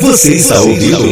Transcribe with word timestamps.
Você 0.00 0.34
está 0.34 0.60
ouvindo? 0.60 1.04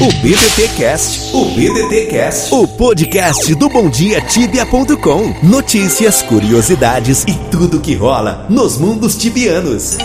O 0.00 0.12
BDT 0.22 0.68
Cast, 0.76 1.34
o 1.34 1.44
BDT 1.46 2.06
Cast, 2.06 2.54
o 2.54 2.68
podcast 2.68 3.52
do 3.56 3.68
BomDiaTibia.com. 3.68 5.34
Notícias, 5.42 6.22
curiosidades 6.22 7.24
e 7.24 7.34
tudo 7.50 7.80
que 7.80 7.96
rola 7.96 8.46
nos 8.48 8.78
mundos 8.78 9.16
tibianos. 9.16 9.98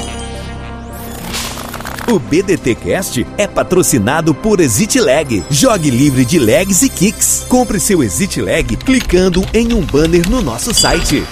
O 2.12 2.18
BDT 2.18 2.74
Cast 2.74 3.28
é 3.38 3.46
patrocinado 3.46 4.34
por 4.34 4.60
Exit 4.60 5.00
Lag. 5.00 5.44
Jogue 5.52 5.92
livre 5.92 6.26
de 6.26 6.40
lags 6.40 6.82
e 6.82 6.90
kicks. 6.90 7.46
Compre 7.48 7.80
seu 7.80 8.02
Exit 8.02 8.42
Lag 8.42 8.76
clicando 8.78 9.46
em 9.54 9.74
um 9.74 9.82
banner 9.82 10.28
no 10.28 10.42
nosso 10.42 10.74
site. 10.74 11.24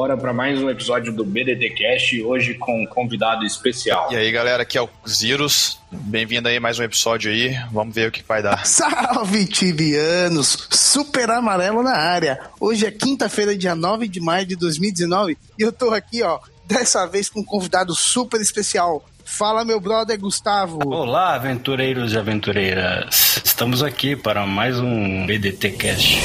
Bora 0.00 0.16
para 0.16 0.32
mais 0.32 0.58
um 0.62 0.70
episódio 0.70 1.12
do 1.12 1.26
BDT 1.26 1.74
Cast, 1.76 2.22
hoje 2.22 2.54
com 2.54 2.84
um 2.84 2.86
convidado 2.86 3.44
especial. 3.44 4.10
E 4.10 4.16
aí 4.16 4.32
galera, 4.32 4.62
aqui 4.62 4.78
é 4.78 4.80
o 4.80 4.88
Zirus, 5.06 5.78
bem-vindo 5.92 6.48
aí 6.48 6.56
a 6.56 6.60
mais 6.60 6.78
um 6.78 6.82
episódio 6.82 7.30
aí, 7.30 7.54
vamos 7.70 7.94
ver 7.94 8.08
o 8.08 8.10
que 8.10 8.22
vai 8.26 8.42
dar. 8.42 8.64
Salve 8.64 9.44
tibianos, 9.44 10.68
super 10.70 11.30
amarelo 11.30 11.82
na 11.82 11.94
área. 11.94 12.40
Hoje 12.58 12.86
é 12.86 12.90
quinta-feira, 12.90 13.54
dia 13.54 13.74
9 13.74 14.08
de 14.08 14.20
maio 14.20 14.46
de 14.46 14.56
2019 14.56 15.36
e 15.58 15.62
eu 15.62 15.70
tô 15.70 15.90
aqui, 15.90 16.22
ó, 16.22 16.38
dessa 16.66 17.04
vez 17.04 17.28
com 17.28 17.40
um 17.40 17.44
convidado 17.44 17.94
super 17.94 18.40
especial. 18.40 19.04
Fala, 19.22 19.66
meu 19.66 19.78
brother 19.78 20.18
Gustavo. 20.18 20.78
Olá, 20.86 21.34
aventureiros 21.34 22.14
e 22.14 22.18
aventureiras. 22.18 23.42
Estamos 23.44 23.82
aqui 23.82 24.16
para 24.16 24.46
mais 24.46 24.78
um 24.78 25.26
BDT 25.26 25.72
Cast. 25.72 26.20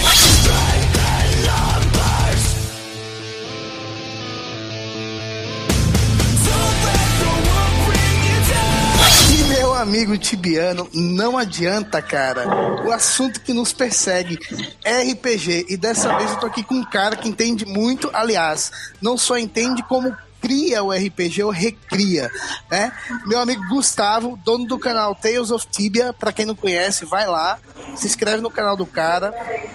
Amigo 9.95 10.17
tibiano, 10.17 10.89
não 10.93 11.37
adianta, 11.37 12.01
cara. 12.01 12.45
O 12.83 12.91
assunto 12.91 13.39
que 13.39 13.53
nos 13.53 13.71
persegue 13.71 14.37
é 14.83 15.01
RPG. 15.01 15.67
E 15.69 15.77
dessa 15.77 16.17
vez 16.17 16.31
eu 16.31 16.37
tô 16.37 16.47
aqui 16.47 16.63
com 16.63 16.75
um 16.75 16.83
cara 16.83 17.15
que 17.15 17.29
entende 17.29 17.65
muito, 17.65 18.09
aliás, 18.13 18.71
não 19.01 19.17
só 19.17 19.37
entende 19.37 19.81
como 19.83 20.13
cria 20.45 20.83
o 20.83 20.91
RPG 20.91 21.41
ou 21.43 21.49
recria, 21.49 22.29
né? 22.69 22.91
Meu 23.25 23.39
amigo 23.39 23.63
Gustavo, 23.67 24.39
dono 24.45 24.67
do 24.67 24.77
canal 24.77 25.15
Tales 25.15 25.49
of 25.49 25.65
Tibia, 25.67 26.13
para 26.13 26.31
quem 26.31 26.45
não 26.45 26.53
conhece, 26.55 27.03
vai 27.03 27.25
lá, 27.25 27.57
se 27.95 28.05
inscreve 28.05 28.41
no 28.43 28.51
canal 28.51 28.77
do 28.77 28.85
cara, 28.85 29.33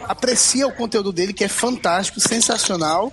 aprecia 0.09 0.69
o 0.69 0.73
conteúdo 0.73 1.13
dele 1.13 1.33
que 1.33 1.43
é 1.43 1.49
fantástico, 1.49 2.21
sensacional. 2.21 3.13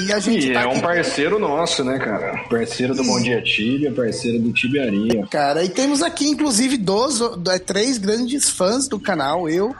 E 0.00 0.12
a 0.12 0.18
gente 0.18 0.48
E 0.48 0.52
tá 0.54 0.62
é 0.62 0.66
um 0.66 0.72
aqui 0.72 0.80
parceiro 0.80 1.38
nosso, 1.38 1.84
né, 1.84 1.98
cara? 1.98 2.44
Parceiro 2.48 2.94
do 2.94 3.04
Bom 3.04 3.20
Dia 3.20 3.42
Tibia, 3.42 3.92
parceiro 3.92 4.38
do 4.38 4.52
Tibiaria. 4.52 5.26
cara. 5.26 5.64
E 5.64 5.68
temos 5.68 6.02
aqui, 6.02 6.28
inclusive, 6.28 6.78
dois, 6.78 7.20
é, 7.50 7.58
três 7.58 7.98
grandes 7.98 8.48
fãs 8.48 8.88
do 8.88 8.98
canal, 8.98 9.48
eu, 9.50 9.74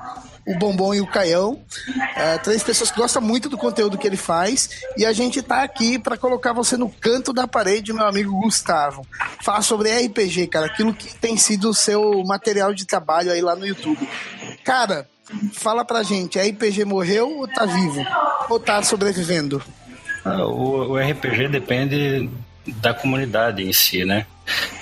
o 0.47 0.56
Bombom 0.58 0.94
e 0.94 1.00
o 1.00 1.06
Caião. 1.06 1.61
É, 2.14 2.39
três 2.39 2.62
pessoas 2.62 2.91
que 2.91 2.97
gostam 2.98 3.20
muito 3.20 3.48
do 3.48 3.58
conteúdo 3.58 3.98
que 3.98 4.06
ele 4.06 4.16
faz. 4.16 4.70
E 4.97 5.05
a 5.05 5.12
gente 5.12 5.42
tá 5.42 5.62
aqui 5.62 5.98
para 5.98 6.16
colocar 6.16 6.52
você 6.52 6.77
no 6.77 6.89
canto 6.89 7.33
da 7.33 7.48
parede, 7.48 7.92
meu 7.92 8.06
amigo 8.06 8.41
Gustavo. 8.41 9.06
Falar 9.42 9.62
sobre 9.62 9.91
RPG, 9.91 10.47
cara, 10.47 10.67
aquilo 10.67 10.94
que 10.94 11.14
tem 11.17 11.36
sido 11.36 11.70
o 11.70 11.74
seu 11.74 12.22
material 12.24 12.72
de 12.72 12.86
trabalho 12.86 13.33
aí 13.33 13.41
lá 13.41 13.56
no 13.56 13.67
YouTube. 13.67 14.08
Cara, 14.64 15.08
fala 15.52 15.84
pra 15.84 16.02
gente, 16.02 16.39
RPG 16.39 16.84
morreu 16.84 17.39
ou 17.39 17.48
tá 17.48 17.67
vivo? 17.67 18.05
Ou 18.48 18.61
tá 18.61 18.83
sobrevivendo? 18.83 19.61
Ah, 20.24 20.45
O, 20.46 20.92
o 20.92 20.96
RPG 20.96 21.48
depende 21.48 22.30
da 22.67 22.95
comunidade 22.95 23.63
em 23.63 23.73
si, 23.73 24.05
né? 24.05 24.27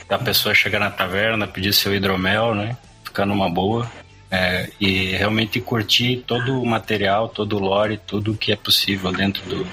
Da 0.08 0.18
pessoa 0.18 0.54
chegar 0.54 0.78
na 0.78 0.90
taverna, 0.90 1.46
pedir 1.46 1.72
seu 1.72 1.94
hidromel, 1.94 2.54
né? 2.54 2.76
Ficar 3.02 3.24
numa 3.24 3.48
boa. 3.48 3.90
É, 4.34 4.70
e 4.80 5.16
realmente 5.16 5.60
curtir 5.60 6.24
todo 6.26 6.60
o 6.60 6.66
material, 6.66 7.28
todo 7.28 7.56
o 7.56 7.60
lore, 7.60 8.00
tudo 8.04 8.34
que 8.34 8.50
é 8.50 8.56
possível 8.56 9.12
dentro 9.12 9.42
do, 9.48 9.66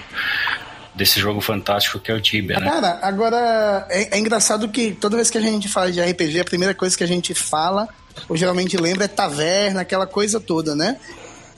desse 0.94 1.19
jogo 1.19 1.41
fantástico 1.41 1.99
que 1.99 2.11
é 2.11 2.13
o 2.13 2.22
Tibia, 2.22 2.59
né? 2.59 2.69
Cara, 2.69 2.99
agora 3.01 3.88
é, 3.89 4.16
é 4.16 4.19
engraçado 4.19 4.69
que 4.69 4.91
toda 4.91 5.16
vez 5.16 5.31
que 5.31 5.38
a 5.38 5.41
gente 5.41 5.67
fala 5.67 5.91
de 5.91 5.99
RPG, 5.99 6.41
a 6.41 6.45
primeira 6.45 6.75
coisa 6.75 6.95
que 6.95 7.03
a 7.03 7.07
gente 7.07 7.33
fala, 7.33 7.89
ou 8.29 8.38
geralmente 8.38 8.77
lembra, 8.77 9.05
é 9.05 9.07
taverna, 9.07 9.81
aquela 9.81 10.05
coisa 10.05 10.39
toda, 10.39 10.75
né? 10.75 10.97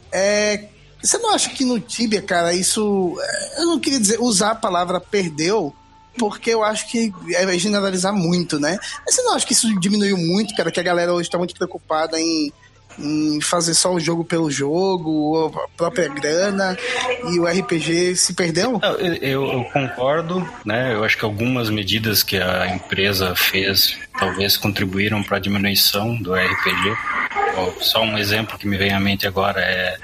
É, 0.10 0.66
você 1.02 1.18
não 1.18 1.34
acha 1.34 1.50
que 1.50 1.66
no 1.66 1.80
Tibia, 1.82 2.22
cara, 2.22 2.54
isso. 2.54 3.18
é, 3.20 3.62
Eu 3.62 3.66
não 3.66 3.80
queria 3.80 4.00
dizer 4.00 4.22
usar 4.22 4.52
a 4.52 4.56
palavra 4.56 5.02
perdeu, 5.02 5.76
porque 6.18 6.52
eu 6.52 6.64
acho 6.64 6.88
que 6.88 7.12
é 7.36 7.58
generalizar 7.58 8.14
muito, 8.14 8.60
né? 8.60 8.78
Mas 9.06 9.16
você 9.16 9.22
não 9.24 9.34
acha 9.34 9.46
que 9.46 9.54
isso 9.54 9.80
diminuiu 9.80 10.16
muito, 10.16 10.56
cara, 10.56 10.72
que 10.72 10.80
a 10.80 10.84
galera 10.84 11.14
hoje 11.14 11.30
tá 11.30 11.38
muito 11.38 11.54
preocupada 11.56 12.20
em. 12.20 12.54
Em 13.00 13.40
fazer 13.42 13.74
só 13.74 13.94
o 13.94 14.00
jogo 14.00 14.24
pelo 14.24 14.50
jogo, 14.52 15.10
ou 15.10 15.48
a 15.48 15.68
própria 15.78 16.08
grana, 16.10 16.78
e 17.32 17.40
o 17.40 17.46
RPG 17.46 18.16
se 18.16 18.34
perdeu? 18.34 18.80
Eu, 19.00 19.16
eu- 19.16 19.64
concordo, 19.74 20.48
né? 20.66 20.94
Eu 20.94 21.04
acho 21.04 21.18
que 21.18 21.26
algumas 21.26 21.70
medidas 21.70 22.24
que 22.24 22.38
a 22.38 22.68
empresa 22.68 23.36
fez 23.36 23.98
talvez 24.20 24.56
contribuíram 24.58 25.24
para 25.24 25.38
a 25.38 25.40
diminuição 25.40 26.16
do 26.16 26.34
RPG. 26.36 26.96
Só 27.80 28.02
um 28.04 28.18
exemplo 28.18 28.58
que 28.58 28.68
me 28.68 28.78
vem 28.78 28.92
à 28.94 29.00
mente 29.00 29.28
agora 29.28 29.60
é, 29.62 29.98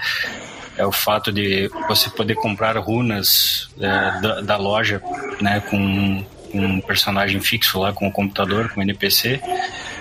é 0.77 0.85
o 0.85 0.91
fato 0.91 1.31
de 1.31 1.69
você 1.87 2.09
poder 2.09 2.35
comprar 2.35 2.77
runas 2.77 3.69
é, 3.79 4.21
da, 4.21 4.41
da 4.41 4.57
loja, 4.57 5.01
né? 5.41 5.59
Com 5.69 6.23
um 6.53 6.81
personagem 6.81 7.39
fixo 7.39 7.79
lá, 7.79 7.93
com 7.93 8.07
o 8.07 8.11
computador, 8.11 8.69
com 8.73 8.79
o 8.79 8.83
NPC, 8.83 9.39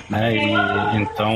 né? 0.09 0.35
E 0.35 0.97
então 0.97 1.33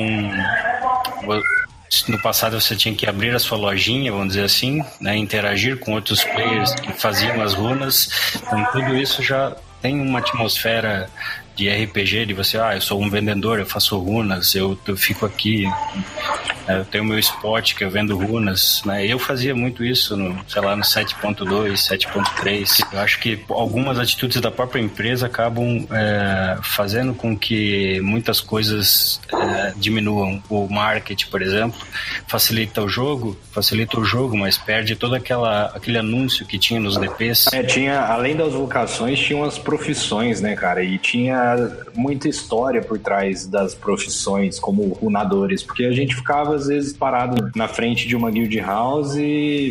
no 2.09 2.21
passado 2.21 2.61
você 2.61 2.75
tinha 2.75 2.95
que 2.95 3.07
abrir 3.07 3.35
a 3.35 3.39
sua 3.39 3.59
lojinha, 3.59 4.11
vamos 4.11 4.29
dizer 4.29 4.45
assim, 4.45 4.83
né, 5.01 5.17
interagir 5.17 5.79
com 5.79 5.93
outros 5.93 6.25
players 6.25 6.75
que 6.75 6.93
faziam 6.93 7.41
as 7.43 7.55
runas. 7.55 8.09
Então 8.37 8.65
tudo 8.73 8.97
isso 8.97 9.23
já 9.23 9.55
tem 9.81 10.01
uma 10.01 10.21
atmosfera 10.21 11.09
de 11.55 11.69
RPG, 11.69 12.27
de 12.27 12.35
você, 12.35 12.59
ah, 12.59 12.75
eu 12.75 12.81
sou 12.81 13.03
um 13.03 13.11
vendedor, 13.11 13.59
eu 13.59 13.67
faço 13.67 13.99
runas, 13.99 14.55
eu, 14.55 14.79
eu 14.87 14.97
fico 14.97 15.27
aqui, 15.27 15.67
eu 16.69 16.85
tenho 16.85 17.05
meu 17.05 17.19
spot 17.19 17.75
que 17.75 17.85
eu 17.85 17.91
vendo 17.91 18.17
runas, 18.17 18.83
né? 18.85 19.07
Eu 19.07 19.19
fazia 19.19 19.55
muito 19.55 19.85
isso 19.85 20.17
no, 20.17 20.39
sei 20.49 20.63
lá, 20.63 20.77
no 20.77 20.83
7.2, 20.83 21.73
7.3. 21.73 22.87
Eu 22.93 23.01
acho 23.01 23.19
que 23.19 23.41
algumas 23.49 23.99
atitudes 23.99 24.41
da 24.41 24.51
própria 24.51 24.81
empresa 24.81 25.27
acabam 25.27 25.87
é, 25.91 26.59
fazendo 26.63 27.15
com 27.15 27.37
que 27.37 28.01
muitas 28.01 28.41
coisas 28.41 29.21
é, 29.33 29.73
diminuam. 29.77 30.43
O 30.49 30.69
marketing, 30.69 31.27
por 31.29 31.43
exemplo, 31.43 31.81
facilita 32.27 32.83
o 32.83 32.89
jogo, 32.89 33.37
facilita 33.51 33.99
o 33.99 34.05
jogo, 34.05 34.37
mas 34.37 34.59
perde 34.59 34.97
todo 34.97 35.15
aquela, 35.15 35.67
aquele 35.67 35.99
anúncio 35.99 36.47
que 36.47 36.59
tinha 36.59 36.81
nos 36.81 36.97
DPs. 36.97 37.47
É, 37.53 37.63
tinha, 37.63 38.01
além 38.01 38.37
das 38.37 38.53
vocações, 38.53 39.19
tinha 39.19 39.39
umas 39.39 39.59
profissões, 39.59 40.41
né, 40.41 40.55
cara? 40.55 40.83
E 40.83 40.99
tinha 40.99 41.71
muita 41.95 42.29
história 42.29 42.83
por 42.83 42.99
trás 42.99 43.47
das 43.47 43.75
profissões, 43.75 44.59
como 44.59 44.89
runadores, 44.95 45.63
porque 45.63 45.85
a 45.85 45.93
gente 45.93 46.15
ficava, 46.15 46.52
às 46.53 46.67
vezes, 46.67 46.93
parado 46.93 47.51
na 47.55 47.69
frente 47.69 48.07
de 48.07 48.15
uma 48.17 48.31
guild 48.31 48.59
house 48.61 49.17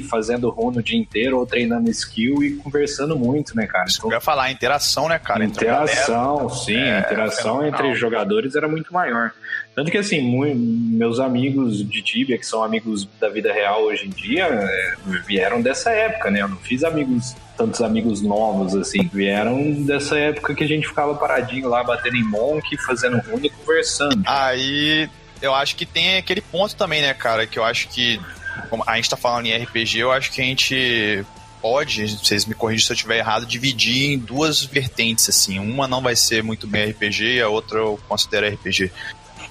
fazendo 0.10 0.50
runa 0.50 0.80
o 0.80 0.84
dia 0.84 0.98
inteiro 0.98 1.38
ou 1.40 1.46
treinando 1.46 1.90
skill 1.90 2.44
e 2.44 2.52
conversando 2.56 3.18
muito, 3.18 3.56
né, 3.56 3.66
cara? 3.68 3.86
Então, 3.90 4.10
Eu 4.10 4.16
ia 4.16 4.22
falar, 4.22 4.52
interação, 4.52 5.08
né, 5.08 5.20
cara? 5.20 5.44
a 5.44 5.48
galera. 5.48 5.84
interação, 5.84 6.50
sim, 6.50 6.76
É, 6.76 6.98
a 6.98 7.00
interação 7.02 7.58
fenomenal. 7.60 7.80
entre 7.82 7.96
jogadores 7.96 8.56
era 8.56 8.68
muito 8.68 8.94
maior. 8.94 9.32
Tanto 9.74 9.90
que, 9.90 9.98
assim, 9.98 10.22
meus 10.52 11.20
amigos 11.20 11.88
de 11.88 12.02
Tibia, 12.02 12.38
que 12.38 12.46
são 12.46 12.62
amigos 12.62 13.08
da 13.20 13.30
vida 13.30 13.54
real 13.54 13.84
hoje 13.84 14.06
em 14.06 14.10
dia, 14.10 14.44
é, 14.46 14.94
vieram 15.26 15.62
dessa 15.62 15.90
época, 15.92 16.30
né? 16.30 16.42
Eu 16.42 16.50
não 16.50 16.58
fiz 16.58 16.84
amigos, 16.84 17.36
tantos 17.58 17.82
amigos 17.82 18.22
novos, 18.22 18.76
assim. 18.76 19.10
Vieram 19.14 19.72
dessa 19.84 20.18
época 20.18 20.54
que 20.54 20.64
a 20.64 20.68
gente 20.68 20.88
ficava 20.88 21.16
paradinho 21.16 21.70
lá, 21.70 21.84
batendo 21.86 22.18
em 22.18 22.24
monk, 22.24 22.76
fazendo 22.86 23.18
rune 23.20 23.48
e 23.48 23.50
conversando. 23.50 24.22
Aí 24.26 25.10
eu 25.42 25.54
acho 25.56 25.76
que 25.76 25.86
tem 25.86 26.18
aquele 26.18 26.42
ponto 26.42 26.76
também, 26.76 27.02
né, 27.02 27.14
cara, 27.14 27.48
que 27.48 27.58
eu 27.58 27.64
acho 27.64 27.88
que 27.90 28.20
como 28.70 28.84
a 28.86 28.96
gente 28.96 29.10
tá 29.10 29.18
falando 29.18 29.46
em 29.46 29.64
RPG, 29.64 30.00
eu 30.00 30.12
acho 30.12 30.32
que 30.32 30.42
a 30.42 30.44
gente 30.44 31.26
pode, 31.62 32.18
vocês 32.18 32.46
me 32.46 32.56
corrigem 32.56 32.86
se 32.86 32.92
eu 32.92 32.96
estiver 32.96 33.18
errado, 33.18 33.46
dividir 33.46 34.12
em 34.12 34.18
duas 34.18 34.64
vertentes, 34.64 35.30
assim. 35.30 35.60
Uma 35.60 35.88
não 35.88 36.02
vai 36.02 36.16
ser 36.16 36.44
muito 36.44 36.68
bem 36.68 36.90
RPG 36.90 37.42
a 37.42 37.50
outra 37.50 37.80
eu 37.80 38.00
considero 38.08 38.48
RPG. 38.48 38.92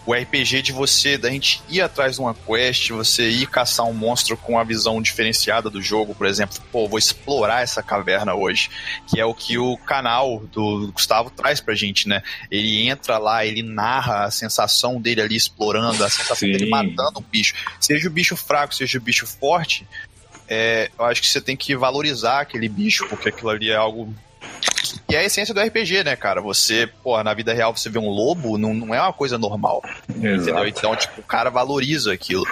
O 0.06 0.14
RPG 0.14 0.62
de 0.62 0.73
você, 0.73 1.19
da 1.19 1.31
gente 1.31 1.62
ir 1.69 1.81
atrás 1.81 2.14
de 2.14 2.20
uma 2.20 2.35
quest, 2.35 2.91
você 2.91 3.29
ir 3.29 3.47
caçar 3.47 3.87
um 3.87 3.93
monstro 3.93 4.37
com 4.37 4.58
a 4.58 4.64
visão 4.64 5.00
diferenciada 5.00 5.69
do 5.69 5.82
jogo, 5.82 6.14
por 6.14 6.26
exemplo, 6.26 6.56
pô, 6.73 6.88
vou 6.88 6.99
explorar 6.99 7.62
essa 7.62 7.82
caverna 7.82 8.35
hoje, 8.35 8.70
que 9.06 9.20
é 9.20 9.25
o 9.25 9.35
que 9.35 9.58
o 9.58 9.76
canal 9.76 10.41
do 10.52 10.91
Gustavo 10.93 11.31
traz 11.31 11.61
pra 11.61 11.75
gente, 11.75 12.08
né? 12.08 12.23
Ele 12.50 12.88
entra 12.88 13.19
lá, 13.19 13.44
ele 13.44 13.62
narra 13.62 14.25
a 14.25 14.31
sensação 14.31 15.00
dele 15.00 15.20
ali 15.20 15.37
explorando, 15.37 16.03
a 16.03 16.11
sensação 16.11 16.49
Sim. 16.49 16.53
dele 16.53 16.70
matando 16.70 17.20
um 17.20 17.25
bicho. 17.31 17.55
Seja 17.79 18.08
o 18.08 18.12
bicho 18.12 18.37
fraco, 18.37 18.75
seja 18.75 18.99
o 18.99 19.03
bicho 19.03 19.26
forte, 19.26 19.87
é, 20.49 20.91
eu 20.99 21.05
acho 21.05 21.20
que 21.20 21.29
você 21.29 21.41
tem 21.41 21.56
que 21.56 21.76
valorizar 21.76 22.41
aquele 22.41 22.69
bicho, 22.69 23.06
porque 23.08 23.29
aquilo 23.29 23.50
ali 23.50 23.70
é 23.70 23.76
algo 23.76 24.12
que 25.10 25.16
é 25.16 25.19
a 25.19 25.25
essência 25.25 25.52
do 25.52 25.60
RPG, 25.60 26.04
né, 26.04 26.14
cara? 26.16 26.40
Você, 26.40 26.88
pô, 27.02 27.20
na 27.22 27.34
vida 27.34 27.52
real 27.52 27.76
você 27.76 27.88
vê 27.88 27.98
um 27.98 28.08
lobo, 28.08 28.56
não, 28.56 28.72
não 28.72 28.94
é 28.94 29.00
uma 29.00 29.12
coisa 29.12 29.37
normal. 29.37 29.82
Entendeu? 30.08 30.66
Então, 30.66 30.94
tipo, 30.94 31.20
o 31.20 31.25
cara 31.25 31.50
valoriza 31.50 32.12
aquilo. 32.12 32.46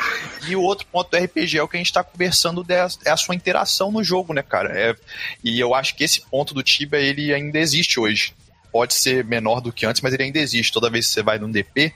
E 0.49 0.57
o 0.57 0.63
outro 0.63 0.87
ponto 0.91 1.11
do 1.11 1.17
RPG 1.17 1.59
é 1.59 1.63
o 1.63 1.69
que 1.69 1.77
a 1.77 1.79
gente 1.79 1.93
tá 1.93 2.03
conversando, 2.03 2.67
é 2.69 3.11
a 3.11 3.17
sua 3.17 3.35
interação 3.35 3.93
no 3.93 4.03
jogo, 4.03 4.35
né, 4.35 4.43
cara? 4.43 4.77
É, 4.77 4.97
e 5.43 5.59
eu 5.59 5.75
acho 5.75 5.95
que 5.95 6.05
esse 6.05 6.21
ponto 6.21 6.53
do 6.53 6.63
Tibia, 6.63 6.99
ele 6.99 7.33
ainda 7.33 7.59
existe 7.59 8.01
hoje. 8.01 8.35
Pode 8.73 8.93
ser 8.93 9.25
menor 9.25 9.61
do 9.61 9.73
que 9.73 9.87
antes, 9.87 10.03
mas 10.03 10.13
ele 10.13 10.25
ainda 10.25 10.39
existe. 10.39 10.73
Toda 10.73 10.91
vez 10.91 11.07
que 11.07 11.13
você 11.13 11.23
vai 11.23 11.39
num 11.39 11.51
DP, 11.51 11.93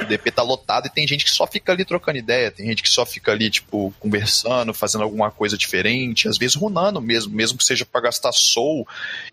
o 0.00 0.04
DP 0.04 0.30
tá 0.30 0.42
lotado 0.42 0.86
e 0.86 0.90
tem 0.90 1.06
gente 1.06 1.24
que 1.24 1.30
só 1.30 1.46
fica 1.46 1.72
ali 1.72 1.84
trocando 1.84 2.18
ideia, 2.18 2.50
tem 2.50 2.66
gente 2.66 2.82
que 2.82 2.88
só 2.88 3.04
fica 3.04 3.32
ali, 3.32 3.50
tipo, 3.50 3.94
conversando, 4.00 4.74
fazendo 4.74 5.04
alguma 5.04 5.30
coisa 5.30 5.56
diferente, 5.56 6.28
às 6.28 6.38
vezes 6.38 6.56
runando 6.56 7.00
mesmo, 7.00 7.34
mesmo 7.34 7.58
que 7.58 7.64
seja 7.64 7.84
para 7.84 8.02
gastar 8.02 8.32
soul, 8.32 8.86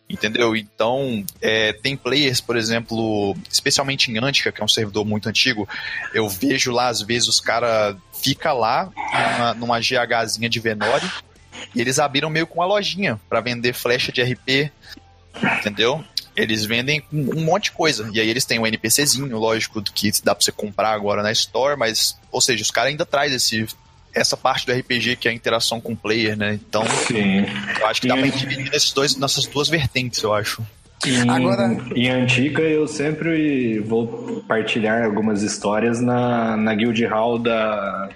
entendeu? 0.09 0.55
Então, 0.55 1.25
é, 1.41 1.73
tem 1.73 1.95
players, 1.95 2.41
por 2.41 2.57
exemplo, 2.57 3.35
especialmente 3.49 4.11
em 4.11 4.17
Antica, 4.17 4.51
que 4.51 4.61
é 4.61 4.65
um 4.65 4.69
servidor 4.69 5.05
muito 5.05 5.29
antigo, 5.29 5.67
eu 6.13 6.27
vejo 6.27 6.71
lá, 6.71 6.87
às 6.87 7.01
vezes, 7.01 7.27
os 7.27 7.39
caras 7.39 7.95
fica 8.21 8.51
lá 8.51 8.91
numa, 9.37 9.53
numa 9.53 9.79
GHzinha 9.79 10.49
de 10.49 10.59
Venore 10.59 11.09
e 11.73 11.81
eles 11.81 11.99
abriram 11.99 12.29
meio 12.29 12.47
com 12.47 12.59
uma 12.59 12.65
lojinha 12.65 13.19
para 13.29 13.41
vender 13.41 13.73
flecha 13.73 14.11
de 14.11 14.21
RP, 14.21 14.71
entendeu? 15.59 16.03
Eles 16.41 16.65
vendem 16.65 17.03
um 17.11 17.43
monte 17.43 17.65
de 17.65 17.71
coisa. 17.71 18.09
E 18.13 18.19
aí 18.19 18.29
eles 18.29 18.45
têm 18.45 18.59
um 18.59 18.67
NPCzinho, 18.67 19.37
lógico, 19.37 19.81
que 19.81 20.11
dá 20.23 20.33
pra 20.33 20.43
você 20.43 20.51
comprar 20.51 20.91
agora 20.91 21.21
na 21.21 21.31
Store, 21.31 21.77
mas, 21.77 22.17
ou 22.31 22.41
seja, 22.41 22.63
os 22.63 22.71
caras 22.71 22.91
ainda 22.91 23.05
trazem 23.05 23.35
esse 23.35 23.67
essa 24.13 24.35
parte 24.35 24.65
do 24.65 24.73
RPG 24.73 25.17
que 25.17 25.27
é 25.27 25.31
a 25.31 25.33
interação 25.33 25.79
com 25.79 25.93
o 25.93 25.95
player, 25.95 26.35
né? 26.35 26.55
Então, 26.55 26.83
Sim. 27.07 27.45
eu 27.79 27.87
acho 27.87 28.01
que 28.01 28.07
dá 28.07 28.17
e... 28.17 28.21
pra 28.21 28.37
dividir 28.37 28.71
nesses 28.71 28.91
dois, 28.91 29.15
nessas 29.15 29.45
duas 29.45 29.69
vertentes, 29.69 30.21
eu 30.23 30.33
acho. 30.33 30.65
Em, 31.05 31.29
Agora... 31.29 31.77
em 31.95 32.09
Antica, 32.09 32.61
eu 32.61 32.87
sempre 32.87 33.79
vou 33.79 34.43
partilhar 34.47 35.05
algumas 35.05 35.43
histórias 35.43 36.01
na, 36.01 36.57
na 36.57 36.75
Guild 36.75 37.05
Hall 37.05 37.39
da, 37.39 38.09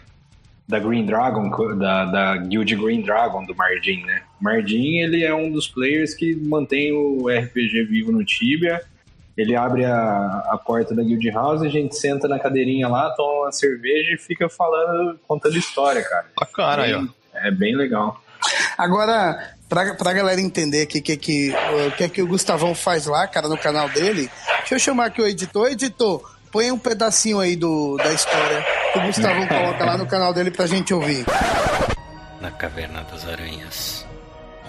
da 0.68 0.80
Green 0.80 1.06
Dragon, 1.06 1.50
da, 1.78 2.06
da 2.06 2.38
Guild 2.38 2.76
Green 2.76 3.02
Dragon 3.02 3.46
do 3.46 3.56
Mardin, 3.56 4.04
né? 4.06 4.24
Mardin, 4.40 5.00
ele 5.00 5.24
é 5.24 5.34
um 5.34 5.52
dos 5.52 5.68
players 5.68 6.14
que 6.14 6.36
mantém 6.36 6.94
o 6.94 7.28
RPG 7.28 7.84
vivo 7.84 8.12
no 8.12 8.24
Tibia. 8.24 8.82
Ele 9.36 9.56
abre 9.56 9.84
a, 9.84 10.44
a 10.52 10.58
porta 10.64 10.94
da 10.94 11.04
Guild 11.04 11.28
House, 11.32 11.62
a 11.64 11.68
gente 11.68 11.96
senta 11.96 12.28
na 12.28 12.40
cadeirinha 12.40 12.88
lá, 12.88 13.10
toma 13.16 13.46
uma 13.46 13.52
cerveja 13.52 14.14
e 14.14 14.18
fica 14.18 14.48
falando, 14.48 15.20
contando 15.28 15.58
história, 15.58 16.04
cara. 16.04 16.28
Bacana 16.40 16.84
aí, 16.84 16.94
ó. 16.94 17.04
É 17.34 17.50
bem 17.50 17.76
legal. 17.76 18.22
Agora, 18.78 19.56
pra, 19.68 19.96
pra 19.96 20.14
galera 20.14 20.40
entender 20.40 20.84
aqui 20.84 21.00
o 21.00 21.02
que, 21.02 21.18
que, 21.18 21.54
que, 21.98 22.10
que 22.10 22.22
o 22.22 22.28
Gustavão 22.28 22.76
faz 22.76 23.08
lá, 23.08 23.28
cara, 23.28 23.48
no 23.48 23.58
canal 23.58 23.90
dele, 23.90 24.30
deixa 24.60 24.76
eu 24.76 24.80
chamar 24.80 25.08
aqui 25.08 25.22
o 25.22 25.28
editor. 25.28 25.72
Editor, 25.72 26.33
põe 26.54 26.72
um 26.72 26.78
pedacinho 26.78 27.40
aí 27.40 27.56
do, 27.56 27.98
da 27.98 28.14
história 28.14 28.64
que 28.94 29.00
o 29.00 29.02
Gustavão 29.02 29.48
coloca 29.50 29.84
lá 29.84 29.98
no 29.98 30.06
canal 30.06 30.32
dele 30.32 30.52
pra 30.52 30.68
gente 30.68 30.94
ouvir. 30.94 31.26
Na 32.40 32.52
Caverna 32.52 33.02
das 33.12 33.28
Aranhas, 33.28 34.06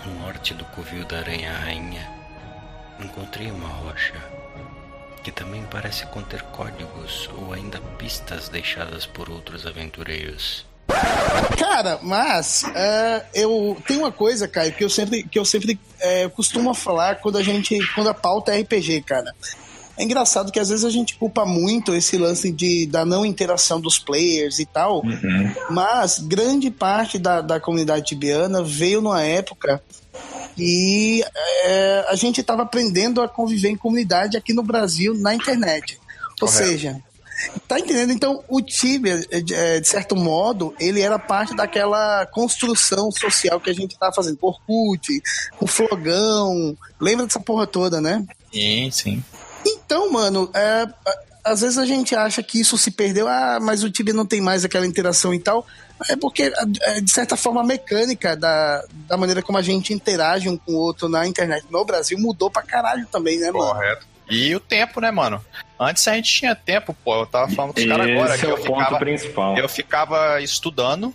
no 0.07 0.19
norte 0.21 0.55
do 0.55 0.65
covil 0.65 1.05
da 1.05 1.19
Aranha 1.19 1.53
Rainha, 1.53 2.11
encontrei 2.99 3.51
uma 3.51 3.69
rocha 3.69 4.15
que 5.23 5.31
também 5.31 5.63
parece 5.71 6.07
conter 6.07 6.43
códigos 6.45 7.29
ou 7.37 7.53
ainda 7.53 7.79
pistas 7.99 8.49
deixadas 8.49 9.05
por 9.05 9.29
outros 9.29 9.67
aventureiros. 9.67 10.65
Cara, 11.59 11.99
mas 12.03 12.63
uh, 12.63 13.27
eu 13.35 13.77
tem 13.87 13.97
uma 13.99 14.13
coisa, 14.13 14.47
Caio, 14.47 14.73
que 14.73 14.85
eu 14.85 14.91
sempre 14.91 15.23
que 15.23 15.39
eu 15.39 15.45
sempre 15.45 15.75
uh, 15.75 16.31
costumo 16.31 16.73
falar 16.75 17.17
quando 17.17 17.39
a 17.39 17.43
gente 17.43 17.79
quando 17.95 18.09
a 18.09 18.15
pauta 18.15 18.55
é 18.55 18.61
RPG, 18.61 19.03
cara. 19.03 19.35
É 19.96 20.02
engraçado 20.02 20.50
que 20.50 20.58
às 20.58 20.69
vezes 20.69 20.85
a 20.85 20.91
gente 20.91 21.17
culpa 21.17 21.44
muito 21.44 21.94
esse 21.94 22.19
lance 22.19 22.50
de, 22.50 22.87
da 22.87 23.05
não 23.05 23.25
interação 23.25 23.81
dos 23.81 23.99
players 23.99 24.58
e 24.58 24.67
tal, 24.67 25.05
uhum. 25.05 25.55
mas 25.70 26.19
grande 26.19 26.70
parte 26.70 27.19
da, 27.19 27.41
da 27.41 27.61
comunidade 27.61 28.06
tibiana 28.06 28.62
veio 28.62 29.00
numa 29.00 29.23
época 29.23 29.82
e 30.58 31.25
é, 31.64 32.06
a 32.08 32.14
gente 32.17 32.41
estava 32.41 32.62
aprendendo 32.62 33.23
a 33.23 33.29
conviver 33.29 33.69
em 33.69 33.76
comunidade 33.76 34.37
aqui 34.37 34.52
no 34.52 34.62
Brasil 34.62 35.14
na 35.14 35.35
internet. 35.35 35.99
Ou 36.41 36.49
Correto. 36.49 36.69
seja, 36.69 37.02
Tá 37.67 37.79
entendendo? 37.79 38.12
Então, 38.12 38.43
o 38.49 38.61
Tibia, 38.62 39.25
é, 39.31 39.81
de 39.81 39.88
certo 39.88 40.14
modo, 40.14 40.75
ele 40.79 41.00
era 41.00 41.19
parte 41.19 41.55
daquela 41.55 42.26
construção 42.26 43.11
social 43.11 43.61
que 43.61 43.70
a 43.70 43.75
gente 43.75 43.99
tá 43.99 44.12
fazendo. 44.12 44.38
Orkut, 44.41 45.23
o 45.61 45.67
Flogão. 45.67 46.76
Lembra 47.00 47.26
dessa 47.26 47.41
porra 47.41 47.67
toda, 47.67 48.00
né? 48.00 48.25
Sim, 48.52 48.91
sim. 48.91 49.25
Então, 49.67 50.11
mano, 50.13 50.51
é, 50.55 50.87
às 51.45 51.61
vezes 51.61 51.79
a 51.79 51.85
gente 51.85 52.15
acha 52.15 52.43
que 52.43 52.61
isso 52.61 52.79
se 52.79 52.91
perdeu, 52.91 53.29
ah, 53.29 53.59
mas 53.61 53.83
o 53.83 53.91
Tibia 53.91 54.15
não 54.15 54.27
tem 54.27 54.41
mais 54.41 54.65
aquela 54.65 54.87
interação 54.87 55.35
e 55.35 55.39
tal. 55.39 55.67
É 56.09 56.17
porque, 56.17 56.53
é, 56.83 57.01
de 57.01 57.11
certa 57.11 57.37
forma, 57.37 57.61
a 57.61 57.65
mecânica 57.65 58.37
da, 58.37 58.85
da 59.09 59.17
maneira 59.17 59.43
como 59.43 59.59
a 59.59 59.63
gente 59.63 59.93
interage 59.93 60.49
um 60.49 60.57
com 60.57 60.73
o 60.73 60.77
outro 60.77 61.09
na 61.09 61.27
internet 61.27 61.67
no 61.71 61.85
Brasil 61.85 62.19
mudou 62.19 62.51
pra 62.51 62.63
caralho 62.63 63.07
também, 63.07 63.39
né, 63.39 63.51
mano? 63.51 63.75
Correto. 63.75 64.07
E 64.29 64.55
o 64.55 64.61
tempo, 64.61 65.01
né, 65.01 65.11
mano? 65.11 65.45
Antes 65.79 66.07
a 66.09 66.15
gente 66.15 66.33
tinha 66.33 66.55
tempo, 66.55 66.97
pô. 67.05 67.21
Eu 67.21 67.27
tava 67.27 67.51
falando 67.53 67.75
com 67.75 67.81
os 67.81 67.87
caras 67.87 68.09
agora. 68.09 68.39
que 68.39 68.47
é 68.47 68.53
o 68.53 68.57
ponto 68.57 68.79
ficava, 68.79 68.99
principal. 68.99 69.59
Eu 69.59 69.69
ficava 69.69 70.41
estudando, 70.41 71.15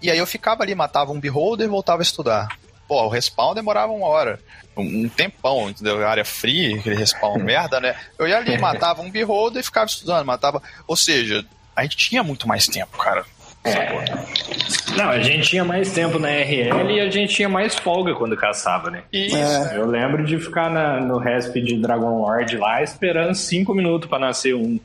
e 0.00 0.10
aí 0.10 0.18
eu 0.18 0.26
ficava 0.26 0.62
ali, 0.62 0.74
matava 0.74 1.12
um 1.12 1.20
beholder 1.20 1.66
e 1.66 1.70
voltava 1.70 2.00
a 2.00 2.02
estudar. 2.02 2.48
Pô, 2.88 3.04
o 3.04 3.08
respawn 3.08 3.54
demorava 3.54 3.92
uma 3.92 4.06
hora 4.06 4.40
um 4.80 5.08
tempão, 5.08 5.68
entendeu? 5.68 6.06
Área 6.06 6.24
free, 6.24 6.78
aquele 6.78 6.96
respawn 6.96 7.38
merda, 7.42 7.80
né? 7.80 7.96
Eu 8.18 8.28
ia 8.28 8.38
ali, 8.38 8.56
matava 8.58 9.02
um 9.02 9.10
beholder 9.10 9.60
e 9.60 9.64
ficava 9.64 9.86
estudando, 9.86 10.24
matava. 10.24 10.62
Ou 10.86 10.96
seja, 10.96 11.44
a 11.74 11.82
gente 11.82 11.96
tinha 11.96 12.22
muito 12.22 12.46
mais 12.46 12.66
tempo, 12.66 12.96
cara. 12.98 13.24
É. 13.64 14.96
Não, 14.96 15.10
a 15.10 15.20
gente 15.20 15.48
tinha 15.48 15.64
mais 15.64 15.92
tempo 15.92 16.18
na 16.18 16.28
RL 16.28 16.90
e 16.90 17.00
a 17.00 17.10
gente 17.10 17.34
tinha 17.34 17.48
mais 17.48 17.74
folga 17.74 18.14
quando 18.14 18.36
caçava, 18.36 18.90
né? 18.90 19.02
Isso. 19.12 19.36
É. 19.36 19.76
Eu 19.76 19.86
lembro 19.86 20.24
de 20.24 20.38
ficar 20.38 20.70
na, 20.70 21.00
no 21.00 21.18
resp 21.18 21.54
de 21.60 21.76
Dragon 21.76 22.20
Lord 22.20 22.56
lá 22.56 22.82
esperando 22.82 23.34
cinco 23.34 23.74
minutos 23.74 24.08
para 24.08 24.18
nascer 24.18 24.54
um. 24.54 24.78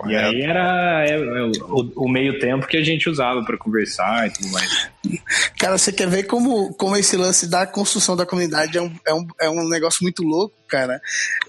Correto. 0.00 0.32
E 0.32 0.36
aí 0.36 0.42
era 0.42 1.04
é, 1.06 1.12
é, 1.12 1.42
o, 1.44 1.92
o, 1.94 2.08
meio 2.08 2.38
tempo 2.38 2.66
que 2.66 2.78
a 2.78 2.82
gente 2.82 3.10
usava 3.10 3.44
para 3.44 3.58
conversar 3.58 4.26
e 4.26 4.30
tudo 4.30 4.50
mais. 4.50 4.90
Cara, 5.58 5.76
você 5.76 5.92
quer 5.92 6.08
ver 6.08 6.22
como, 6.22 6.72
como 6.72 6.96
esse 6.96 7.18
lance 7.18 7.46
da 7.46 7.66
construção 7.66 8.16
da 8.16 8.24
comunidade 8.24 8.78
é 8.78 8.80
um, 8.80 8.90
é 9.06 9.12
um, 9.12 9.26
é 9.42 9.50
um 9.50 9.68
negócio 9.68 10.02
muito 10.02 10.22
louco, 10.22 10.54
cara. 10.66 11.02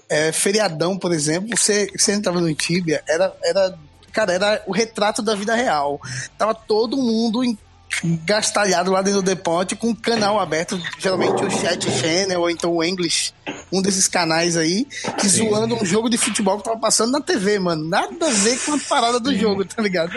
É, 0.06 0.32
feriadão, 0.32 0.98
por 0.98 1.12
exemplo, 1.12 1.56
você, 1.56 1.88
você 1.96 2.12
entrava 2.12 2.42
no 2.42 2.54
Tibia, 2.54 3.02
era, 3.08 3.34
era, 3.42 3.74
cara, 4.12 4.32
era 4.34 4.62
o 4.66 4.72
retrato 4.72 5.22
da 5.22 5.34
vida 5.34 5.54
real. 5.54 5.98
Tava 6.36 6.54
todo 6.54 6.98
mundo 6.98 7.42
em 7.42 7.56
gastalhado 8.24 8.90
lá 8.90 9.02
dentro 9.02 9.22
do 9.22 9.26
depote 9.26 9.76
com 9.76 9.88
um 9.88 9.94
canal 9.94 10.40
aberto, 10.40 10.80
geralmente 10.98 11.44
o 11.44 11.50
Chat 11.50 11.90
Channel 11.90 12.40
ou 12.40 12.50
então 12.50 12.72
o 12.72 12.84
English, 12.84 13.32
um 13.72 13.82
desses 13.82 14.08
canais 14.08 14.56
aí, 14.56 14.84
que 15.18 15.28
Sim. 15.28 15.48
zoando 15.48 15.74
um 15.74 15.84
jogo 15.84 16.08
de 16.08 16.18
futebol 16.18 16.58
que 16.58 16.64
tava 16.64 16.78
passando 16.78 17.12
na 17.12 17.20
TV, 17.20 17.58
mano. 17.58 17.88
Nada 17.88 18.26
a 18.26 18.30
ver 18.30 18.58
com 18.60 18.74
a 18.74 18.78
parada 18.78 19.20
do 19.20 19.30
Sim. 19.30 19.38
jogo, 19.38 19.64
tá 19.64 19.82
ligado? 19.82 20.12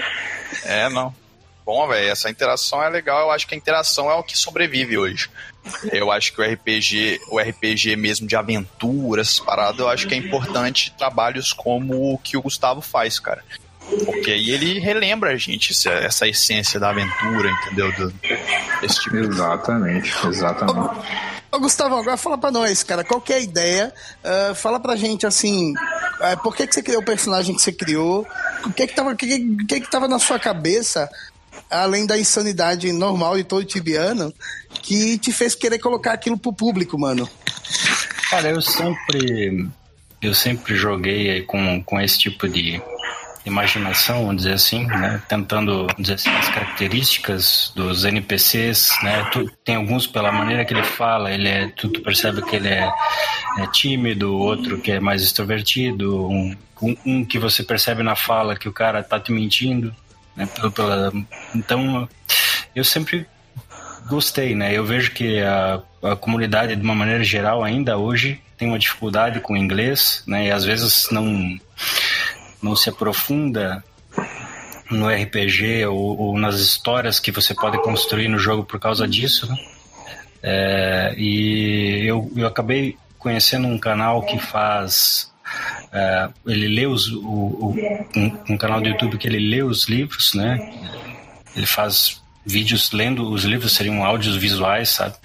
É, 0.64 0.90
não. 0.90 1.14
Bom, 1.66 1.88
velho, 1.88 2.12
essa 2.12 2.30
interação 2.30 2.84
é 2.84 2.90
legal. 2.90 3.22
Eu 3.22 3.32
acho 3.32 3.48
que 3.48 3.56
a 3.56 3.58
interação 3.58 4.10
é 4.10 4.14
o 4.14 4.22
que 4.22 4.38
sobrevive 4.38 5.00
hoje. 5.00 5.30
Eu 5.92 6.12
acho 6.12 6.32
que 6.32 6.40
o 6.40 6.46
RPG, 6.46 7.20
o 7.32 7.40
RPG 7.40 7.96
mesmo 7.96 8.28
de 8.28 8.36
aventuras, 8.36 9.40
paradas, 9.40 9.80
eu 9.80 9.90
acho 9.90 10.08
que 10.08 10.14
é 10.14 10.18
importante 10.18 10.94
trabalhos 10.96 11.52
como 11.52 12.14
o 12.14 12.20
que 12.20 12.38
o 12.38 12.42
Gustavo 12.42 12.82
faz, 12.82 13.18
cara. 13.20 13.44
Porque 14.06 14.32
aí 14.32 14.50
ele 14.50 14.80
relembra 14.80 15.32
a 15.32 15.38
gente 15.38 15.72
essa, 15.72 15.92
essa 15.92 16.28
essência 16.28 16.80
da 16.80 16.90
aventura, 16.90 17.50
entendeu? 17.52 17.92
Do, 17.94 18.14
esse 18.82 19.02
tipo 19.02 19.18
Exatamente, 19.18 20.12
exatamente. 20.28 20.78
Ô, 21.52 21.58
ô, 21.58 21.60
Gustavo, 21.60 21.96
agora 21.96 22.18
fala 22.18 22.38
pra 22.38 22.52
nós, 22.52 22.84
cara, 22.84 23.04
qual 23.04 23.22
que 23.22 23.32
é 23.32 23.38
a 23.38 23.40
ideia? 23.40 23.94
Uh, 24.24 24.56
fala 24.56 24.80
pra 24.80 24.96
gente, 24.96 25.26
assim, 25.26 25.74
uh, 25.74 26.42
por 26.42 26.56
que, 26.56 26.66
que 26.66 26.74
você 26.74 26.82
criou 26.82 27.02
o 27.02 27.06
personagem 27.06 27.56
que 27.56 27.62
você 27.62 27.72
criou? 27.72 28.28
O 28.66 28.74
que 28.74 28.88
que 28.88 28.96
tava, 28.96 29.16
que, 29.16 29.28
que, 29.68 29.82
que 29.82 29.92
tava 29.92 30.08
na 30.08 30.18
sua 30.18 30.40
cabeça, 30.40 31.08
além 31.70 32.08
da 32.08 32.18
insanidade 32.18 32.92
normal 32.92 33.38
de 33.38 33.44
todo 33.44 33.64
tibiano, 33.64 34.34
que 34.82 35.20
te 35.20 35.32
fez 35.32 35.54
querer 35.54 35.78
colocar 35.78 36.14
aquilo 36.14 36.38
pro 36.38 36.52
público, 36.52 37.00
mano? 37.00 37.30
Cara, 38.30 38.50
eu 38.50 38.62
sempre... 38.62 39.70
Eu 40.22 40.34
sempre 40.34 40.76
joguei 40.76 41.44
com, 41.44 41.84
com 41.84 42.02
esse 42.02 42.18
tipo 42.18 42.50
de 42.50 42.82
imaginação, 43.46 44.26
vamos 44.26 44.38
dizer 44.38 44.54
assim, 44.54 44.86
né? 44.86 45.22
Tentando 45.30 45.88
dizer 46.00 46.16
assim, 46.16 46.30
as 46.32 46.50
características 46.50 47.72
dos 47.76 48.04
NPCs, 48.04 48.90
né? 49.04 49.30
Tu, 49.32 49.50
tem 49.64 49.76
alguns 49.76 50.08
pela 50.08 50.32
maneira 50.32 50.66
que 50.66 50.74
ele 50.74 50.84
fala, 50.84 51.32
ele 51.32 51.48
é, 51.48 51.68
tu, 51.68 51.90
tu 51.90 52.02
percebe 52.02 52.42
que 52.42 52.56
ele 52.56 52.70
é, 52.70 52.92
é, 53.60 53.68
tímido, 53.68 54.36
outro 54.36 54.80
que 54.80 54.92
é 54.92 55.00
mais 55.00 55.22
extrovertido, 55.22 56.28
um, 56.28 56.56
um, 56.82 56.98
um, 57.06 57.26
que 57.26 57.38
você 57.38 57.64
percebe 57.64 58.02
na 58.02 58.16
fala 58.16 58.56
que 58.56 58.68
o 58.68 58.74
cara 58.74 59.04
tá 59.04 59.20
te 59.20 59.32
mentindo, 59.32 59.96
né? 60.36 60.48
Pela, 60.48 60.72
pela, 60.72 61.14
então, 61.54 62.10
eu 62.76 62.84
sempre 62.84 63.28
gostei, 64.08 64.56
né? 64.56 64.74
Eu 64.74 64.86
vejo 64.86 65.12
que 65.12 65.40
a, 65.42 65.82
a 66.04 66.16
comunidade, 66.16 66.76
de 66.76 66.82
uma 66.82 66.96
maneira 66.96 67.24
geral, 67.24 67.64
ainda 67.64 67.98
hoje 67.98 68.42
tem 68.58 68.68
uma 68.68 68.80
dificuldade 68.80 69.40
com 69.40 69.54
o 69.54 69.58
inglês, 69.58 70.24
né? 70.26 70.48
E 70.48 70.52
às 70.52 70.64
vezes 70.64 71.10
não 71.12 71.60
não 72.62 72.76
se 72.76 72.90
aprofunda 72.90 73.84
no 74.90 75.10
RPG 75.10 75.86
ou, 75.86 76.20
ou, 76.20 76.38
nas 76.38 76.60
histórias 76.60 77.20
que 77.20 77.32
você 77.32 77.54
pode 77.54 77.82
construir 77.82 78.28
no 78.28 78.38
jogo 78.38 78.64
por 78.64 78.80
causa 78.80 79.08
disso. 79.08 79.48
Né? 79.50 79.58
É, 80.44 81.16
e 81.18 82.06
eu, 82.06 82.32
eu 82.36 82.48
acabei 82.48 82.98
conhecendo 83.18 83.68
um 83.68 83.80
canal 83.80 84.22
que 84.22 84.38
faz. 84.38 85.34
É, 85.92 86.30
ele 86.46 86.68
lê 86.68 86.86
os, 86.86 87.08
o, 87.12 87.24
o, 87.24 87.76
um, 88.16 88.54
um, 88.54 88.58
canal 88.58 88.80
do 88.82 88.88
YouTube 88.88 89.18
que 89.18 89.28
ele 89.28 89.40
lê 89.40 89.64
os 89.64 89.88
livros, 89.88 90.34
né? 90.34 90.74
Ele 91.56 91.66
faz 91.66 92.22
vídeos 92.46 92.92
lendo 92.92 93.28
os 93.30 93.44
livros, 93.44 93.74
seriam 93.74 94.04
áudios 94.04 94.36
visuais, 94.36 94.90
sabe? 94.90 95.16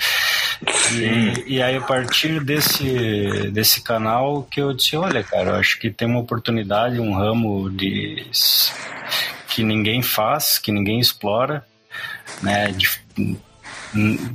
E, 0.93 1.55
e, 1.55 1.63
aí, 1.63 1.77
a 1.77 1.81
partir 1.81 2.43
desse, 2.45 3.51
desse 3.51 3.83
canal, 3.83 4.43
que 4.43 4.61
eu 4.61 4.75
disse: 4.75 4.95
olha, 4.97 5.23
cara, 5.23 5.51
eu 5.51 5.55
acho 5.57 5.79
que 5.79 5.91
tem 5.91 6.07
uma 6.07 6.21
oportunidade, 6.21 7.01
um 7.01 7.15
ramo 7.15 7.71
de 7.71 8.27
que 9.49 9.63
ninguém 9.63 10.03
faz, 10.03 10.59
que 10.59 10.71
ninguém 10.71 11.01
explora, 11.01 11.65
né? 12.43 12.69
De, 12.73 12.89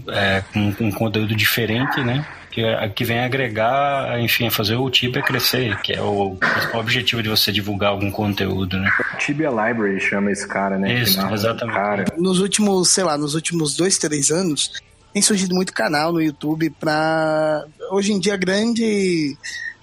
é, 0.10 0.44
com, 0.51 0.74
com 0.74 0.86
um 0.86 0.91
conteúdo 0.91 1.36
diferente, 1.36 2.01
né? 2.01 2.25
Que, 2.50 2.63
que 2.96 3.03
vem 3.03 3.20
agregar, 3.20 4.20
enfim, 4.20 4.50
fazer 4.50 4.75
o 4.75 4.89
Tibia 4.89 5.22
crescer, 5.22 5.77
que 5.82 5.94
é 5.94 6.01
o 6.01 6.36
principal 6.36 6.79
objetivo 6.79 7.22
de 7.22 7.27
você 7.27 7.51
divulgar 7.51 7.89
algum 7.89 8.10
conteúdo, 8.10 8.77
né? 8.77 8.89
Tibia 9.20 9.50
Library 9.50 10.00
chama 10.00 10.32
esse 10.32 10.48
cara, 10.48 10.77
né? 10.77 11.01
Isso, 11.01 11.20
exatamente. 11.34 11.75
Cara. 11.75 12.05
Nos 12.17 12.39
últimos, 12.39 12.89
sei 12.89 13.03
lá, 13.03 13.17
nos 13.17 13.36
últimos 13.36 13.75
dois, 13.75 13.98
três 13.98 14.32
anos, 14.32 14.72
tem 15.16 15.22
surgido 15.22 15.56
muito 15.56 15.72
canal 15.72 16.12
no 16.12 16.22
YouTube 16.22 16.70
para 16.72 17.66
hoje 17.90 18.12
em 18.12 18.20
dia 18.20 18.36
grande 18.36 19.38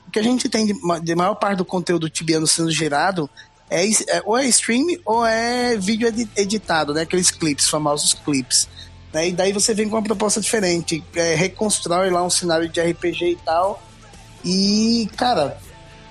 o 0.07 0.11
que 0.11 0.19
a 0.19 0.23
gente 0.23 0.47
tem 0.47 0.67
de, 0.67 0.75
de 1.03 1.15
maior 1.15 1.37
parte 1.37 1.57
do 1.57 1.65
conteúdo 1.65 2.11
tibiano 2.11 2.47
sendo 2.47 2.71
gerado 2.71 3.31
é, 3.71 3.83
é, 3.89 4.23
ou 4.27 4.37
é 4.37 4.45
stream 4.45 4.85
ou 5.07 5.25
é 5.25 5.75
vídeo 5.79 6.07
editado, 6.37 6.93
né? 6.93 7.01
Aqueles 7.01 7.31
clips, 7.31 7.71
famosos 7.71 8.13
clips. 8.13 8.69
Né? 9.11 9.29
E 9.31 9.33
daí 9.33 9.55
você 9.55 9.73
vem 9.73 9.89
com 9.89 9.97
uma 9.97 10.03
proposta 10.03 10.39
diferente, 10.39 11.03
é, 11.15 11.35
reconstrói 11.35 12.11
lá 12.11 12.23
um 12.23 12.29
cenário 12.29 12.69
de 12.69 12.79
RPG 12.79 13.31
e 13.31 13.37
tal. 13.37 13.83
E, 14.45 15.09
cara, 15.17 15.57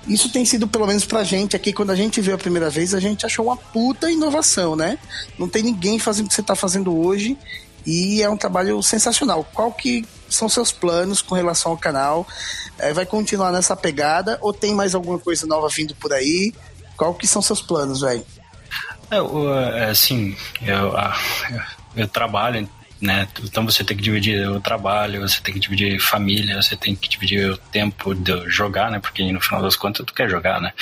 isso 0.08 0.32
tem 0.32 0.44
sido, 0.44 0.66
pelo 0.66 0.88
menos 0.88 1.04
pra 1.04 1.22
gente 1.22 1.54
aqui, 1.54 1.72
quando 1.72 1.90
a 1.90 1.94
gente 1.94 2.20
viu 2.20 2.34
a 2.34 2.38
primeira 2.38 2.68
vez, 2.68 2.92
a 2.92 2.98
gente 2.98 3.24
achou 3.24 3.46
uma 3.46 3.56
puta 3.56 4.10
inovação, 4.10 4.74
né? 4.74 4.98
Não 5.38 5.48
tem 5.48 5.62
ninguém 5.62 6.00
fazendo 6.00 6.26
o 6.26 6.28
que 6.28 6.34
você 6.34 6.42
tá 6.42 6.56
fazendo 6.56 6.98
hoje 6.98 7.38
e 7.86 8.22
é 8.22 8.28
um 8.28 8.36
trabalho 8.36 8.82
sensacional. 8.82 9.44
Qual 9.52 9.72
que 9.72 10.06
são 10.28 10.48
seus 10.48 10.72
planos 10.72 11.20
com 11.20 11.34
relação 11.34 11.72
ao 11.72 11.78
canal? 11.78 12.26
É, 12.78 12.92
vai 12.92 13.06
continuar 13.06 13.52
nessa 13.52 13.76
pegada 13.76 14.38
ou 14.40 14.52
tem 14.52 14.74
mais 14.74 14.94
alguma 14.94 15.18
coisa 15.18 15.46
nova 15.46 15.68
vindo 15.68 15.94
por 15.94 16.12
aí? 16.12 16.52
Qual 16.96 17.14
que 17.14 17.26
são 17.26 17.42
seus 17.42 17.60
planos, 17.60 18.00
velho? 18.00 18.24
É, 19.74 19.90
assim, 19.90 20.36
eu, 20.62 20.94
eu 21.94 22.08
trabalho, 22.08 22.68
né? 23.00 23.28
Então 23.42 23.66
você 23.66 23.84
tem 23.84 23.96
que 23.96 24.02
dividir 24.02 24.48
o 24.48 24.60
trabalho, 24.60 25.20
você 25.20 25.40
tem 25.42 25.52
que 25.52 25.60
dividir 25.60 26.00
família, 26.00 26.62
você 26.62 26.76
tem 26.76 26.94
que 26.94 27.08
dividir 27.08 27.50
o 27.50 27.56
tempo 27.58 28.14
de 28.14 28.48
jogar, 28.48 28.90
né? 28.90 29.00
Porque 29.00 29.30
no 29.30 29.40
final 29.40 29.60
das 29.60 29.76
contas 29.76 30.06
tu 30.06 30.14
quer 30.14 30.30
jogar, 30.30 30.60
né? 30.60 30.72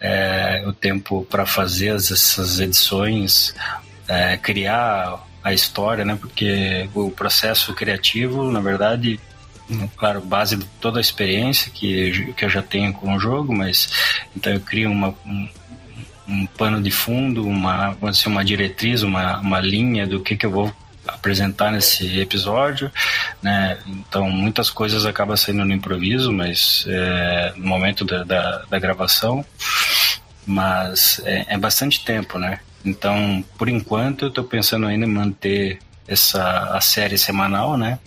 É, 0.00 0.64
o 0.66 0.72
tempo 0.72 1.24
para 1.30 1.46
fazer 1.46 1.94
essas 1.94 2.60
edições, 2.60 3.54
é, 4.08 4.36
criar 4.36 5.24
a 5.44 5.52
história, 5.52 6.06
né? 6.06 6.16
Porque 6.18 6.88
o 6.94 7.10
processo 7.10 7.74
criativo, 7.74 8.50
na 8.50 8.60
verdade, 8.60 9.20
claro, 9.96 10.22
base 10.22 10.56
de 10.56 10.64
toda 10.80 10.98
a 10.98 11.00
experiência 11.02 11.70
que, 11.70 12.32
que 12.34 12.44
eu 12.46 12.48
já 12.48 12.62
tenho 12.62 12.92
com 12.94 13.14
o 13.14 13.20
jogo, 13.20 13.54
mas 13.54 13.90
então 14.34 14.52
eu 14.52 14.60
crio 14.60 14.90
uma, 14.90 15.14
um, 15.26 15.48
um 16.26 16.46
pano 16.46 16.82
de 16.82 16.90
fundo, 16.90 17.46
uma, 17.46 17.96
assim, 18.02 18.30
uma 18.30 18.44
diretriz, 18.44 19.02
uma, 19.02 19.38
uma 19.38 19.60
linha 19.60 20.06
do 20.06 20.20
que, 20.20 20.34
que 20.34 20.46
eu 20.46 20.50
vou 20.50 20.74
apresentar 21.06 21.70
nesse 21.70 22.18
episódio, 22.18 22.90
né? 23.42 23.76
Então 23.86 24.30
muitas 24.30 24.70
coisas 24.70 25.04
acabam 25.04 25.36
saindo 25.36 25.62
no 25.62 25.74
improviso, 25.74 26.32
mas 26.32 26.86
é, 26.88 27.52
no 27.56 27.66
momento 27.66 28.04
da, 28.04 28.24
da, 28.24 28.64
da 28.70 28.78
gravação, 28.78 29.44
mas 30.46 31.20
é, 31.24 31.54
é, 31.54 31.58
bastante 31.58 32.04
tempo, 32.04 32.38
né? 32.38 32.60
Então, 32.84 33.44
por 33.56 33.68
enquanto, 33.68 34.26
eu 34.26 34.28
estou 34.28 34.44
pensando 34.44 34.86
ainda 34.86 35.06
em 35.06 35.10
manter 35.10 35.78
essa 36.06 36.76
a 36.76 36.80
série 36.80 37.16
semanal, 37.16 37.76
né? 37.76 37.98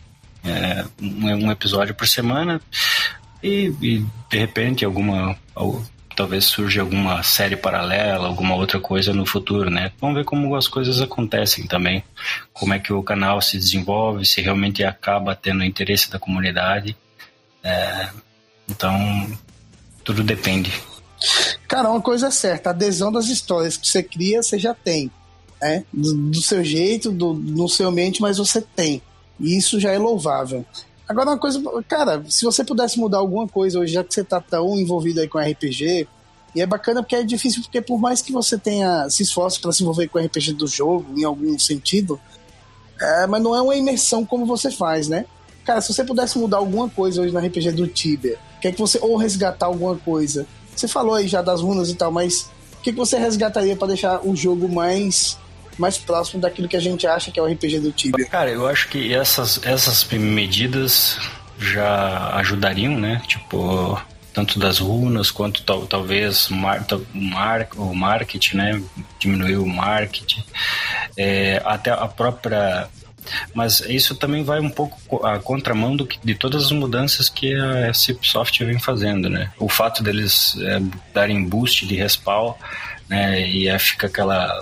É, 0.46 0.86
um, 1.02 1.48
um, 1.48 1.52
episódio 1.52 1.96
por 1.96 2.08
semana 2.08 2.62
e, 3.44 3.74
e, 3.82 4.06
de 4.30 4.38
repente 4.38 4.86
alguma 4.86 5.36
ou, 5.54 5.84
talvez 6.18 6.46
surja 6.46 6.82
alguma 6.82 7.22
série 7.22 7.56
paralela, 7.56 8.28
alguma 8.28 8.56
outra 8.56 8.80
coisa 8.80 9.14
no 9.14 9.24
futuro, 9.24 9.70
né? 9.70 9.92
Vamos 10.02 10.16
ver 10.16 10.26
como 10.26 10.56
as 10.56 10.68
coisas 10.68 11.00
acontecem 11.00 11.68
também, 11.68 12.04
como 12.52 12.74
é 12.74 12.80
que 12.80 12.92
o 12.92 13.04
canal 13.04 13.40
se 13.40 13.56
desenvolve, 13.56 14.26
se 14.26 14.42
realmente 14.42 14.84
acaba 14.84 15.36
tendo 15.36 15.64
interesse 15.64 16.10
da 16.10 16.18
comunidade. 16.18 16.98
É, 17.64 18.10
então, 18.68 19.38
tudo 20.04 20.24
depende. 20.24 20.74
Cara, 21.68 21.90
uma 21.90 22.02
coisa 22.02 22.28
é 22.28 22.32
certa, 22.32 22.70
a 22.70 22.74
adesão 22.74 23.12
das 23.12 23.28
histórias 23.28 23.78
que 23.78 23.88
você 23.88 24.04
cria, 24.04 24.42
você 24.42 24.58
já 24.58 24.74
tem. 24.74 25.12
Né? 25.62 25.84
Do, 25.92 26.14
do 26.14 26.42
seu 26.42 26.64
jeito, 26.64 27.12
do, 27.12 27.34
no 27.34 27.68
seu 27.68 27.90
ambiente, 27.90 28.22
mas 28.22 28.38
você 28.38 28.62
tem. 28.62 29.02
E 29.40 29.58
isso 29.58 29.80
já 29.80 29.92
é 29.92 29.98
louvável. 29.98 30.66
Agora, 31.08 31.30
uma 31.30 31.38
coisa, 31.38 31.62
cara, 31.88 32.24
se 32.28 32.44
você 32.44 32.64
pudesse 32.64 33.00
mudar 33.00 33.20
alguma 33.20 33.48
coisa 33.48 33.80
hoje, 33.80 33.94
já 33.94 34.04
que 34.04 34.14
você 34.14 34.24
tá 34.24 34.42
tão 34.42 34.78
envolvido 34.78 35.22
aí 35.22 35.28
com 35.28 35.40
RPG, 35.40 36.08
e 36.54 36.62
é 36.62 36.66
bacana 36.66 37.02
porque 37.02 37.16
é 37.16 37.24
difícil, 37.24 37.62
porque 37.62 37.82
por 37.82 38.00
mais 38.00 38.22
que 38.22 38.32
você 38.32 38.58
tenha 38.58 39.10
se 39.10 39.24
esforce 39.24 39.60
para 39.60 39.72
se 39.72 39.84
envolver 39.84 40.08
com 40.08 40.20
RPG 40.20 40.54
do 40.54 40.68
jogo, 40.68 41.18
em 41.18 41.24
algum 41.24 41.58
sentido, 41.58 42.20
é, 43.00 43.28
mas 43.28 43.42
não 43.42 43.56
é 43.56 43.62
uma 43.62 43.76
imersão 43.76 44.26
como 44.26 44.46
você 44.46 44.72
faz, 44.72 45.08
né? 45.08 45.26
Cara, 45.64 45.82
se 45.82 45.94
você 45.94 46.04
pudesse 46.04 46.38
mudar 46.38 46.58
alguma 46.58 46.90
coisa 46.90 47.22
hoje 47.22 47.34
no 47.34 47.40
RPG 47.40 47.72
do 47.72 47.88
Tibia, 47.88 48.40
quer 48.62 48.72
que 48.72 48.80
você 48.80 48.98
ou 49.02 49.18
resgatar 49.18 49.68
alguma 49.68 49.96
coisa, 49.98 50.48
você 50.80 50.88
falou 50.88 51.16
aí 51.16 51.28
já 51.28 51.42
das 51.42 51.62
runas 51.62 51.90
e 51.90 51.96
tal, 51.96 52.12
mas 52.12 52.50
o 52.80 52.82
que, 52.82 52.92
que 52.92 52.98
você 52.98 53.18
resgataria 53.18 53.76
para 53.76 53.90
deixar 53.90 54.26
o 54.26 54.36
jogo 54.36 54.70
mais 54.70 55.38
mais 55.78 55.98
próximo 55.98 56.42
daquilo 56.42 56.68
que 56.68 56.76
a 56.76 56.80
gente 56.80 57.06
acha 57.06 57.32
que 57.32 57.40
é 57.40 57.44
o 57.44 57.46
RPG 57.46 57.80
do 57.80 57.92
Tibia? 57.92 58.26
Cara, 58.26 58.50
eu 58.50 58.68
acho 58.68 58.90
que 58.90 59.14
essas, 59.14 59.62
essas 59.64 60.04
medidas 60.06 61.20
já 61.60 62.36
ajudariam, 62.36 63.00
né? 63.00 63.22
Tipo, 63.28 64.02
tanto 64.34 64.60
das 64.60 64.80
runas 64.80 65.32
quanto 65.32 65.64
tal, 65.64 65.86
talvez 65.86 66.50
mar, 66.50 66.86
mar, 67.14 67.68
o 67.76 67.94
marketing, 67.94 68.58
né? 68.58 68.84
Diminuir 69.20 69.58
o 69.58 69.68
marketing. 69.68 70.44
É, 71.16 71.62
até 71.66 71.92
a 71.92 72.08
própria 72.08 72.88
mas 73.54 73.80
isso 73.82 74.16
também 74.16 74.44
vai 74.44 74.60
um 74.60 74.70
pouco 74.70 75.26
a 75.26 75.40
contramão 75.40 75.96
do 75.96 76.06
que, 76.06 76.20
de 76.24 76.36
todas 76.36 76.66
as 76.66 76.72
mudanças 76.72 77.30
que 77.30 77.54
a 77.54 77.94
Cipsoft 77.94 78.64
vem 78.64 78.80
fazendo, 78.80 79.30
né? 79.30 79.52
O 79.60 79.70
fato 79.70 80.04
deles 80.04 80.58
é, 80.62 80.82
darem 81.14 81.44
boost 81.44 81.86
de 81.86 81.96
respawn, 81.96 82.54
né? 83.10 83.48
E 83.48 83.70
aí 83.70 83.80
fica 83.80 84.08
aquela 84.08 84.62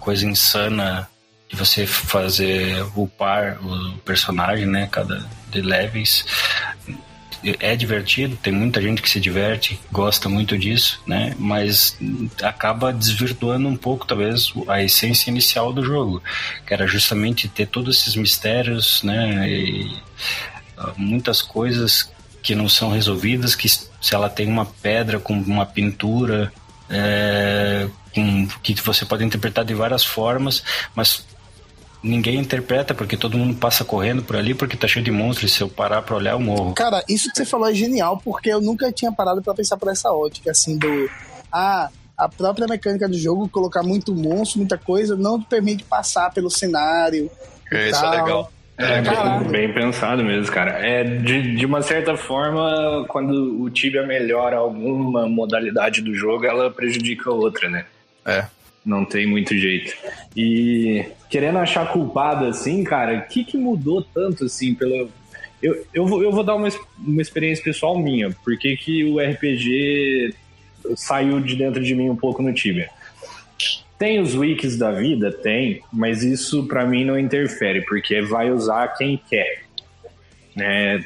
coisa 0.00 0.26
insana 0.26 1.08
de 1.48 1.56
você 1.56 1.86
fazer 1.86 2.84
upar 2.94 3.58
o 3.64 3.98
personagem, 3.98 4.66
né? 4.66 4.88
Cada 4.90 5.24
de 5.50 5.60
levels 5.60 6.24
é 7.60 7.76
divertido, 7.76 8.36
tem 8.36 8.52
muita 8.52 8.80
gente 8.80 9.02
que 9.02 9.08
se 9.08 9.20
diverte, 9.20 9.78
gosta 9.90 10.28
muito 10.28 10.56
disso, 10.58 11.00
né? 11.06 11.34
Mas 11.38 11.96
acaba 12.42 12.92
desvirtuando 12.92 13.68
um 13.68 13.76
pouco, 13.76 14.06
talvez, 14.06 14.52
a 14.68 14.82
essência 14.82 15.30
inicial 15.30 15.72
do 15.72 15.84
jogo, 15.84 16.22
que 16.66 16.72
era 16.72 16.86
justamente 16.86 17.48
ter 17.48 17.66
todos 17.66 18.00
esses 18.00 18.16
mistérios, 18.16 19.02
né? 19.02 19.48
E 19.48 19.96
ah, 20.76 20.92
muitas 20.96 21.40
coisas 21.42 22.10
que 22.42 22.54
não 22.54 22.68
são 22.68 22.90
resolvidas, 22.90 23.54
que 23.54 23.68
se 23.68 24.14
ela 24.14 24.28
tem 24.28 24.46
uma 24.46 24.66
pedra 24.66 25.18
com 25.18 25.34
uma 25.34 25.66
pintura, 25.66 26.52
é, 26.88 27.88
com, 28.14 28.46
que 28.62 28.74
você 28.74 29.04
pode 29.04 29.24
interpretar 29.24 29.64
de 29.64 29.74
várias 29.74 30.04
formas, 30.04 30.62
mas 30.94 31.26
ninguém 32.06 32.38
interpreta 32.38 32.94
porque 32.94 33.16
todo 33.16 33.36
mundo 33.36 33.56
passa 33.56 33.84
correndo 33.84 34.22
por 34.22 34.36
ali 34.36 34.54
porque 34.54 34.76
tá 34.76 34.86
cheio 34.86 35.04
de 35.04 35.10
monstros 35.10 35.50
e 35.50 35.54
se 35.54 35.60
eu 35.60 35.68
parar 35.68 36.02
pra 36.02 36.16
olhar 36.16 36.32
eu 36.32 36.40
morro. 36.40 36.74
Cara, 36.74 37.02
isso 37.08 37.30
que 37.30 37.36
você 37.36 37.44
falou 37.44 37.68
é 37.68 37.74
genial 37.74 38.20
porque 38.24 38.50
eu 38.50 38.60
nunca 38.60 38.92
tinha 38.92 39.12
parado 39.12 39.42
para 39.42 39.54
pensar 39.54 39.76
por 39.76 39.90
essa 39.90 40.10
ótica, 40.10 40.50
assim, 40.50 40.78
do... 40.78 41.10
Ah, 41.52 41.90
a 42.16 42.28
própria 42.28 42.66
mecânica 42.66 43.08
do 43.08 43.18
jogo, 43.18 43.48
colocar 43.48 43.82
muito 43.82 44.14
monstro, 44.14 44.58
muita 44.58 44.78
coisa, 44.78 45.16
não 45.16 45.38
te 45.38 45.46
permite 45.46 45.84
passar 45.84 46.32
pelo 46.32 46.50
cenário. 46.50 47.30
Isso 47.70 48.04
é 48.04 48.10
legal. 48.10 48.50
É, 48.78 49.00
bem, 49.00 49.50
bem, 49.50 49.74
pensado 49.74 50.22
mesmo, 50.22 50.52
cara. 50.52 50.72
É, 50.72 51.02
de, 51.02 51.56
de 51.56 51.64
uma 51.64 51.80
certa 51.80 52.16
forma, 52.16 53.06
quando 53.08 53.62
o 53.62 53.70
Tibia 53.70 54.06
melhora 54.06 54.56
alguma 54.56 55.26
modalidade 55.26 56.02
do 56.02 56.14
jogo, 56.14 56.44
ela 56.44 56.70
prejudica 56.70 57.30
outra, 57.30 57.70
né? 57.70 57.86
É. 58.24 58.44
Não 58.86 59.04
tem 59.04 59.26
muito 59.26 59.58
jeito. 59.58 59.92
E 60.36 61.04
querendo 61.28 61.58
achar 61.58 61.92
culpado 61.92 62.44
assim, 62.44 62.84
cara, 62.84 63.18
o 63.18 63.22
que, 63.22 63.42
que 63.42 63.58
mudou 63.58 64.00
tanto 64.00 64.44
assim 64.44 64.72
pelo. 64.74 65.10
Eu, 65.60 65.84
eu, 65.92 66.06
vou, 66.06 66.22
eu 66.22 66.30
vou 66.30 66.44
dar 66.44 66.54
uma, 66.54 66.68
uma 66.96 67.20
experiência 67.20 67.64
pessoal 67.64 67.98
minha. 67.98 68.30
Por 68.44 68.56
que, 68.56 68.76
que 68.76 69.04
o 69.04 69.18
RPG 69.18 70.32
saiu 70.94 71.40
de 71.40 71.56
dentro 71.56 71.82
de 71.82 71.96
mim 71.96 72.08
um 72.08 72.14
pouco 72.14 72.40
no 72.40 72.54
Tibia? 72.54 72.88
Tem 73.98 74.20
os 74.20 74.36
wikis 74.36 74.76
da 74.76 74.92
vida? 74.92 75.32
Tem, 75.32 75.80
mas 75.92 76.22
isso 76.22 76.68
para 76.68 76.86
mim 76.86 77.04
não 77.04 77.18
interfere, 77.18 77.80
porque 77.80 78.20
vai 78.22 78.52
usar 78.52 78.88
quem 78.88 79.20
quer. 79.28 79.64
É, 80.58 81.00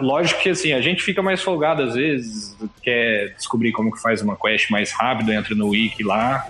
lógico 0.00 0.42
que 0.42 0.50
assim, 0.50 0.72
a 0.72 0.80
gente 0.80 1.02
fica 1.02 1.22
mais 1.22 1.42
folgado 1.42 1.82
às 1.82 1.94
vezes, 1.94 2.56
quer 2.82 3.34
descobrir 3.36 3.72
como 3.72 3.90
que 3.90 4.00
faz 4.00 4.20
uma 4.20 4.36
quest 4.36 4.70
mais 4.70 4.92
rápido, 4.92 5.32
entra 5.32 5.54
no 5.54 5.68
wiki 5.68 6.02
lá. 6.02 6.46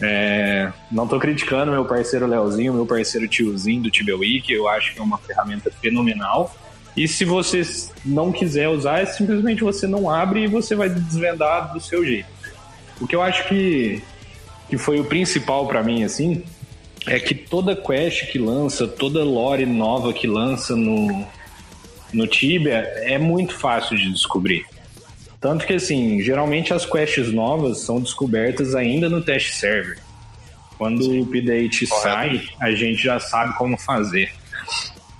É, 0.00 0.72
não 0.90 1.08
tô 1.08 1.18
criticando 1.18 1.72
meu 1.72 1.84
parceiro 1.84 2.26
Leozinho, 2.26 2.72
meu 2.72 2.86
parceiro 2.86 3.26
tiozinho 3.26 3.82
do 3.82 3.90
Tibia 3.90 4.16
Wiki, 4.16 4.52
eu 4.52 4.68
acho 4.68 4.94
que 4.94 5.00
é 5.00 5.02
uma 5.02 5.18
ferramenta 5.18 5.70
fenomenal. 5.70 6.54
E 6.96 7.06
se 7.06 7.24
você 7.24 7.62
não 8.04 8.32
quiser 8.32 8.68
usar, 8.68 9.00
é 9.00 9.06
simplesmente 9.06 9.62
você 9.62 9.86
não 9.86 10.10
abre 10.10 10.44
e 10.44 10.46
você 10.46 10.74
vai 10.74 10.88
desvendar 10.88 11.72
do 11.72 11.80
seu 11.80 12.04
jeito. 12.04 12.28
O 13.00 13.06
que 13.06 13.14
eu 13.14 13.22
acho 13.22 13.48
que 13.48 14.02
que 14.68 14.76
foi 14.76 15.00
o 15.00 15.04
principal 15.04 15.66
para 15.66 15.82
mim, 15.82 16.04
assim, 16.04 16.42
é 17.06 17.18
que 17.18 17.34
toda 17.34 17.74
quest 17.74 18.30
que 18.30 18.38
lança, 18.38 18.86
toda 18.86 19.24
lore 19.24 19.64
nova 19.64 20.12
que 20.12 20.26
lança 20.26 20.76
no, 20.76 21.26
no 22.12 22.26
Tibia 22.26 22.76
é 22.96 23.16
muito 23.18 23.54
fácil 23.54 23.96
de 23.96 24.12
descobrir. 24.12 24.66
Tanto 25.40 25.66
que, 25.66 25.74
assim, 25.74 26.20
geralmente 26.20 26.72
as 26.72 26.84
quests 26.84 27.32
novas 27.32 27.80
são 27.80 28.00
descobertas 28.00 28.74
ainda 28.74 29.08
no 29.08 29.20
test 29.22 29.54
server. 29.54 29.98
Quando 30.76 31.04
Sim. 31.04 31.20
o 31.20 31.22
update 31.24 31.86
Correto. 31.86 32.02
sai, 32.02 32.48
a 32.60 32.70
gente 32.72 33.02
já 33.02 33.20
sabe 33.20 33.56
como 33.56 33.76
fazer. 33.76 34.32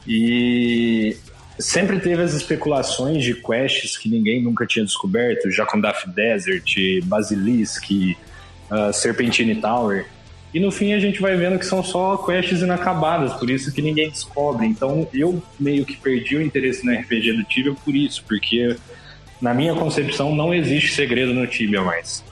E 0.06 1.16
sempre 1.58 1.98
teve 2.00 2.22
as 2.22 2.34
especulações 2.34 3.22
de 3.22 3.34
quests 3.34 3.96
que 3.96 4.08
ninguém 4.08 4.42
nunca 4.42 4.66
tinha 4.66 4.84
descoberto, 4.84 5.50
Jacondath 5.50 6.06
Desert, 6.08 6.74
Basilisk, 7.04 7.90
uh, 8.70 8.92
Serpentine 8.92 9.56
Tower. 9.56 10.06
E 10.54 10.58
no 10.58 10.70
fim 10.70 10.94
a 10.94 11.00
gente 11.00 11.20
vai 11.20 11.36
vendo 11.36 11.58
que 11.58 11.66
são 11.66 11.82
só 11.82 12.16
quests 12.16 12.62
inacabadas, 12.62 13.34
por 13.34 13.50
isso 13.50 13.72
que 13.72 13.82
ninguém 13.82 14.08
descobre. 14.08 14.66
Então 14.66 15.06
eu 15.12 15.42
meio 15.60 15.84
que 15.84 15.96
perdi 15.96 16.36
o 16.36 16.42
interesse 16.42 16.86
no 16.86 16.92
RPG 16.92 17.32
do 17.32 17.44
Tibia 17.44 17.74
por 17.84 17.94
isso, 17.94 18.24
porque 18.26 18.76
na 19.40 19.54
minha 19.54 19.74
concepção 19.74 20.34
não 20.34 20.52
existe 20.52 20.94
segredo 20.94 21.32
no 21.32 21.46
Tibia 21.46 21.82
mais. 21.82 22.24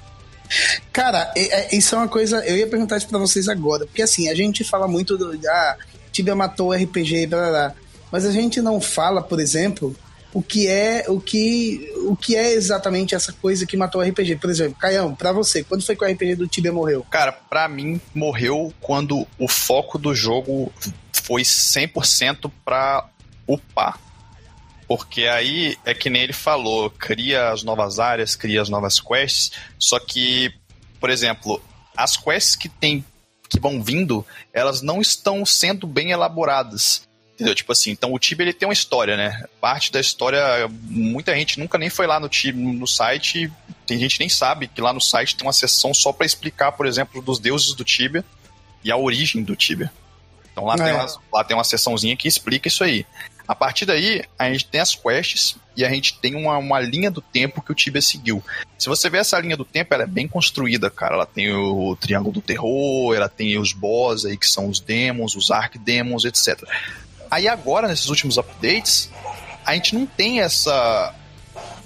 Cara, 0.92 1.32
é, 1.36 1.75
é, 1.75 1.76
isso 1.76 1.94
é 1.94 1.98
uma 1.98 2.08
coisa. 2.08 2.44
Eu 2.46 2.56
ia 2.56 2.66
perguntar 2.66 2.96
isso 2.96 3.08
pra 3.08 3.18
vocês 3.18 3.48
agora, 3.48 3.86
porque 3.86 4.02
assim, 4.02 4.28
a 4.28 4.34
gente 4.34 4.64
fala 4.64 4.86
muito 4.86 5.16
do. 5.16 5.38
Ah, 5.48 5.76
Tibia 6.12 6.34
matou 6.34 6.68
o 6.68 6.72
RPG, 6.72 7.26
blá, 7.26 7.38
blá, 7.38 7.50
blá, 7.50 7.75
mas 8.10 8.25
a 8.25 8.30
gente 8.30 8.60
não 8.60 8.80
fala, 8.80 9.22
por 9.22 9.40
exemplo, 9.40 9.94
o 10.32 10.42
que 10.42 10.68
é 10.68 11.04
o 11.08 11.20
que 11.20 11.92
o 12.06 12.16
que 12.16 12.36
é 12.36 12.52
exatamente 12.52 13.14
essa 13.14 13.32
coisa 13.32 13.66
que 13.66 13.76
matou 13.76 14.00
o 14.00 14.04
RPG. 14.04 14.36
Por 14.36 14.50
exemplo, 14.50 14.76
Caião, 14.78 15.14
para 15.14 15.32
você, 15.32 15.64
quando 15.64 15.84
foi 15.84 15.96
que 15.96 16.04
o 16.04 16.08
RPG 16.08 16.36
do 16.36 16.46
Tibia 16.46 16.72
morreu? 16.72 17.04
Cara, 17.10 17.32
para 17.32 17.68
mim 17.68 18.00
morreu 18.14 18.72
quando 18.80 19.26
o 19.38 19.48
foco 19.48 19.98
do 19.98 20.14
jogo 20.14 20.72
foi 21.10 21.42
100% 21.42 22.50
para 22.64 23.08
upar. 23.46 23.98
Porque 24.87 25.26
aí 25.26 25.76
é 25.85 25.93
que 25.93 26.09
nem 26.09 26.23
ele 26.23 26.33
falou, 26.33 26.90
cria 26.90 27.50
as 27.50 27.62
novas 27.62 27.99
áreas, 27.99 28.37
cria 28.37 28.62
as 28.62 28.69
novas 28.69 29.00
quests, 29.00 29.52
só 29.78 29.99
que, 29.99 30.52
por 31.00 31.11
exemplo, 31.11 31.61
as 31.97 32.16
quests 32.16 32.55
que 32.55 32.69
tem 32.69 33.05
que 33.49 33.60
vão 33.60 33.82
vindo, 33.82 34.26
elas 34.52 34.82
não 34.82 35.00
estão 35.00 35.47
sendo 35.47 35.87
bem 35.87 36.10
elaboradas. 36.10 37.06
Entendeu? 37.34 37.54
Tipo 37.54 37.73
assim, 37.73 37.91
então 37.91 38.15
o 38.15 38.19
Tibia 38.19 38.45
ele 38.45 38.52
tem 38.52 38.67
uma 38.67 38.73
história, 38.73 39.17
né? 39.17 39.45
Parte 39.60 39.93
da 39.93 40.00
história, 40.00 40.41
muita 40.82 41.34
gente 41.34 41.58
nunca 41.58 41.76
nem 41.76 41.91
foi 41.91 42.06
lá 42.06 42.19
no 42.19 42.30
Tibia, 42.30 42.73
no 42.73 42.87
site, 42.87 43.52
tem 43.87 43.99
gente 43.99 44.19
nem 44.19 44.28
sabe 44.28 44.69
que 44.69 44.80
lá 44.80 44.93
no 44.93 45.00
site 45.00 45.37
tem 45.37 45.47
uma 45.47 45.52
seção 45.52 45.93
só 45.93 46.13
para 46.13 46.25
explicar, 46.25 46.73
por 46.73 46.87
exemplo, 46.87 47.21
dos 47.21 47.39
deuses 47.39 47.75
do 47.75 47.84
Tibia 47.84 48.25
e 48.82 48.91
a 48.91 48.97
origem 48.97 49.43
do 49.43 49.54
Tibia. 49.54 49.93
Então 50.50 50.65
lá, 50.65 50.75
é. 50.75 50.76
tem 50.78 50.93
uma, 50.95 51.06
lá 51.30 51.45
tem 51.45 51.56
uma 51.56 51.65
seçãozinha 51.65 52.17
que 52.17 52.26
explica 52.26 52.69
isso 52.69 52.82
aí. 52.82 53.04
A 53.47 53.54
partir 53.54 53.87
daí, 53.87 54.25
a 54.39 54.50
gente 54.50 54.67
tem 54.67 54.80
as 54.80 54.95
quests 54.95 55.56
e 55.76 55.85
a 55.85 55.89
gente 55.89 56.19
tem 56.19 56.35
uma, 56.35 56.56
uma 56.59 56.80
linha 56.80 57.11
do 57.11 57.21
tempo 57.21 57.63
que 57.63 57.71
o 57.71 57.75
Tibia 57.75 58.02
seguiu. 58.02 58.43
Se 58.78 58.89
você 58.89 59.09
ver 59.09 59.19
essa 59.19 59.39
linha 59.39 59.56
do 59.56 59.65
tempo, 59.65 59.95
ela 59.95 60.02
é 60.02 60.06
bem 60.06 60.26
construída, 60.26 60.91
cara. 60.91 61.15
Ela 61.15 61.26
tem 61.26 61.52
o 61.52 61.97
Triângulo 61.97 62.32
do 62.32 62.41
Terror, 62.41 63.15
ela 63.15 63.28
tem 63.28 63.59
os 63.59 63.73
boss 63.73 64.25
aí, 64.25 64.37
que 64.37 64.49
são 64.49 64.69
os 64.69 64.80
demons, 64.80 65.37
os 65.37 65.50
arcdemons, 65.50 66.25
etc. 66.25 66.63
Aí 67.30 67.47
agora, 67.47 67.89
nesses 67.89 68.09
últimos 68.09 68.39
updates, 68.39 69.11
a 69.65 69.75
gente 69.75 69.95
não 69.95 70.06
tem 70.06 70.41
essa. 70.41 71.15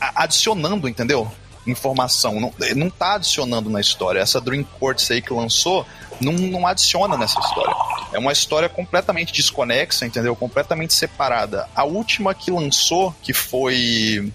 adicionando, 0.00 0.88
entendeu? 0.88 1.30
Informação. 1.70 2.40
Não, 2.40 2.52
não 2.76 2.90
tá 2.90 3.14
adicionando 3.14 3.70
na 3.70 3.80
história. 3.80 4.20
Essa 4.20 4.40
Dream 4.40 4.64
Courts 4.64 5.10
aí 5.10 5.22
que 5.22 5.32
lançou 5.32 5.86
não, 6.20 6.32
não 6.32 6.66
adiciona 6.66 7.16
nessa 7.16 7.40
história. 7.40 7.74
É 8.12 8.18
uma 8.18 8.32
história 8.32 8.68
completamente 8.68 9.32
desconexa, 9.32 10.04
entendeu? 10.06 10.36
Completamente 10.36 10.92
separada. 10.92 11.68
A 11.74 11.84
última 11.84 12.34
que 12.34 12.50
lançou, 12.50 13.14
que 13.22 13.32
foi. 13.32 14.32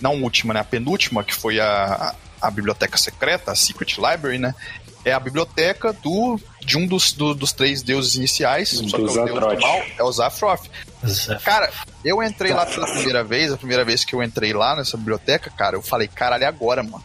Não 0.00 0.22
última, 0.22 0.52
né? 0.52 0.60
A 0.60 0.64
penúltima, 0.64 1.24
que 1.24 1.34
foi 1.34 1.60
a, 1.60 2.14
a 2.40 2.50
Biblioteca 2.50 2.98
Secreta, 2.98 3.52
a 3.52 3.54
Secret 3.54 3.96
Library, 3.96 4.38
né? 4.38 4.54
É 5.06 5.12
a 5.12 5.20
biblioteca 5.20 5.92
do 5.92 6.36
de 6.64 6.76
um 6.76 6.84
dos, 6.84 7.12
do, 7.12 7.32
dos 7.32 7.52
três 7.52 7.80
deuses 7.80 8.16
iniciais, 8.16 8.72
do 8.80 8.90
só 8.90 8.96
que 8.96 9.02
é 9.04 9.06
o 9.06 9.24
deus 9.24 9.28
do 9.28 9.60
mal, 9.60 9.82
é 9.96 10.02
o 10.02 10.10
Zafroth. 10.10 10.68
Cara, 11.44 11.70
eu 12.04 12.20
entrei 12.20 12.52
lá 12.52 12.66
pela 12.66 12.88
primeira 12.88 13.22
vez, 13.22 13.52
a 13.52 13.56
primeira 13.56 13.84
vez 13.84 14.04
que 14.04 14.16
eu 14.16 14.20
entrei 14.20 14.52
lá 14.52 14.74
nessa 14.74 14.96
biblioteca, 14.96 15.48
cara, 15.48 15.76
eu 15.76 15.82
falei, 15.82 16.08
caralho, 16.08 16.42
é 16.42 16.46
agora, 16.48 16.82
mano. 16.82 17.04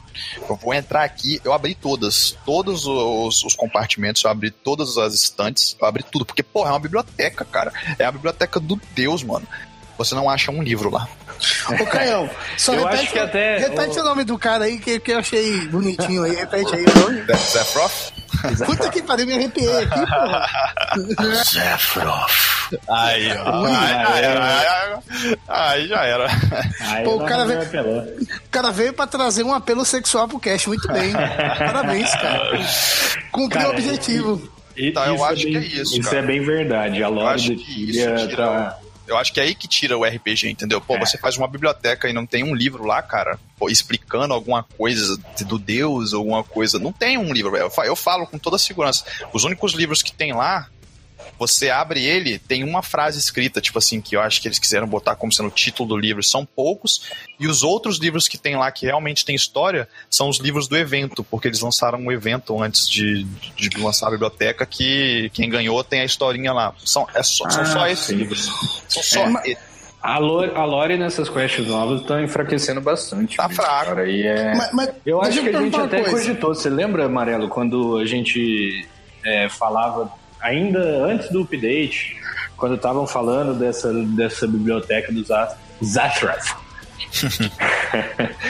Eu 0.50 0.56
vou 0.56 0.74
entrar 0.74 1.04
aqui, 1.04 1.40
eu 1.46 1.54
abri 1.54 1.76
todas, 1.76 2.36
todos 2.44 2.88
os, 2.88 3.44
os 3.44 3.56
compartimentos, 3.56 4.24
eu 4.24 4.32
abri 4.32 4.50
todas 4.50 4.98
as 4.98 5.14
estantes, 5.14 5.78
eu 5.80 5.88
abri 5.88 6.02
tudo, 6.02 6.26
porque, 6.26 6.42
porra, 6.42 6.70
é 6.70 6.74
uma 6.74 6.80
biblioteca, 6.80 7.46
cara. 7.46 7.72
É 8.00 8.06
a 8.06 8.12
biblioteca 8.12 8.60
do 8.60 8.82
Deus, 8.96 9.22
mano. 9.22 9.48
Você 10.04 10.16
não 10.16 10.30
acha 10.30 10.52
um 10.52 10.62
livro 10.62 10.90
lá. 10.90 11.08
Ô, 11.80 11.86
Caião, 11.86 12.30
só 12.58 12.74
eu 12.74 12.84
repete, 12.84 13.04
acho 13.04 13.14
que 13.14 13.20
até 13.20 13.58
repete 13.58 13.98
o... 13.98 14.02
o 14.02 14.04
nome 14.06 14.24
do 14.24 14.38
cara 14.38 14.66
aí 14.66 14.78
que, 14.78 15.00
que 15.00 15.12
eu 15.12 15.20
achei 15.20 15.68
bonitinho 15.68 16.24
aí. 16.24 16.36
Repete 16.36 16.76
aí 16.76 16.86
o 16.86 17.00
nome. 17.00 17.24
Zefroth? 17.36 18.14
Puta 18.66 18.90
que 18.90 19.02
pariu, 19.02 19.28
me 19.28 19.34
arrepiei 19.34 19.84
aqui, 19.84 20.00
porra. 20.00 21.44
Zefroth. 21.44 22.52
Aí, 22.90 23.32
ó. 23.38 23.66
Aí, 23.66 24.26
aí, 24.26 25.38
aí, 25.48 25.88
já 25.88 26.04
era. 26.06 26.28
Aí 26.80 27.04
Pô, 27.04 27.16
o 27.16 27.26
cara, 27.26 27.46
veio, 27.46 27.60
o 27.60 28.50
cara 28.50 28.72
veio 28.72 28.94
pra 28.94 29.08
trazer 29.08 29.44
um 29.44 29.54
apelo 29.54 29.84
sexual 29.84 30.28
pro 30.28 30.40
cast. 30.40 30.68
Muito 30.68 30.88
bem. 30.92 31.12
Parabéns, 31.12 32.12
cara. 32.12 32.60
Cumpriu 33.32 33.68
o 33.68 33.72
objetivo. 33.72 34.52
Então, 34.78 35.06
eu 35.06 35.24
acho 35.24 35.48
é 35.48 35.52
bem, 35.52 35.54
que 35.54 35.58
é 35.58 35.82
isso. 35.82 36.00
Isso 36.00 36.10
cara. 36.10 36.20
é 36.20 36.22
bem 36.26 36.42
verdade. 36.42 37.04
A 37.04 37.08
lore 37.10 37.42
do 37.42 37.56
Tibia 37.58 38.28
tá 38.36 38.78
eu 39.12 39.18
acho 39.18 39.34
que 39.34 39.40
é 39.40 39.44
aí 39.44 39.56
que 39.56 39.68
tira 39.68 39.98
o 39.98 40.04
RPG, 40.04 40.50
entendeu? 40.50 40.80
Pô, 40.80 40.96
é. 40.96 41.00
você 41.00 41.18
faz 41.18 41.38
uma 41.38 41.48
biblioteca 41.48 42.10
e 42.10 42.14
não 42.14 42.26
tem 42.26 42.44
um 42.44 42.56
livro 42.56 42.86
lá, 42.86 43.02
cara, 43.02 43.40
pô, 43.58 43.70
explicando 43.70 44.34
alguma 44.34 44.64
coisa 44.64 45.18
do 45.46 45.60
Deus, 45.60 46.14
alguma 46.14 46.44
coisa. 46.44 46.80
Não 46.80 46.92
tem 46.92 47.18
um 47.18 47.32
livro, 47.34 47.56
Eu 47.56 47.96
falo 47.96 48.26
com 48.26 48.38
toda 48.38 48.58
segurança. 48.58 49.06
Os 49.34 49.44
únicos 49.44 49.74
livros 49.74 50.02
que 50.02 50.14
tem 50.14 50.34
lá 50.34 50.70
você 51.38 51.70
abre 51.70 52.04
ele, 52.04 52.38
tem 52.40 52.64
uma 52.64 52.82
frase 52.82 53.20
escrita, 53.20 53.62
tipo 53.62 53.78
assim, 53.78 54.00
que 54.02 54.16
eu 54.16 54.22
acho 54.22 54.42
que 54.42 54.48
eles 54.48 54.60
quiseram 54.60 54.88
botar 54.88 55.16
como 55.16 55.32
sendo 55.32 55.48
o 55.48 55.52
título 55.52 55.90
do 55.90 55.98
livro, 55.98 56.22
são 56.24 56.46
poucos, 56.46 57.10
e 57.40 57.48
os 57.48 57.64
outros 57.64 57.98
livros 57.98 58.28
que 58.28 58.38
tem 58.38 58.56
lá 58.56 58.72
que 58.72 58.86
realmente 58.86 59.26
tem 59.26 59.36
história 59.36 59.88
são 60.10 60.30
os 60.30 60.40
livros 60.40 60.68
do 60.68 60.78
evento, 60.78 61.24
porque 61.24 61.48
eles 61.48 61.62
lançaram 61.62 62.00
um 62.00 62.12
evento 62.12 62.62
antes 62.62 62.88
de, 62.90 63.24
de 63.56 63.70
lançar 63.78 64.08
a 64.08 64.12
biblioteca 64.12 64.66
que 64.66 65.30
quem 65.34 65.50
ganhou 65.50 65.84
tem 65.84 66.02
a 66.02 66.06
historinha 66.06 66.54
lá. 66.54 66.74
São, 66.86 67.08
é 67.14 67.24
só, 67.24 67.46
ah, 67.46 67.50
são 67.50 67.66
só 67.66 67.88
esses 67.88 68.10
livros. 68.10 68.50
São 68.88 69.04
só 69.04 69.26
é, 69.46 69.58
a 70.02 70.18
lore, 70.18 70.52
a 70.56 70.66
lore 70.66 70.98
nessas 70.98 71.30
quests 71.30 71.68
novas 71.68 72.02
está 72.02 72.22
enfraquecendo 72.22 72.82
bastante. 72.82 73.38
Tá 73.38 73.48
fraco. 73.48 73.86
Cara, 73.86 74.12
é... 74.12 74.56
Mas, 74.56 74.74
mas, 74.74 74.90
eu 75.06 75.22
acho 75.22 75.42
que 75.42 75.50
a 75.50 75.62
gente 75.62 75.76
até 75.76 75.98
coisa. 76.02 76.12
cogitou. 76.12 76.56
Você 76.56 76.70
lembra, 76.70 77.06
Amarelo, 77.06 77.48
quando 77.48 77.98
a 77.98 78.06
gente 78.06 78.88
é, 79.24 79.48
falava 79.48 80.12
ainda 80.42 80.80
antes 81.04 81.30
do 81.30 81.42
update, 81.42 82.18
quando 82.58 82.76
estavam 82.76 83.08
falando 83.08 83.58
dessa, 83.58 83.94
dessa 83.94 84.48
biblioteca 84.48 85.12
dos 85.12 85.28
Zathrath. 85.84 86.56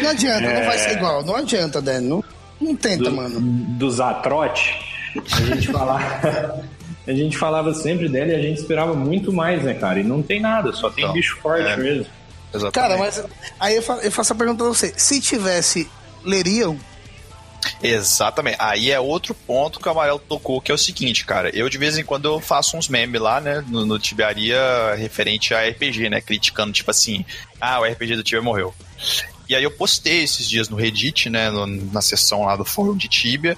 não 0.01 0.09
adianta, 0.09 0.47
é... 0.47 0.59
não 0.59 0.65
vai 0.65 0.77
ser 0.77 0.91
igual, 0.97 1.23
não 1.23 1.35
adianta, 1.35 1.81
Dan. 1.81 2.01
Não... 2.01 2.23
Não 2.61 2.75
tenta, 2.75 3.05
do, 3.05 3.11
mano. 3.11 3.41
Do 3.41 3.89
Zatrote, 3.89 4.77
a 5.15 5.41
gente 5.41 5.67
falava. 5.69 6.63
a 7.07 7.11
gente 7.11 7.35
falava 7.35 7.73
sempre 7.73 8.07
dela 8.07 8.31
e 8.31 8.35
a 8.35 8.41
gente 8.41 8.59
esperava 8.59 8.93
muito 8.93 9.33
mais, 9.33 9.63
né, 9.63 9.73
cara? 9.73 9.99
E 9.99 10.03
não 10.03 10.21
tem 10.21 10.39
nada, 10.39 10.71
só 10.71 10.89
tem 10.91 11.03
Então, 11.03 11.13
bicho 11.13 11.37
forte 11.41 11.67
é. 11.67 11.75
mesmo. 11.75 12.05
Exatamente. 12.53 12.73
Cara, 12.73 12.97
mas 12.97 13.23
aí 13.59 13.75
eu 13.75 14.11
faço 14.11 14.33
a 14.33 14.35
pergunta 14.35 14.63
pra 14.63 14.67
você. 14.67 14.93
Se 14.95 15.19
tivesse, 15.19 15.89
leriam? 16.23 16.77
Exatamente. 17.81 18.57
Aí 18.59 18.91
é 18.91 18.99
outro 18.99 19.33
ponto 19.33 19.79
que 19.79 19.87
o 19.87 19.91
Amarelo 19.91 20.19
tocou, 20.19 20.61
que 20.61 20.71
é 20.71 20.75
o 20.75 20.77
seguinte, 20.77 21.25
cara. 21.25 21.49
Eu 21.55 21.69
de 21.69 21.77
vez 21.77 21.97
em 21.97 22.03
quando 22.03 22.25
eu 22.25 22.39
faço 22.39 22.77
uns 22.77 22.87
memes 22.87 23.21
lá, 23.21 23.39
né, 23.39 23.63
no, 23.67 23.85
no 23.85 23.99
Tibiaria 23.99 24.59
referente 24.97 25.53
a 25.53 25.67
RPG, 25.67 26.09
né, 26.09 26.21
criticando, 26.21 26.71
tipo 26.73 26.89
assim, 26.91 27.25
ah, 27.59 27.79
o 27.79 27.85
RPG 27.85 28.15
do 28.15 28.23
Tibia 28.23 28.41
morreu. 28.41 28.73
E 29.49 29.55
aí 29.55 29.63
eu 29.63 29.71
postei 29.71 30.23
esses 30.23 30.47
dias 30.49 30.69
no 30.69 30.75
Reddit, 30.77 31.29
né, 31.29 31.49
no- 31.49 31.67
na 31.67 32.01
seção 32.01 32.43
lá 32.45 32.55
do 32.55 32.63
fórum 32.65 32.95
de 32.95 33.07
Tibia, 33.07 33.57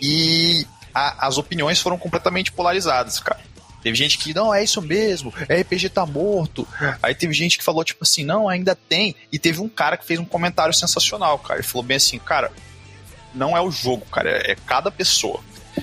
e 0.00 0.66
a- 0.94 1.26
as 1.26 1.38
opiniões 1.38 1.80
foram 1.80 1.98
completamente 1.98 2.50
polarizadas, 2.52 3.20
cara. 3.20 3.40
Teve 3.82 3.96
gente 3.96 4.18
que, 4.18 4.34
não, 4.34 4.52
é 4.52 4.64
isso 4.64 4.82
mesmo, 4.82 5.32
RPG 5.48 5.88
tá 5.90 6.04
morto. 6.04 6.66
Aí 7.00 7.14
teve 7.14 7.32
gente 7.32 7.56
que 7.56 7.62
falou, 7.64 7.84
tipo 7.84 8.02
assim, 8.02 8.24
não, 8.24 8.48
ainda 8.48 8.74
tem. 8.74 9.14
E 9.30 9.38
teve 9.38 9.60
um 9.60 9.68
cara 9.68 9.96
que 9.96 10.04
fez 10.04 10.18
um 10.18 10.24
comentário 10.24 10.74
sensacional, 10.74 11.38
cara. 11.38 11.60
Ele 11.60 11.68
falou 11.68 11.84
bem 11.84 11.96
assim, 11.96 12.18
cara, 12.18 12.50
não 13.34 13.56
é 13.56 13.60
o 13.60 13.70
jogo, 13.70 14.04
cara, 14.06 14.30
é 14.30 14.54
cada 14.66 14.90
pessoa. 14.90 15.40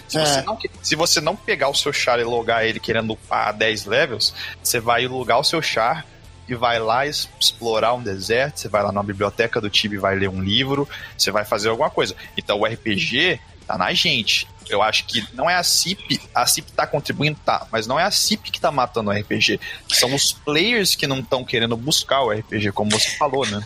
Se, 0.07 0.17
É. 0.17 0.25
você 0.25 0.41
não, 0.41 0.59
se 0.81 0.95
você 0.95 1.21
não 1.21 1.35
pegar 1.35 1.69
o 1.69 1.73
seu 1.75 1.93
char 1.93 2.19
e 2.19 2.23
logar 2.23 2.65
ele 2.65 2.79
querendo 2.79 3.13
upar 3.13 3.53
10 3.53 3.85
levels, 3.85 4.33
você 4.61 4.79
vai 4.79 5.07
logar 5.07 5.39
o 5.39 5.43
seu 5.43 5.61
char 5.61 6.05
e 6.47 6.53
vai 6.53 6.79
lá 6.79 7.07
explorar 7.07 7.93
um 7.93 8.03
deserto, 8.03 8.59
você 8.59 8.67
vai 8.67 8.83
lá 8.83 8.91
na 8.91 9.01
biblioteca 9.01 9.59
do 9.61 9.69
time 9.69 9.95
e 9.95 9.99
vai 9.99 10.15
ler 10.15 10.29
um 10.29 10.41
livro, 10.41 10.87
você 11.17 11.31
vai 11.31 11.45
fazer 11.45 11.69
alguma 11.69 11.89
coisa. 11.89 12.15
Então 12.37 12.59
o 12.59 12.65
RPG 12.65 13.39
tá 13.65 13.77
na 13.77 13.93
gente. 13.93 14.47
Eu 14.67 14.81
acho 14.81 15.05
que 15.05 15.23
não 15.33 15.49
é 15.49 15.55
a 15.55 15.63
CIP, 15.63 16.19
a 16.33 16.45
CIP 16.45 16.71
tá 16.71 16.85
contribuindo, 16.87 17.39
tá, 17.45 17.67
mas 17.71 17.85
não 17.87 17.99
é 17.99 18.03
a 18.03 18.11
CIP 18.11 18.51
que 18.51 18.59
tá 18.59 18.71
matando 18.71 19.11
o 19.11 19.13
RPG. 19.13 19.59
São 19.89 20.13
os 20.13 20.33
players 20.33 20.95
que 20.95 21.05
não 21.07 21.19
estão 21.19 21.43
querendo 21.43 21.77
buscar 21.77 22.21
o 22.23 22.31
RPG, 22.31 22.71
como 22.73 22.91
você 22.91 23.11
falou, 23.17 23.45
né? 23.45 23.63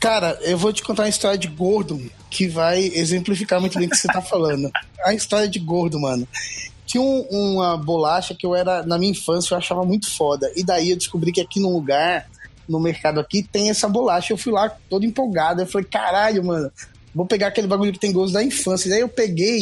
Cara, 0.00 0.38
eu 0.42 0.56
vou 0.56 0.72
te 0.72 0.82
contar 0.82 1.02
uma 1.04 1.08
história 1.08 1.36
de 1.38 1.48
gordo 1.48 2.00
que 2.30 2.46
vai 2.46 2.80
exemplificar 2.84 3.60
muito 3.60 3.78
bem 3.78 3.86
o 3.88 3.90
que 3.90 3.96
você 3.96 4.06
tá 4.08 4.22
falando. 4.22 4.70
A 5.04 5.12
história 5.14 5.48
de 5.48 5.58
gordo, 5.58 5.98
mano. 6.00 6.26
Tinha 6.86 7.02
um- 7.02 7.26
uma 7.30 7.76
bolacha 7.76 8.34
que 8.34 8.46
eu 8.46 8.54
era, 8.54 8.82
na 8.84 8.96
minha 8.98 9.12
infância, 9.12 9.54
eu 9.54 9.58
achava 9.58 9.84
muito 9.84 10.10
foda. 10.10 10.50
E 10.56 10.64
daí 10.64 10.90
eu 10.90 10.96
descobri 10.96 11.32
que 11.32 11.40
aqui 11.40 11.60
no 11.60 11.72
lugar, 11.72 12.28
no 12.68 12.78
mercado 12.80 13.18
aqui, 13.20 13.42
tem 13.42 13.70
essa 13.70 13.88
bolacha. 13.88 14.32
Eu 14.32 14.38
fui 14.38 14.52
lá 14.52 14.68
todo 14.88 15.04
empolgado. 15.04 15.62
Eu 15.62 15.66
falei, 15.66 15.86
caralho, 15.90 16.44
mano, 16.44 16.70
vou 17.14 17.26
pegar 17.26 17.48
aquele 17.48 17.66
bagulho 17.66 17.92
que 17.92 17.98
tem 17.98 18.12
gosto 18.12 18.32
da 18.34 18.42
infância. 18.42 18.88
E 18.88 18.90
daí 18.90 19.00
eu 19.00 19.08
peguei, 19.08 19.60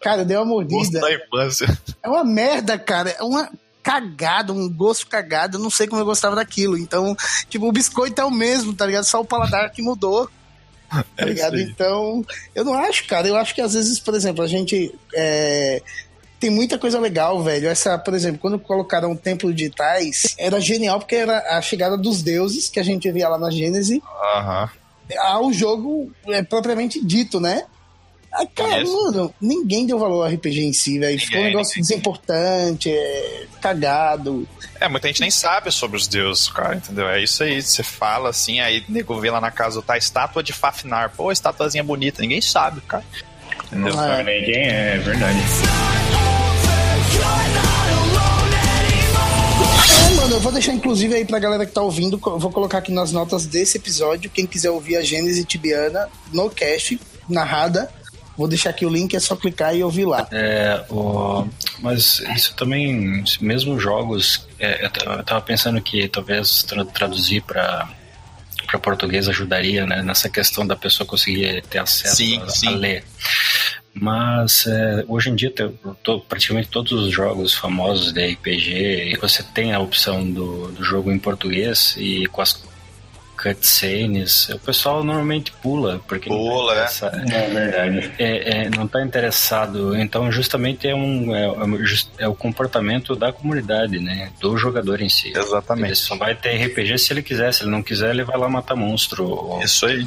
cara, 0.00 0.22
eu 0.22 0.24
dei 0.26 0.36
uma 0.36 0.44
Gosto 0.44 0.70
mordida. 0.70 1.00
da 1.00 1.12
infância. 1.14 1.78
É 2.02 2.08
uma 2.08 2.24
merda, 2.24 2.78
cara. 2.78 3.10
É 3.10 3.22
uma 3.22 3.50
cagada, 3.84 4.52
um 4.52 4.68
gosto 4.68 5.06
cagado. 5.06 5.58
Eu 5.58 5.62
não 5.62 5.70
sei 5.70 5.86
como 5.86 6.00
eu 6.00 6.06
gostava 6.06 6.34
daquilo. 6.34 6.76
Então, 6.76 7.14
tipo, 7.48 7.68
o 7.68 7.72
biscoito 7.72 8.20
é 8.20 8.24
o 8.24 8.30
mesmo, 8.30 8.72
tá 8.74 8.86
ligado? 8.86 9.04
Só 9.04 9.20
o 9.20 9.24
paladar 9.24 9.70
que 9.70 9.82
mudou. 9.82 10.28
Tá 10.90 11.04
É 11.16 11.24
ligado? 11.24 11.56
isso 11.56 11.64
aí. 11.66 11.70
Então, 11.72 12.24
eu 12.54 12.64
não 12.64 12.74
acho, 12.74 13.06
cara. 13.06 13.26
Eu 13.26 13.36
acho 13.36 13.54
que 13.54 13.60
às 13.60 13.74
vezes, 13.74 13.98
por 13.98 14.14
exemplo, 14.14 14.44
a 14.44 14.46
gente. 14.46 14.94
é, 15.14 15.82
Tem 16.38 16.50
muita 16.50 16.78
coisa 16.78 17.00
legal, 17.00 17.42
velho. 17.42 17.68
Essa, 17.68 17.98
por 17.98 18.14
exemplo, 18.14 18.38
quando 18.40 18.58
colocaram 18.60 19.10
o 19.10 19.16
Templo 19.16 19.52
de 19.52 19.70
Tais, 19.70 20.34
era 20.38 20.60
genial 20.60 20.98
porque 21.00 21.16
era 21.16 21.56
a 21.56 21.60
chegada 21.62 21.96
dos 21.98 22.22
deuses 22.22 22.68
que 22.68 22.78
a 22.78 22.82
gente 22.84 23.10
via 23.10 23.28
lá 23.28 23.38
na 23.38 23.50
Gênese 23.50 24.00
Aham. 24.36 24.70
ao 25.18 25.52
jogo 25.52 26.12
é, 26.28 26.42
propriamente 26.44 27.04
dito, 27.04 27.40
né? 27.40 27.64
Cara, 28.54 28.84
mano, 28.84 29.32
ninguém 29.40 29.86
deu 29.86 29.98
valor 29.98 30.24
ao 30.24 30.32
RPG 30.32 30.60
em 30.60 30.72
si, 30.72 30.98
velho. 30.98 31.18
Ficou 31.18 31.40
um 31.40 31.44
negócio 31.44 31.74
ninguém. 31.76 31.82
desimportante, 31.82 32.90
é, 32.90 33.46
cagado. 33.60 34.46
É, 34.80 34.88
muita 34.88 35.06
gente 35.06 35.20
nem 35.20 35.30
sabe 35.30 35.70
sobre 35.70 35.96
os 35.96 36.08
deuses, 36.08 36.48
cara, 36.48 36.74
entendeu? 36.74 37.08
É 37.08 37.22
isso 37.22 37.42
aí, 37.44 37.62
você 37.62 37.82
fala 37.82 38.30
assim, 38.30 38.60
aí 38.60 38.84
nego 38.88 39.18
vê 39.20 39.30
lá 39.30 39.40
na 39.40 39.50
casa, 39.50 39.80
tá 39.80 39.94
a 39.94 39.98
estátua 39.98 40.42
de 40.42 40.52
Fafnar. 40.52 41.12
Pô, 41.16 41.30
estatuazinha 41.30 41.84
bonita, 41.84 42.20
ninguém 42.20 42.40
sabe, 42.40 42.80
cara. 42.82 43.04
Entendeu? 43.66 43.94
Não 43.94 44.02
sabe 44.02 44.24
nem 44.24 44.44
quem 44.44 44.56
é, 44.56 44.96
é 44.96 44.98
verdade. 44.98 45.38
É, 50.06 50.14
mano, 50.16 50.34
eu 50.34 50.40
vou 50.40 50.52
deixar 50.52 50.72
inclusive 50.72 51.14
aí 51.14 51.24
pra 51.24 51.38
galera 51.38 51.64
que 51.64 51.72
tá 51.72 51.82
ouvindo, 51.82 52.18
vou 52.18 52.50
colocar 52.50 52.78
aqui 52.78 52.90
nas 52.92 53.12
notas 53.12 53.46
desse 53.46 53.78
episódio, 53.78 54.28
quem 54.28 54.46
quiser 54.46 54.70
ouvir 54.70 54.96
a 54.96 55.02
Gênese 55.02 55.44
Tibiana 55.44 56.08
no 56.32 56.50
cast, 56.50 57.00
narrada, 57.28 57.90
vou 58.36 58.48
deixar 58.48 58.70
aqui 58.70 58.84
o 58.84 58.88
link, 58.90 59.14
é 59.14 59.20
só 59.20 59.36
clicar 59.36 59.74
e 59.76 59.82
ouvir 59.82 60.04
lá. 60.06 60.26
É, 60.32 60.84
o, 60.90 61.46
mas 61.80 62.20
isso 62.34 62.54
também, 62.54 63.22
mesmo 63.40 63.78
jogos, 63.78 64.46
é, 64.58 64.84
eu 64.84 64.90
t- 64.90 65.06
eu 65.06 65.22
tava 65.24 65.40
pensando 65.40 65.80
que 65.80 66.08
talvez 66.08 66.62
tra- 66.64 66.84
traduzir 66.84 67.42
para 67.42 67.88
para 68.66 68.78
português 68.78 69.28
ajudaria 69.28 69.86
né, 69.86 70.02
nessa 70.02 70.28
questão 70.30 70.66
da 70.66 70.74
pessoa 70.74 71.06
conseguir 71.06 71.62
ter 71.68 71.78
acesso 71.78 72.16
Sim, 72.16 72.40
a, 72.40 72.48
sim. 72.48 72.68
a 72.68 72.70
ler. 72.70 73.04
Mas 73.92 74.66
é, 74.66 75.04
hoje 75.06 75.30
em 75.30 75.34
dia, 75.36 75.52
to- 76.02 76.20
praticamente 76.28 76.68
todos 76.68 76.90
os 76.92 77.12
jogos 77.12 77.54
famosos 77.54 78.12
de 78.12 78.26
RPG, 78.32 79.18
você 79.20 79.42
tem 79.42 79.72
a 79.72 79.78
opção 79.78 80.28
do, 80.28 80.72
do 80.72 80.82
jogo 80.82 81.12
em 81.12 81.18
português 81.18 81.94
e 81.98 82.26
com 82.26 82.40
as 82.42 82.60
cutscenes, 83.44 84.48
o 84.48 84.58
pessoal 84.58 85.04
normalmente 85.04 85.52
pula, 85.62 86.00
porque 86.08 86.28
não 86.30 86.36
Pula, 86.36 86.72
tem 86.72 86.80
né? 86.80 86.84
essa- 86.84 87.06
É 87.06 87.48
verdade. 87.50 88.12
é, 88.18 88.58
é, 88.66 88.70
não 88.70 88.84
está 88.86 89.02
interessado. 89.02 89.96
Então, 89.96 90.30
justamente 90.32 90.88
é, 90.88 90.94
um, 90.94 91.34
é, 91.34 91.44
é 91.46 92.24
é 92.24 92.28
o 92.28 92.34
comportamento 92.34 93.14
da 93.14 93.32
comunidade, 93.32 93.98
né? 93.98 94.30
Do 94.40 94.56
jogador 94.56 95.00
em 95.00 95.08
si. 95.08 95.28
Ele 95.28 95.38
Exatamente. 95.38 95.96
só 95.96 96.16
vai 96.16 96.34
ter 96.34 96.56
RPG 96.66 96.98
se 96.98 97.12
ele 97.12 97.22
quiser. 97.22 97.52
Se 97.52 97.62
ele 97.62 97.70
não 97.70 97.82
quiser, 97.82 98.10
ele 98.10 98.24
vai 98.24 98.36
lá 98.36 98.48
matar 98.48 98.74
monstro. 98.76 99.26
ou- 99.28 99.62
Isso 99.62 99.86
aí. 99.86 100.06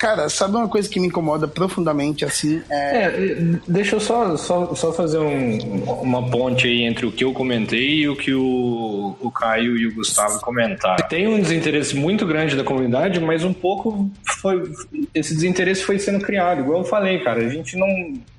Cara, 0.00 0.30
sabe 0.30 0.56
uma 0.56 0.66
coisa 0.66 0.88
que 0.88 0.98
me 0.98 1.08
incomoda 1.08 1.46
profundamente, 1.46 2.24
assim, 2.24 2.62
é... 2.70 3.04
É, 3.04 3.36
deixa 3.68 3.96
eu 3.96 4.00
só, 4.00 4.34
só, 4.36 4.74
só 4.74 4.92
fazer 4.94 5.18
um- 5.18 5.84
uma 6.00 6.30
ponte 6.30 6.66
aí 6.66 6.82
entre 6.84 7.04
o 7.04 7.12
que 7.12 7.22
eu 7.22 7.34
comentei 7.34 8.00
e 8.00 8.08
o 8.08 8.16
que 8.16 8.32
o, 8.32 9.14
o 9.20 9.30
Caio 9.30 9.76
e 9.76 9.86
o 9.86 9.94
Gustavo 9.94 10.40
comentaram. 10.40 11.06
Tem 11.06 11.26
um 11.28 11.38
desinteresse 11.38 11.94
muito 11.94 12.24
grande 12.26 12.56
da 12.56 12.64
comunidade, 12.64 13.20
mas 13.20 13.44
um 13.44 13.52
pouco 13.52 14.10
foi. 14.40 14.62
Esse 15.14 15.34
desinteresse 15.34 15.84
foi 15.84 15.98
sendo 15.98 16.20
criado. 16.24 16.60
Igual 16.60 16.78
eu 16.78 16.84
falei, 16.84 17.18
cara, 17.18 17.44
a 17.44 17.48
gente 17.50 17.76
não. 17.76 17.86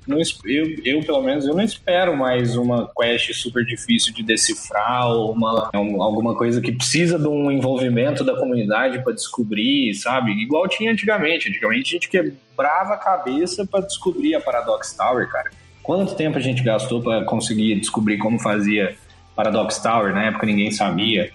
não 0.06 0.18
eu, 0.44 0.66
eu, 0.84 1.00
pelo 1.04 1.22
menos, 1.22 1.46
eu 1.46 1.54
não 1.54 1.62
espero 1.62 2.16
mais 2.16 2.56
uma 2.56 2.90
quest 2.98 3.32
super 3.34 3.64
difícil 3.64 4.12
de 4.12 4.22
decifrar 4.24 5.08
ou 5.08 5.30
uma, 5.32 5.70
um- 5.76 6.02
alguma 6.02 6.34
coisa 6.34 6.60
que 6.60 6.72
precisa 6.72 7.18
de 7.18 7.28
um 7.28 7.50
envolvimento 7.52 8.24
da 8.24 8.34
comunidade 8.36 9.02
para 9.04 9.12
descobrir, 9.12 9.94
sabe? 9.94 10.32
Igual 10.32 10.66
tinha 10.68 10.90
antigamente. 10.90 11.51
Antigamente 11.52 11.88
a 11.88 11.92
gente 12.00 12.08
quebrava 12.08 12.94
a 12.94 12.96
cabeça 12.96 13.66
para 13.66 13.80
descobrir 13.84 14.34
a 14.34 14.40
Paradox 14.40 14.94
Tower, 14.94 15.28
cara. 15.28 15.50
Quanto 15.82 16.14
tempo 16.14 16.38
a 16.38 16.40
gente 16.40 16.62
gastou 16.62 17.02
para 17.02 17.24
conseguir 17.24 17.78
descobrir 17.78 18.16
como 18.16 18.38
fazia 18.38 18.96
Paradox 19.36 19.78
Tower? 19.78 20.14
Na 20.14 20.24
época 20.24 20.46
ninguém 20.46 20.70
sabia. 20.70 21.30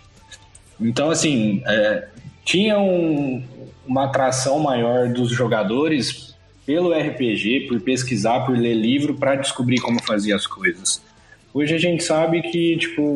Então, 0.79 1.09
assim, 1.09 1.61
é, 1.67 2.07
tinha 2.43 2.79
um- 2.79 3.43
uma 3.85 4.05
atração 4.05 4.59
maior 4.59 5.09
dos 5.09 5.29
jogadores 5.31 6.35
pelo 6.65 6.93
RPG, 6.93 7.67
por 7.67 7.79
pesquisar, 7.81 8.41
por 8.45 8.57
ler 8.57 8.73
livro, 8.73 9.15
para 9.15 9.35
descobrir 9.35 9.79
como 9.79 10.03
fazia 10.03 10.35
as 10.35 10.45
coisas. 10.45 11.01
Hoje 11.53 11.73
a 11.73 11.77
gente 11.77 12.03
sabe 12.03 12.41
que, 12.41 12.77
tipo, 12.77 13.15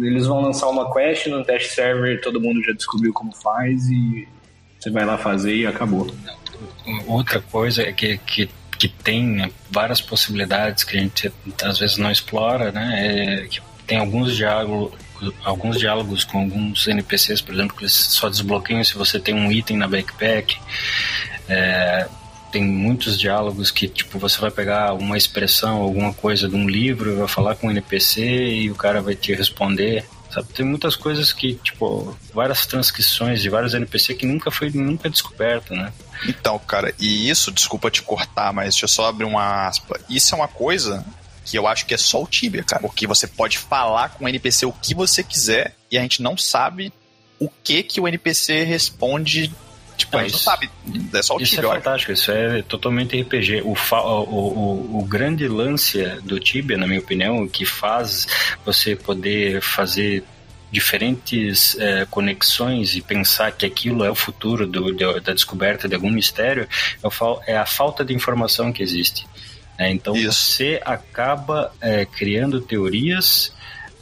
eles 0.00 0.26
vão 0.26 0.40
lançar 0.40 0.68
uma 0.68 0.92
quest 0.92 1.26
no 1.26 1.44
test 1.44 1.72
server, 1.72 2.20
todo 2.20 2.40
mundo 2.40 2.62
já 2.62 2.72
descobriu 2.72 3.12
como 3.12 3.34
faz 3.34 3.88
e 3.90 4.26
você 4.84 4.90
vai 4.90 5.04
lá 5.04 5.16
fazer 5.16 5.56
e 5.56 5.66
acabou. 5.66 6.14
Outra 7.06 7.40
coisa 7.40 7.82
é 7.82 7.92
que, 7.92 8.18
que, 8.18 8.50
que 8.78 8.88
tem 8.88 9.50
várias 9.70 10.00
possibilidades 10.00 10.84
que 10.84 10.98
a 10.98 11.00
gente 11.00 11.32
às 11.62 11.78
vezes 11.78 11.96
não 11.96 12.10
explora, 12.10 12.70
né? 12.70 13.46
É 13.46 13.74
tem 13.86 13.98
alguns 13.98 14.34
diálogos, 14.34 14.98
alguns 15.44 15.78
diálogos 15.78 16.24
com 16.24 16.38
alguns 16.38 16.88
NPCs, 16.88 17.42
por 17.42 17.54
exemplo, 17.54 17.76
que 17.76 17.82
eles 17.82 17.92
só 17.92 18.28
desbloqueiam 18.28 18.82
se 18.82 18.94
você 18.94 19.20
tem 19.20 19.34
um 19.34 19.52
item 19.52 19.76
na 19.76 19.86
backpack. 19.86 20.58
É, 21.48 22.08
tem 22.50 22.64
muitos 22.64 23.18
diálogos 23.18 23.70
que 23.70 23.88
tipo 23.88 24.18
você 24.18 24.40
vai 24.40 24.50
pegar 24.50 24.94
uma 24.94 25.18
expressão, 25.18 25.82
alguma 25.82 26.14
coisa 26.14 26.48
de 26.48 26.54
um 26.54 26.68
livro, 26.68 27.16
vai 27.16 27.28
falar 27.28 27.56
com 27.56 27.66
um 27.66 27.70
NPC 27.70 28.22
e 28.22 28.70
o 28.70 28.74
cara 28.74 29.02
vai 29.02 29.14
te 29.14 29.34
responder. 29.34 30.06
Sabe? 30.34 30.48
Tem 30.52 30.66
muitas 30.66 30.96
coisas 30.96 31.32
que, 31.32 31.54
tipo, 31.54 32.16
várias 32.32 32.66
transcrições 32.66 33.40
de 33.40 33.48
vários 33.48 33.72
NPC 33.72 34.14
que 34.14 34.26
nunca 34.26 34.50
foi 34.50 34.68
nunca 34.70 35.08
descoberto, 35.08 35.74
né? 35.74 35.92
Então, 36.26 36.58
cara, 36.58 36.92
e 36.98 37.30
isso, 37.30 37.52
desculpa 37.52 37.88
te 37.88 38.02
cortar, 38.02 38.52
mas 38.52 38.74
deixa 38.74 38.84
eu 38.84 38.88
só 38.88 39.06
abrir 39.06 39.24
uma 39.24 39.68
aspa. 39.68 40.00
Isso 40.10 40.34
é 40.34 40.38
uma 40.38 40.48
coisa 40.48 41.04
que 41.44 41.56
eu 41.56 41.68
acho 41.68 41.86
que 41.86 41.94
é 41.94 41.98
só 41.98 42.20
o 42.20 42.26
Tibia, 42.26 42.64
cara. 42.64 42.82
Porque 42.82 43.06
você 43.06 43.28
pode 43.28 43.58
falar 43.58 44.08
com 44.08 44.24
o 44.24 44.28
NPC 44.28 44.66
o 44.66 44.72
que 44.72 44.92
você 44.92 45.22
quiser 45.22 45.76
e 45.88 45.96
a 45.96 46.02
gente 46.02 46.20
não 46.20 46.36
sabe 46.36 46.92
o 47.38 47.48
que 47.48 47.84
que 47.84 48.00
o 48.00 48.08
NPC 48.08 48.64
responde 48.64 49.52
Tipo, 49.96 50.18
a 50.18 50.22
gente 50.22 50.32
não 50.32 50.38
sabe, 50.38 50.70
é 51.12 51.22
só 51.22 51.36
o 51.36 51.40
Isso 51.40 51.54
Tibia, 51.54 51.70
é 51.70 51.72
fantástico, 51.74 52.12
isso 52.12 52.30
é 52.30 52.62
totalmente 52.62 53.20
RPG. 53.20 53.62
O, 53.62 53.74
o, 53.74 53.98
o, 53.98 54.98
o 54.98 55.04
grande 55.04 55.46
lance 55.46 56.04
do 56.22 56.40
Tibia, 56.40 56.76
na 56.76 56.86
minha 56.86 57.00
opinião, 57.00 57.46
que 57.46 57.64
faz 57.64 58.26
você 58.64 58.96
poder 58.96 59.60
fazer 59.62 60.24
diferentes 60.74 61.78
é, 61.78 62.04
conexões 62.10 62.96
e 62.96 63.00
pensar 63.00 63.52
que 63.52 63.64
aquilo 63.64 64.02
é 64.04 64.10
o 64.10 64.14
futuro 64.14 64.66
do, 64.66 64.92
do, 64.92 65.20
da 65.20 65.32
descoberta 65.32 65.88
de 65.88 65.94
algum 65.94 66.10
mistério 66.10 66.68
é, 67.46 67.52
é 67.52 67.56
a 67.56 67.64
falta 67.64 68.04
de 68.04 68.12
informação 68.12 68.72
que 68.72 68.82
existe. 68.82 69.24
É, 69.78 69.90
então 69.90 70.16
Isso. 70.16 70.32
você 70.32 70.80
acaba 70.84 71.72
é, 71.80 72.04
criando 72.04 72.60
teorias, 72.60 73.52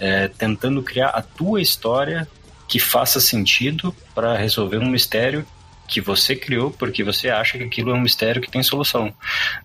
é, 0.00 0.28
tentando 0.28 0.82
criar 0.82 1.08
a 1.08 1.20
tua 1.20 1.60
história 1.60 2.26
que 2.66 2.78
faça 2.78 3.20
sentido 3.20 3.94
para 4.14 4.34
resolver 4.34 4.78
um 4.78 4.88
mistério 4.88 5.46
que 5.92 6.00
você 6.00 6.34
criou 6.34 6.70
porque 6.70 7.04
você 7.04 7.28
acha 7.28 7.58
que 7.58 7.64
aquilo 7.64 7.90
é 7.90 7.94
um 7.94 8.00
mistério 8.00 8.40
que 8.40 8.50
tem 8.50 8.62
solução. 8.62 9.12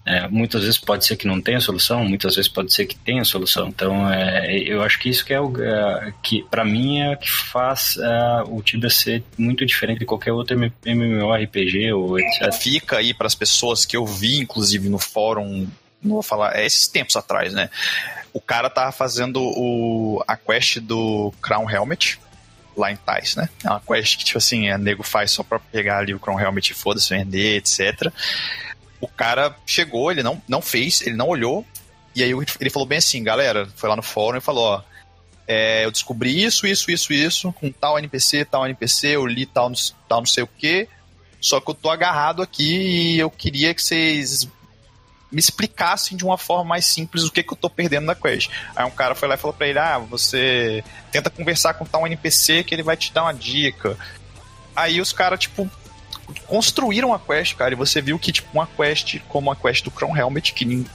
É, 0.06 0.28
muitas 0.28 0.62
vezes 0.62 0.78
pode 0.78 1.06
ser 1.06 1.16
que 1.16 1.26
não 1.26 1.40
tenha 1.40 1.62
solução, 1.62 2.04
muitas 2.04 2.36
vezes 2.36 2.52
pode 2.52 2.74
ser 2.74 2.86
que 2.86 2.98
tenha 2.98 3.24
solução. 3.24 3.70
Então, 3.70 4.12
é, 4.12 4.58
eu 4.58 4.84
acho 4.84 5.00
que 5.00 5.08
isso 5.08 5.24
que 5.24 5.34
é 5.34 5.40
o 5.40 5.54
é, 5.64 6.14
que 6.22 6.44
para 6.52 6.66
mim 6.66 7.00
é 7.00 7.16
que 7.16 7.32
faz 7.32 7.96
é, 7.98 8.44
o 8.46 8.62
Tibia 8.62 8.90
ser 8.90 9.24
muito 9.38 9.66
diferente 9.66 10.00
de 10.00 10.06
qualquer 10.06 10.34
outro 10.34 10.58
MMORPG 10.86 11.94
ou 11.94 12.20
etc. 12.20 12.54
Fica 12.54 12.98
aí 12.98 13.14
para 13.14 13.28
as 13.28 13.36
pessoas 13.36 13.86
que 13.86 13.96
eu 13.96 14.06
vi, 14.06 14.40
inclusive 14.40 14.90
no 14.90 15.00
fórum, 15.00 15.66
não 16.04 16.16
vou 16.16 16.24
falar, 16.24 16.58
é 16.58 16.66
esses 16.66 16.90
tempos 16.90 17.16
atrás, 17.16 17.54
né? 17.54 17.70
O 18.34 18.42
cara 18.42 18.70
tava 18.70 18.92
fazendo 18.92 19.42
o, 19.42 20.22
a 20.28 20.36
quest 20.36 20.80
do 20.80 21.34
Crown 21.42 21.70
Helmet 21.70 22.20
lá 22.78 22.92
em 22.92 22.96
Tais, 22.96 23.36
né? 23.36 23.50
É 23.64 23.70
uma 23.70 23.80
quest 23.80 24.18
que, 24.18 24.24
tipo 24.24 24.38
assim, 24.38 24.70
a 24.70 24.78
nego 24.78 25.04
faz 25.04 25.32
só 25.32 25.44
pra 25.44 25.60
pegar 25.60 26.00
ali 26.00 26.14
o 26.14 26.20
Crown 26.20 26.40
Helmet 26.40 26.72
e 26.72 26.76
foda-se, 26.76 27.10
vender, 27.10 27.58
etc. 27.58 28.12
O 29.02 29.08
cara 29.08 29.56
chegou, 29.66 30.12
ele 30.12 30.24
não, 30.24 30.42
não 30.48 30.62
fez, 30.62 31.02
ele 31.02 31.16
não 31.16 31.28
olhou, 31.28 31.66
e 32.16 32.24
aí 32.24 32.32
ele 32.60 32.70
falou 32.70 32.88
bem 32.88 32.98
assim, 32.98 33.24
galera, 33.24 33.68
foi 33.76 33.90
lá 33.90 33.96
no 33.96 34.02
fórum 34.02 34.38
e 34.38 34.42
falou, 34.42 34.64
ó, 34.64 34.82
é, 35.48 35.86
eu 35.86 35.92
descobri 35.92 36.44
isso, 36.44 36.68
isso, 36.68 36.92
isso, 36.92 37.14
isso, 37.14 37.54
com 37.54 37.72
tal 37.72 37.98
NPC, 37.98 38.46
tal 38.46 38.66
NPC, 38.66 39.10
eu 39.10 39.26
li 39.26 39.46
tal, 39.46 39.72
tal 40.08 40.20
não 40.20 40.26
sei 40.26 40.44
o 40.44 40.48
que, 40.48 40.88
só 41.40 41.60
que 41.60 41.70
eu 41.70 41.76
tô 41.76 41.90
agarrado 41.90 42.42
aqui 42.42 43.14
e 43.14 43.20
eu 43.20 43.30
queria 43.30 43.74
que 43.74 43.82
vocês 43.82 44.48
me 45.32 45.40
explicassem 45.40 46.18
de 46.18 46.24
uma 46.24 46.38
forma 46.38 46.64
mais 46.64 46.86
simples 46.86 47.24
o 47.24 47.32
que, 47.32 47.44
que 47.44 47.52
eu 47.52 47.58
tô 47.58 47.70
perdendo 47.70 48.06
na 48.06 48.16
quest. 48.16 48.50
Aí 48.76 48.86
um 48.86 48.92
cara 48.92 49.14
foi 49.14 49.28
lá 49.28 49.36
e 49.36 49.38
falou 49.38 49.56
pra 49.56 49.68
ele: 49.68 49.80
Ah, 49.80 49.98
você 49.98 50.84
tenta 51.12 51.30
conversar 51.30 51.74
com 51.74 51.86
tal 51.86 52.06
NPC 52.08 52.64
que 52.64 52.74
ele 52.74 52.84
vai 52.84 52.96
te 52.96 53.14
dar 53.14 53.24
uma 53.24 53.34
dica. 53.34 53.98
Aí 54.76 55.02
os 55.02 55.12
caras, 55.12 55.40
tipo, 55.40 55.70
construíram 56.46 57.14
a 57.14 57.20
quest, 57.20 57.56
cara, 57.56 57.74
e 57.74 57.78
você 57.78 58.02
viu 58.02 58.18
que, 58.20 58.32
tipo, 58.32 58.50
uma 58.54 58.68
quest 58.68 59.20
como 59.28 59.52
a 59.52 59.56
quest 59.56 59.84
do 59.84 59.92
Crown 59.92 60.16
Helmet, 60.16 60.54
que 60.54 60.86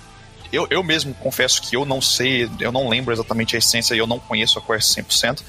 eu, 0.52 0.66
eu 0.70 0.82
mesmo 0.82 1.14
confesso 1.14 1.62
que 1.62 1.74
eu 1.74 1.84
não 1.84 2.00
sei, 2.00 2.48
eu 2.60 2.70
não 2.70 2.88
lembro 2.88 3.12
exatamente 3.12 3.56
a 3.56 3.58
essência 3.58 3.94
e 3.94 3.98
eu 3.98 4.06
não 4.06 4.18
conheço 4.18 4.58
a 4.58 4.62
quest 4.62 4.96
100%. 4.96 5.42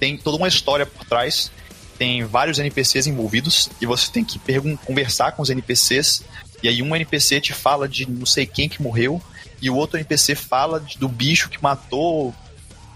Tem 0.00 0.16
toda 0.16 0.36
uma 0.36 0.48
história 0.48 0.84
por 0.84 1.04
trás, 1.04 1.52
tem 1.98 2.24
vários 2.24 2.58
NPCs 2.58 3.06
envolvidos 3.06 3.70
e 3.80 3.86
você 3.86 4.10
tem 4.10 4.24
que 4.24 4.40
conversar 4.84 5.32
com 5.32 5.42
os 5.42 5.50
NPCs 5.50 6.24
e 6.62 6.68
aí 6.68 6.82
um 6.82 6.94
NPC 6.94 7.40
te 7.40 7.52
fala 7.52 7.88
de 7.88 8.08
não 8.08 8.26
sei 8.26 8.46
quem 8.46 8.68
que 8.68 8.82
morreu, 8.82 9.20
e 9.60 9.70
o 9.70 9.76
outro 9.76 9.96
NPC 9.96 10.34
fala 10.34 10.80
de, 10.80 10.98
do 10.98 11.08
bicho 11.08 11.48
que 11.48 11.62
matou 11.62 12.34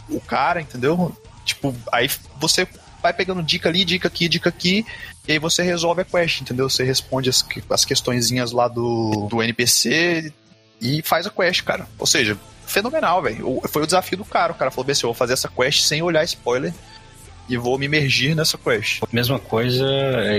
o 0.08 0.20
cara, 0.20 0.60
entendeu? 0.60 1.16
Tipo, 1.44 1.74
aí 1.92 2.10
você 2.38 2.66
vai 3.02 3.12
pegando 3.12 3.42
dica 3.42 3.68
ali, 3.68 3.84
dica 3.84 4.08
aqui, 4.08 4.28
dica 4.28 4.48
aqui, 4.48 4.84
e 5.28 5.32
aí 5.32 5.38
você 5.38 5.62
resolve 5.62 6.02
a 6.02 6.04
quest, 6.04 6.40
entendeu? 6.40 6.68
Você 6.68 6.84
responde 6.84 7.28
as, 7.28 7.44
as 7.70 7.84
questõezinhas 7.84 8.52
lá 8.52 8.68
do, 8.68 9.28
do 9.30 9.42
NPC 9.42 10.32
e 10.80 11.02
faz 11.02 11.26
a 11.26 11.30
quest, 11.30 11.62
cara. 11.62 11.88
Ou 11.98 12.06
seja, 12.06 12.36
fenomenal, 12.66 13.22
velho. 13.22 13.60
Foi 13.68 13.82
o 13.82 13.86
desafio 13.86 14.18
do 14.18 14.24
cara. 14.24 14.52
O 14.52 14.56
cara 14.56 14.70
falou 14.70 14.90
assim: 14.90 15.04
eu 15.04 15.08
vou 15.08 15.14
fazer 15.14 15.32
essa 15.32 15.48
quest 15.48 15.82
sem 15.82 16.02
olhar 16.02 16.24
spoiler 16.24 16.72
e 17.48 17.56
vou 17.56 17.78
me 17.78 17.86
imergir 17.86 18.34
nessa 18.34 18.58
quest. 18.58 19.02
Mesma 19.12 19.38
coisa, 19.38 19.86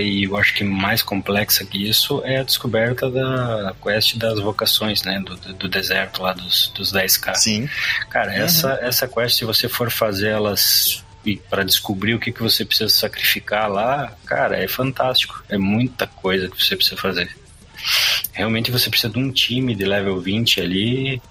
e 0.00 0.24
eu 0.24 0.36
acho 0.36 0.54
que 0.54 0.64
mais 0.64 1.02
complexa 1.02 1.64
que 1.64 1.88
isso, 1.88 2.22
é 2.24 2.38
a 2.38 2.42
descoberta 2.42 3.10
da 3.10 3.74
quest 3.82 4.16
das 4.16 4.38
vocações, 4.38 5.02
né? 5.02 5.20
Do, 5.20 5.36
do 5.54 5.68
deserto 5.68 6.22
lá 6.22 6.32
dos, 6.32 6.72
dos 6.74 6.92
10k. 6.92 7.34
Sim. 7.34 7.68
Cara, 8.10 8.32
uhum. 8.32 8.42
essa, 8.42 8.78
essa 8.82 9.08
quest, 9.08 9.38
se 9.38 9.44
você 9.44 9.68
for 9.68 9.90
fazer 9.90 10.28
elas 10.28 11.04
para 11.50 11.64
descobrir 11.64 12.14
o 12.14 12.18
que, 12.18 12.32
que 12.32 12.42
você 12.42 12.64
precisa 12.64 12.88
sacrificar 12.88 13.70
lá, 13.70 14.16
cara, 14.24 14.56
é 14.56 14.66
fantástico. 14.66 15.42
É 15.48 15.58
muita 15.58 16.06
coisa 16.06 16.48
que 16.48 16.62
você 16.62 16.76
precisa 16.76 16.96
fazer. 16.96 17.36
Realmente 18.32 18.70
você 18.70 18.88
precisa 18.88 19.12
de 19.12 19.18
um 19.18 19.30
time 19.30 19.74
de 19.74 19.84
level 19.84 20.20
20 20.20 20.60
ali. 20.60 21.22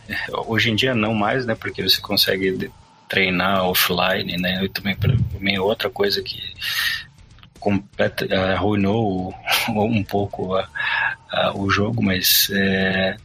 Hoje 0.45 0.69
em 0.69 0.75
dia 0.75 0.93
não 0.93 1.13
mais, 1.13 1.45
né? 1.45 1.55
Porque 1.55 1.81
você 1.81 1.99
consegue 1.99 2.69
treinar 3.07 3.65
offline, 3.65 4.37
né? 4.37 4.63
E 4.63 4.69
também 4.69 4.95
para 4.95 5.15
mim 5.39 5.57
outra 5.57 5.89
coisa 5.89 6.21
que 6.21 6.41
completa, 7.59 8.25
uh, 8.25 8.53
arruinou 8.53 9.33
um 9.69 10.03
pouco 10.03 10.57
uh, 10.57 10.63
uh, 10.63 11.61
o 11.61 11.69
jogo, 11.69 12.03
mas 12.03 12.49
é, 12.53 13.17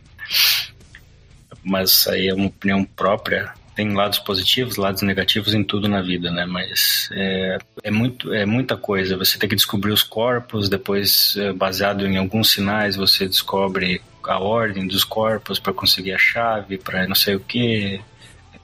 mas 1.63 2.07
aí 2.07 2.29
é 2.29 2.35
uma 2.35 2.47
opinião 2.47 2.85
própria. 2.85 3.53
Tem 3.75 3.95
lados 3.95 4.19
positivos, 4.19 4.77
lados 4.77 5.01
negativos 5.01 5.55
em 5.55 5.65
tudo 5.65 5.89
na 5.89 6.03
vida, 6.03 6.31
né? 6.31 6.45
Mas 6.45 7.09
é, 7.13 7.59
é, 7.85 7.91
muito, 7.91 8.33
é 8.35 8.45
muita 8.45 8.77
coisa. 8.77 9.17
Você 9.17 9.39
tem 9.39 9.49
que 9.49 9.57
descobrir 9.57 9.93
os 9.93 10.03
corpos, 10.03 10.69
depois, 10.69 11.37
é, 11.39 11.53
baseado 11.53 12.07
em 12.07 12.19
alguns 12.19 12.51
sinais, 12.51 12.97
você 12.97 13.27
descobre 13.27 14.03
a 14.25 14.39
ordem 14.39 14.87
dos 14.87 15.05
corpos 15.05 15.59
para 15.59 15.73
conseguir 15.73 16.13
a 16.13 16.19
chave, 16.19 16.77
para 16.77 17.07
não 17.07 17.15
sei 17.15 17.35
o 17.35 17.41
que. 17.41 18.01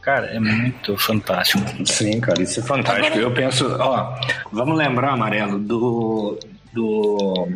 Cara, 0.09 0.29
é 0.29 0.41
muito 0.41 0.97
fantástico. 0.97 1.63
Sim, 1.85 2.19
cara, 2.19 2.43
isso 2.43 2.61
é 2.61 2.63
fantástico. 2.63 3.19
Eu 3.19 3.31
penso, 3.31 3.67
ó, 3.79 4.19
vamos 4.51 4.79
lembrar, 4.79 5.13
Amarelo, 5.13 5.59
do, 5.59 6.39
do, 6.73 7.49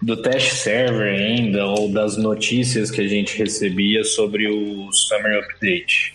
do 0.00 0.16
teste 0.22 0.54
server 0.54 1.12
ainda, 1.12 1.66
ou 1.66 1.92
das 1.92 2.16
notícias 2.16 2.92
que 2.92 3.00
a 3.00 3.08
gente 3.08 3.36
recebia 3.36 4.04
sobre 4.04 4.46
o 4.46 4.92
Summer 4.92 5.42
Update, 5.42 6.14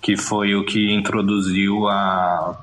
que 0.00 0.16
foi 0.16 0.56
o 0.56 0.64
que 0.64 0.92
introduziu 0.92 1.86
a. 1.86 2.60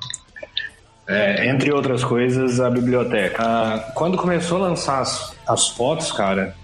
É, 1.08 1.48
entre 1.48 1.72
outras 1.72 2.04
coisas, 2.04 2.60
a 2.60 2.68
biblioteca. 2.68 3.42
Ah, 3.42 3.92
quando 3.94 4.18
começou 4.18 4.58
a 4.58 4.68
lançar 4.68 5.00
as, 5.00 5.34
as 5.48 5.68
fotos, 5.68 6.12
cara, 6.12 6.54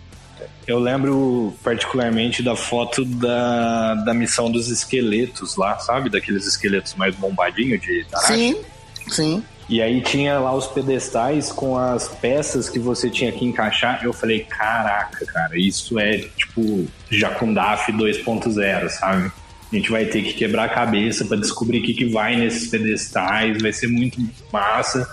eu 0.67 0.79
lembro 0.79 1.55
particularmente 1.63 2.43
da 2.43 2.57
foto 2.57 3.05
da, 3.05 3.95
da 3.95 4.13
missão 4.13 4.51
dos 4.51 4.69
esqueletos 4.69 5.57
lá, 5.57 5.79
sabe? 5.79 6.11
Daqueles 6.11 6.47
esqueletos 6.47 6.95
mais 6.95 7.15
bombadinhos 7.15 7.81
de 7.81 8.05
Tarashi. 8.11 8.35
Sim, 8.35 8.65
sim. 9.09 9.45
E 9.69 9.83
aí 9.83 10.01
tinha 10.01 10.39
lá 10.39 10.55
os 10.55 10.67
pedestais 10.67 11.51
com 11.51 11.77
as 11.77 12.09
peças 12.09 12.69
que 12.69 12.79
você 12.79 13.11
tinha 13.11 13.33
que 13.33 13.45
encaixar. 13.45 14.01
Eu 14.05 14.13
falei, 14.13 14.41
caraca, 14.41 15.25
cara, 15.27 15.59
isso 15.59 15.99
é 15.99 16.19
tipo 16.19 16.87
Jacundaf 17.11 17.91
2.0, 17.93 18.89
sabe? 18.89 19.33
A 19.73 19.77
gente 19.77 19.91
vai 19.91 20.05
ter 20.05 20.23
que 20.23 20.35
quebrar 20.35 20.65
a 20.65 20.69
cabeça 20.69 21.25
para 21.25 21.37
descobrir 21.37 21.81
o 21.81 21.83
que, 21.83 21.95
que 21.95 22.05
vai 22.07 22.37
nesses 22.37 22.69
pedestais. 22.69 23.61
Vai 23.61 23.73
ser 23.73 23.89
muito 23.89 24.21
massa. 24.53 25.09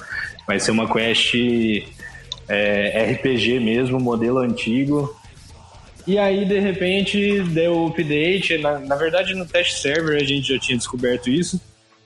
Vai 0.47 0.59
ser 0.59 0.71
uma 0.71 0.91
quest 0.91 1.33
é, 2.47 3.11
RPG 3.13 3.59
mesmo, 3.59 3.99
modelo 3.99 4.37
antigo. 4.39 5.15
E 6.05 6.17
aí, 6.17 6.45
de 6.45 6.59
repente, 6.59 7.41
deu 7.43 7.77
o 7.77 7.87
update. 7.87 8.57
Na, 8.57 8.79
na 8.79 8.95
verdade, 8.95 9.33
no 9.33 9.45
test 9.45 9.81
server 9.81 10.21
a 10.21 10.25
gente 10.25 10.53
já 10.53 10.59
tinha 10.59 10.77
descoberto 10.77 11.29
isso. 11.29 11.59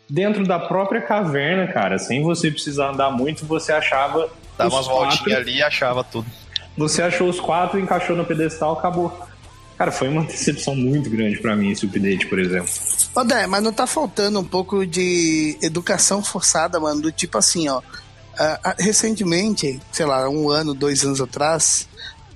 Dentro 0.09 0.45
da 0.45 0.59
própria 0.59 1.01
caverna, 1.01 1.67
cara, 1.67 1.97
sem 1.97 2.21
você 2.21 2.49
precisar 2.49 2.91
andar 2.91 3.11
muito, 3.11 3.45
você 3.45 3.73
achava. 3.73 4.29
Dava 4.57 4.75
umas 4.75 4.87
voltinhas 4.87 5.39
ali 5.39 5.57
e 5.57 5.63
achava 5.63 6.03
tudo. 6.03 6.27
Você 6.77 7.01
achou 7.01 7.27
os 7.27 7.39
quatro, 7.39 7.79
encaixou 7.79 8.15
no 8.15 8.23
pedestal, 8.23 8.73
acabou. 8.73 9.11
Cara, 9.77 9.91
foi 9.91 10.07
uma 10.07 10.23
decepção 10.25 10.75
muito 10.75 11.09
grande 11.09 11.39
para 11.39 11.55
mim 11.55 11.71
esse 11.71 11.85
update, 11.85 12.27
por 12.27 12.39
exemplo. 12.39 12.71
Ô, 13.15 13.23
Dé, 13.23 13.47
mas 13.47 13.63
não 13.63 13.73
tá 13.73 13.87
faltando 13.87 14.39
um 14.39 14.43
pouco 14.43 14.85
de 14.85 15.57
educação 15.61 16.23
forçada, 16.23 16.79
mano? 16.79 17.01
Do 17.01 17.11
tipo 17.11 17.37
assim, 17.37 17.67
ó. 17.67 17.79
Uh, 17.79 18.75
recentemente, 18.77 19.79
sei 19.91 20.05
lá, 20.05 20.29
um 20.29 20.49
ano, 20.49 20.75
dois 20.75 21.03
anos 21.03 21.19
atrás, 21.19 21.89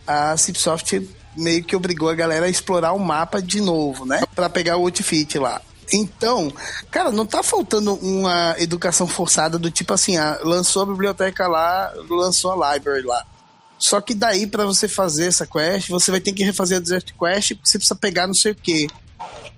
a 0.07 0.35
Cipsoft 0.35 0.99
meio 1.35 1.63
que 1.63 1.75
obrigou 1.75 2.09
a 2.09 2.15
galera 2.15 2.45
a 2.45 2.49
explorar 2.49 2.93
o 2.93 2.99
mapa 2.99 3.41
de 3.41 3.61
novo, 3.61 4.05
né? 4.05 4.23
Para 4.35 4.49
pegar 4.49 4.77
o 4.77 4.81
outfit 4.81 5.37
lá. 5.37 5.61
Então, 5.93 6.51
cara, 6.89 7.11
não 7.11 7.25
tá 7.25 7.43
faltando 7.43 7.95
uma 7.95 8.55
educação 8.57 9.07
forçada 9.07 9.59
do 9.59 9.69
tipo 9.69 9.93
assim, 9.93 10.17
ah, 10.17 10.39
lançou 10.43 10.83
a 10.83 10.85
biblioteca 10.85 11.47
lá, 11.47 11.93
lançou 12.09 12.51
a 12.51 12.73
library 12.73 13.03
lá. 13.03 13.25
Só 13.77 13.99
que 13.99 14.13
daí 14.13 14.45
para 14.47 14.65
você 14.65 14.87
fazer 14.87 15.27
essa 15.27 15.45
quest, 15.45 15.89
você 15.89 16.11
vai 16.11 16.21
ter 16.21 16.31
que 16.31 16.43
refazer 16.43 16.77
a 16.77 16.79
Desert 16.79 17.13
Quest, 17.19 17.55
porque 17.55 17.69
você 17.69 17.77
precisa 17.77 17.95
pegar 17.95 18.27
não 18.27 18.33
sei 18.33 18.51
o 18.51 18.55
quê. 18.55 18.87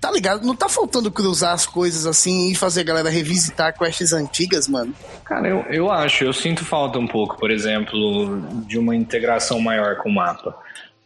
tá 0.00 0.10
ligado? 0.10 0.44
Não 0.44 0.56
tá 0.56 0.68
faltando 0.68 1.10
cruzar 1.10 1.52
as 1.52 1.66
coisas 1.66 2.06
assim 2.06 2.50
e 2.50 2.54
fazer 2.54 2.80
a 2.80 2.84
galera 2.84 3.10
revisitar 3.10 3.76
quests 3.78 4.12
antigas, 4.12 4.66
mano? 4.66 4.94
Cara, 5.24 5.48
eu, 5.48 5.60
eu 5.70 5.90
acho, 5.90 6.24
eu 6.24 6.32
sinto 6.32 6.64
falta 6.64 6.98
um 6.98 7.06
pouco, 7.06 7.38
por 7.38 7.50
exemplo, 7.50 8.40
de 8.66 8.78
uma 8.78 8.96
integração 8.96 9.60
maior 9.60 9.96
com 9.98 10.08
o 10.08 10.14
mapa. 10.14 10.56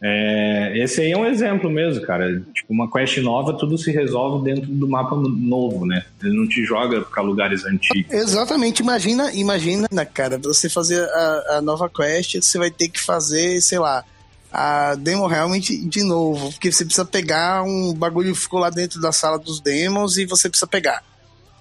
É, 0.01 0.73
esse 0.77 1.01
aí 1.01 1.11
é 1.11 1.17
um 1.17 1.25
exemplo 1.25 1.69
mesmo, 1.69 2.05
cara. 2.05 2.41
Tipo, 2.53 2.71
uma 2.73 2.89
quest 2.89 3.17
nova, 3.17 3.53
tudo 3.53 3.77
se 3.77 3.91
resolve 3.91 4.43
dentro 4.45 4.71
do 4.71 4.87
mapa 4.87 5.15
novo, 5.15 5.85
né? 5.85 6.05
Ele 6.23 6.37
não 6.37 6.47
te 6.47 6.63
joga 6.63 7.01
para 7.01 7.21
lugares 7.21 7.65
antigos. 7.65 8.11
Exatamente. 8.13 8.81
Imagina, 8.81 9.33
imagina, 9.33 9.87
cara, 10.13 10.37
você 10.37 10.69
fazer 10.69 11.03
a, 11.03 11.57
a 11.57 11.61
nova 11.61 11.89
quest, 11.89 12.35
você 12.35 12.57
vai 12.57 12.71
ter 12.71 12.87
que 12.87 12.99
fazer, 12.99 13.59
sei 13.61 13.79
lá, 13.79 14.05
a 14.51 14.95
demo 14.95 15.27
realmente 15.27 15.77
de 15.77 16.03
novo, 16.03 16.51
porque 16.51 16.71
você 16.71 16.85
precisa 16.85 17.05
pegar 17.05 17.63
um 17.63 17.93
bagulho 17.93 18.33
que 18.33 18.39
ficou 18.39 18.59
lá 18.59 18.69
dentro 18.69 19.01
da 19.01 19.11
sala 19.11 19.37
dos 19.37 19.59
demos 19.59 20.17
e 20.17 20.25
você 20.25 20.49
precisa 20.49 20.67
pegar. 20.67 21.03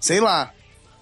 Sei 0.00 0.20
lá, 0.20 0.52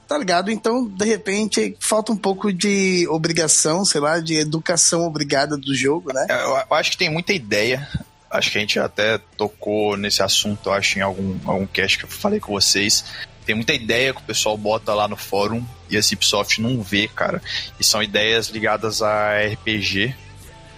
Tá 0.07 0.17
ligado? 0.17 0.51
Então, 0.51 0.87
de 0.87 1.05
repente, 1.05 1.77
falta 1.81 2.13
um 2.13 2.17
pouco 2.17 2.53
de 2.53 3.07
obrigação, 3.09 3.85
sei 3.85 4.01
lá, 4.01 4.21
de 4.21 4.35
educação 4.35 5.05
obrigada 5.05 5.57
do 5.57 5.75
jogo, 5.75 6.13
né? 6.13 6.27
Eu, 6.31 6.57
eu 6.57 6.77
acho 6.77 6.93
que 6.93 6.97
tem 6.97 7.11
muita 7.11 7.33
ideia. 7.33 7.89
Acho 8.31 8.53
que 8.53 8.59
a 8.59 8.61
gente 8.61 8.79
até 8.79 9.19
tocou 9.37 9.97
nesse 9.97 10.23
assunto, 10.23 10.71
acho, 10.71 10.99
em 10.99 11.03
algum, 11.03 11.39
algum 11.45 11.67
cast 11.67 11.99
que 11.99 12.05
eu 12.05 12.09
falei 12.09 12.39
com 12.39 12.53
vocês. 12.53 13.05
Tem 13.45 13.55
muita 13.55 13.73
ideia 13.73 14.13
que 14.13 14.21
o 14.21 14.25
pessoal 14.25 14.57
bota 14.57 14.95
lá 14.95 15.09
no 15.09 15.17
fórum 15.17 15.65
e 15.89 15.97
a 15.97 16.03
Cipsoft 16.03 16.61
não 16.61 16.83
vê, 16.83 17.09
cara. 17.09 17.43
E 17.79 17.85
são 17.85 18.03
ideias 18.03 18.49
ligadas 18.49 19.03
a 19.03 19.39
RPG. 19.39 20.15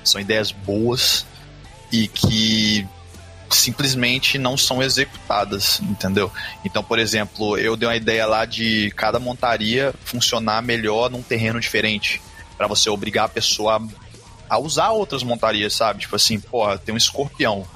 São 0.05 0.21
ideias 0.21 0.53
boas 0.53 1.27
e 1.93 2.09
que 2.09 2.87
simplesmente 3.51 4.39
não 4.39 4.57
são 4.57 4.83
executadas, 4.83 5.81
entendeu? 5.81 6.31
Então, 6.65 6.83
por 6.83 6.99
exemplo, 6.99 7.57
eu 7.57 7.77
dei 7.77 7.89
uma 7.89 7.97
ideia 7.97 8.27
lá 8.27 8.45
de 8.45 8.93
cada 8.97 9.19
montaria 9.19 9.95
funcionar 10.05 10.63
melhor 10.63 11.11
num 11.11 11.23
terreno 11.23 11.61
diferente, 11.61 12.21
para 12.57 12.67
você 12.67 12.91
obrigar 12.91 13.27
a 13.27 13.29
pessoa 13.29 13.81
a 14.49 14.59
usar 14.59 14.91
outras 14.91 15.23
montarias, 15.23 15.75
sabe? 15.75 16.01
Tipo 16.01 16.17
assim, 16.17 16.41
porra, 16.41 16.79
tem 16.79 16.95
um 16.95 16.99
escorpião. 16.99 17.67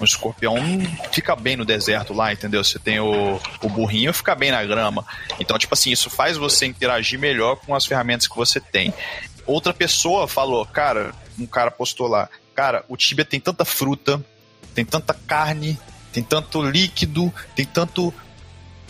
Um 0.00 0.04
escorpião 0.04 0.56
fica 1.12 1.36
bem 1.36 1.56
no 1.56 1.64
deserto 1.64 2.12
lá, 2.12 2.32
entendeu? 2.32 2.62
Você 2.62 2.78
tem 2.78 3.00
o, 3.00 3.40
o 3.62 3.68
burrinho, 3.68 4.12
fica 4.12 4.34
bem 4.34 4.50
na 4.50 4.64
grama. 4.64 5.04
Então, 5.38 5.58
tipo 5.58 5.74
assim, 5.74 5.90
isso 5.90 6.10
faz 6.10 6.36
você 6.36 6.66
interagir 6.66 7.18
melhor 7.18 7.56
com 7.56 7.74
as 7.74 7.86
ferramentas 7.86 8.26
que 8.26 8.36
você 8.36 8.60
tem. 8.60 8.92
Outra 9.46 9.74
pessoa 9.74 10.28
falou, 10.28 10.64
cara, 10.66 11.12
um 11.38 11.46
cara 11.46 11.70
postou 11.70 12.06
lá, 12.06 12.28
cara, 12.54 12.84
o 12.88 12.96
Tibia 12.96 13.24
tem 13.24 13.40
tanta 13.40 13.64
fruta, 13.64 14.24
tem 14.72 14.84
tanta 14.84 15.14
carne, 15.14 15.78
tem 16.12 16.22
tanto 16.22 16.62
líquido, 16.62 17.32
tem 17.54 17.64
tanto. 17.64 18.12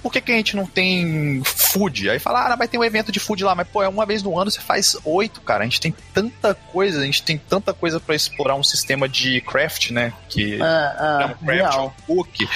Por 0.02 0.12
que, 0.12 0.20
que 0.20 0.32
a 0.32 0.34
gente 0.34 0.56
não 0.56 0.66
tem 0.66 1.42
food? 1.44 2.10
Aí 2.10 2.18
fala, 2.18 2.52
ah, 2.52 2.56
vai 2.56 2.66
ter 2.66 2.76
um 2.76 2.82
evento 2.82 3.12
de 3.12 3.20
food 3.20 3.44
lá, 3.44 3.54
mas 3.54 3.68
pô, 3.68 3.84
é 3.84 3.88
uma 3.88 4.04
vez 4.04 4.20
no 4.20 4.36
ano 4.36 4.50
você 4.50 4.60
faz 4.60 4.96
oito, 5.04 5.40
cara. 5.42 5.62
A 5.62 5.64
gente 5.64 5.80
tem 5.80 5.94
tanta 6.12 6.54
coisa, 6.54 7.00
a 7.00 7.04
gente 7.04 7.22
tem 7.22 7.38
tanta 7.38 7.72
coisa 7.72 8.00
para 8.00 8.16
explorar 8.16 8.56
um 8.56 8.64
sistema 8.64 9.08
de 9.08 9.40
craft, 9.42 9.90
né? 9.90 10.12
Que 10.28 10.54
é, 10.54 10.56
é, 10.56 11.22
é 11.22 11.26
um 11.26 11.46
craft, 11.46 11.78
um 11.78 11.90
cook. 12.06 12.48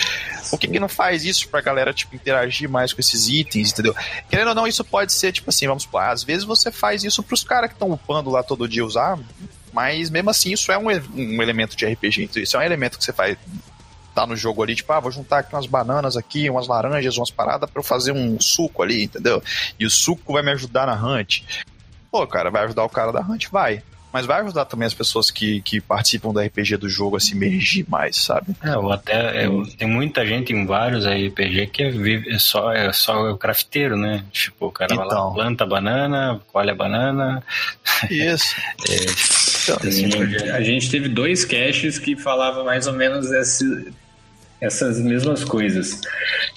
Por 0.51 0.59
que, 0.59 0.67
que 0.67 0.81
não 0.81 0.89
faz 0.89 1.25
isso 1.25 1.49
pra 1.49 1.61
galera, 1.61 1.93
tipo, 1.93 2.17
interagir 2.17 2.69
mais 2.69 2.93
com 2.93 3.01
esses 3.01 3.29
itens, 3.29 3.71
entendeu? 3.71 3.95
Querendo 4.29 4.49
ou 4.49 4.55
não, 4.55 4.67
isso 4.67 4.85
pode 4.85 5.13
ser, 5.13 5.31
tipo 5.31 5.51
assim, 5.51 5.69
vamos 5.69 5.85
supor, 5.85 6.03
às 6.03 6.25
vezes 6.25 6.45
você 6.45 6.73
faz 6.73 7.05
isso 7.05 7.23
pros 7.23 7.45
caras 7.45 7.69
que 7.69 7.77
estão 7.77 7.93
upando 7.93 8.29
lá 8.29 8.43
todo 8.43 8.69
dia 8.69 8.85
usar, 8.85 9.19
mas 9.77 10.09
mesmo 10.09 10.31
assim, 10.31 10.55
isso 10.55 10.73
é 10.73 10.79
um, 10.79 10.87
um 10.87 11.43
elemento 11.43 11.77
de 11.77 11.85
RPG. 11.85 12.23
Então, 12.23 12.43
isso 12.43 12.57
é 12.57 12.61
um 12.61 12.63
elemento 12.63 12.97
que 12.97 13.05
você 13.05 13.13
faz 13.13 13.37
tá 14.15 14.27
no 14.27 14.35
jogo 14.35 14.63
ali, 14.63 14.75
tipo, 14.75 14.91
ah, 14.91 14.99
vou 14.99 15.13
juntar 15.13 15.41
aqui 15.41 15.55
umas 15.55 15.67
bananas 15.67 16.17
aqui, 16.17 16.49
umas 16.49 16.67
laranjas, 16.67 17.19
umas 17.19 17.31
paradas 17.31 17.69
para 17.69 17.79
eu 17.79 17.85
fazer 17.85 18.13
um 18.13 18.41
suco 18.41 18.83
ali, 18.83 19.05
entendeu? 19.05 19.43
E 19.79 19.85
o 19.85 19.91
suco 19.91 20.33
vai 20.33 20.43
me 20.43 20.51
ajudar 20.53 20.87
na 20.87 20.95
hunt. 20.95 21.43
Pô, 22.11 22.27
cara, 22.27 22.51
vai 22.51 22.65
ajudar 22.65 22.85
o 22.85 22.89
cara 22.89 23.13
da 23.13 23.21
hunt? 23.21 23.49
Vai 23.53 23.83
mas 24.17 24.25
vai 24.25 24.41
ajudar 24.41 24.65
também 24.65 24.87
as 24.87 24.95
pessoas 24.95 25.31
que, 25.31 25.61
que 25.61 25.79
participam 25.79 26.33
do 26.33 26.41
RPG 26.41 26.79
do 26.79 26.89
jogo 26.89 27.19
a 27.19 27.21
se 27.21 27.35
emergir 27.35 27.85
mais, 27.87 28.17
sabe? 28.17 28.57
É, 28.63 28.75
ou 28.75 28.91
até 28.91 29.45
é, 29.45 29.49
tem 29.77 29.87
muita 29.87 30.25
gente 30.25 30.55
em 30.55 30.65
vários 30.65 31.05
RPG 31.05 31.67
que 31.67 31.91
vive, 31.91 32.31
é 32.31 32.39
só, 32.39 32.73
é 32.73 32.91
só 32.95 33.33
o 33.33 33.37
crafteiro, 33.37 33.95
né? 33.95 34.25
Tipo, 34.33 34.69
o 34.69 34.73
cara 34.73 34.95
então. 34.95 35.07
vai 35.07 35.15
lá, 35.15 35.21
então. 35.21 35.35
planta 35.35 35.65
a 35.65 35.67
banana, 35.67 36.41
colhe 36.51 36.71
a 36.71 36.75
banana. 36.75 37.43
Isso. 38.11 38.57
é, 38.89 39.56
então, 39.73 39.89
assim, 39.89 40.51
a 40.51 40.61
gente 40.63 40.91
teve 40.91 41.09
dois 41.09 41.45
caches 41.45 41.99
que 41.99 42.17
falavam 42.17 42.65
mais 42.65 42.87
ou 42.87 42.93
menos 42.93 43.31
esse, 43.31 43.93
essas 44.61 45.01
mesmas 45.01 45.45
coisas. 45.45 46.01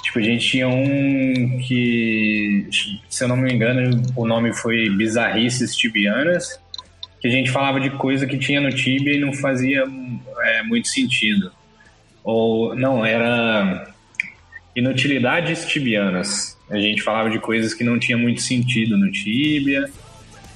Tipo, 0.04 0.19
a 0.19 0.22
gente 0.22 0.48
tinha 0.48 0.67
um 0.67 1.60
que, 1.67 2.67
se 3.10 3.24
eu 3.24 3.28
não 3.28 3.38
me 3.38 3.54
engano, 3.54 4.02
o 4.15 4.26
nome 4.26 4.54
foi 4.54 4.89
Bizarrices 4.89 5.76
Tibianas 5.76 6.60
que 7.19 7.28
a 7.28 7.32
gente 7.32 7.52
falava 7.52 7.80
de 7.80 7.89
coisa 7.91 8.26
que 8.26 8.38
tinha 8.38 8.62
no 8.62 8.69
Tibia 8.69 9.13
e 9.13 9.19
não 9.19 9.34
fazia 9.34 9.84
é, 10.41 10.63
muito 10.63 10.88
sentido. 10.88 11.52
Ou, 12.24 12.76
não, 12.76 13.06
era 13.06 13.93
inutilidades 14.76 15.65
tibianas. 15.65 16.58
A 16.69 16.80
gente 16.80 17.02
falava 17.02 17.30
de 17.30 17.39
coisas 17.39 17.74
que 17.74 17.84
não 17.84 18.00
tinha 18.00 18.17
muito 18.17 18.41
sentido 18.41 18.98
no 18.98 19.12
Tibia. 19.12 19.89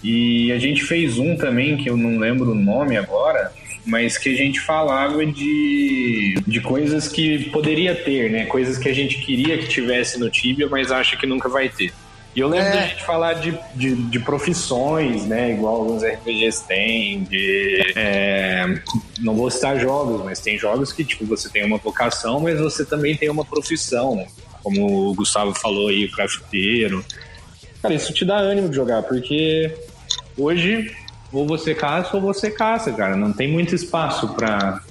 E 0.03 0.51
a 0.51 0.59
gente 0.59 0.83
fez 0.83 1.17
um 1.17 1.35
também, 1.37 1.77
que 1.77 1.89
eu 1.89 1.95
não 1.95 2.19
lembro 2.19 2.51
o 2.51 2.55
nome 2.55 2.97
agora, 2.97 3.51
mas 3.85 4.17
que 4.17 4.29
a 4.29 4.35
gente 4.35 4.59
falava 4.59 5.25
de, 5.25 6.35
de 6.45 6.59
coisas 6.61 7.07
que 7.07 7.49
poderia 7.49 7.95
ter, 7.95 8.29
né? 8.29 8.45
Coisas 8.45 8.77
que 8.77 8.89
a 8.89 8.93
gente 8.93 9.17
queria 9.19 9.57
que 9.57 9.67
tivesse 9.67 10.19
no 10.19 10.29
Tibia, 10.29 10.67
mas 10.67 10.91
acha 10.91 11.15
que 11.15 11.25
nunca 11.25 11.47
vai 11.47 11.69
ter. 11.69 11.93
E 12.35 12.39
eu 12.39 12.47
lembro 12.47 12.67
é. 12.67 12.71
da 12.71 12.81
gente 12.87 13.03
falar 13.03 13.33
de, 13.33 13.57
de, 13.75 13.95
de, 13.95 14.19
profissões, 14.19 15.25
né? 15.25 15.51
Igual 15.51 15.75
alguns 15.75 16.03
RPGs 16.03 16.63
têm, 16.67 17.23
de. 17.23 17.93
É, 17.95 18.81
não 19.19 19.35
vou 19.35 19.51
citar 19.51 19.79
jogos, 19.79 20.23
mas 20.23 20.39
tem 20.39 20.57
jogos 20.57 20.91
que, 20.91 21.03
tipo, 21.03 21.25
você 21.25 21.47
tem 21.47 21.63
uma 21.63 21.77
vocação, 21.77 22.39
mas 22.39 22.59
você 22.59 22.83
também 22.83 23.15
tem 23.15 23.29
uma 23.29 23.45
profissão. 23.45 24.25
Como 24.63 25.09
o 25.09 25.13
Gustavo 25.13 25.53
falou 25.53 25.89
aí, 25.89 26.05
o 26.05 26.11
crafteiro. 26.11 27.05
Cara, 27.81 27.93
isso 27.93 28.13
te 28.13 28.25
dá 28.25 28.37
ânimo 28.37 28.69
de 28.69 28.75
jogar, 28.75 29.03
porque 29.03 29.71
hoje 30.37 30.95
ou 31.31 31.47
você 31.47 31.73
caça 31.73 32.15
ou 32.15 32.21
você 32.21 32.51
caça, 32.51 32.91
cara. 32.91 33.15
Não 33.15 33.33
tem 33.33 33.47
muito 33.47 33.73
espaço 33.73 34.29
para 34.35 34.81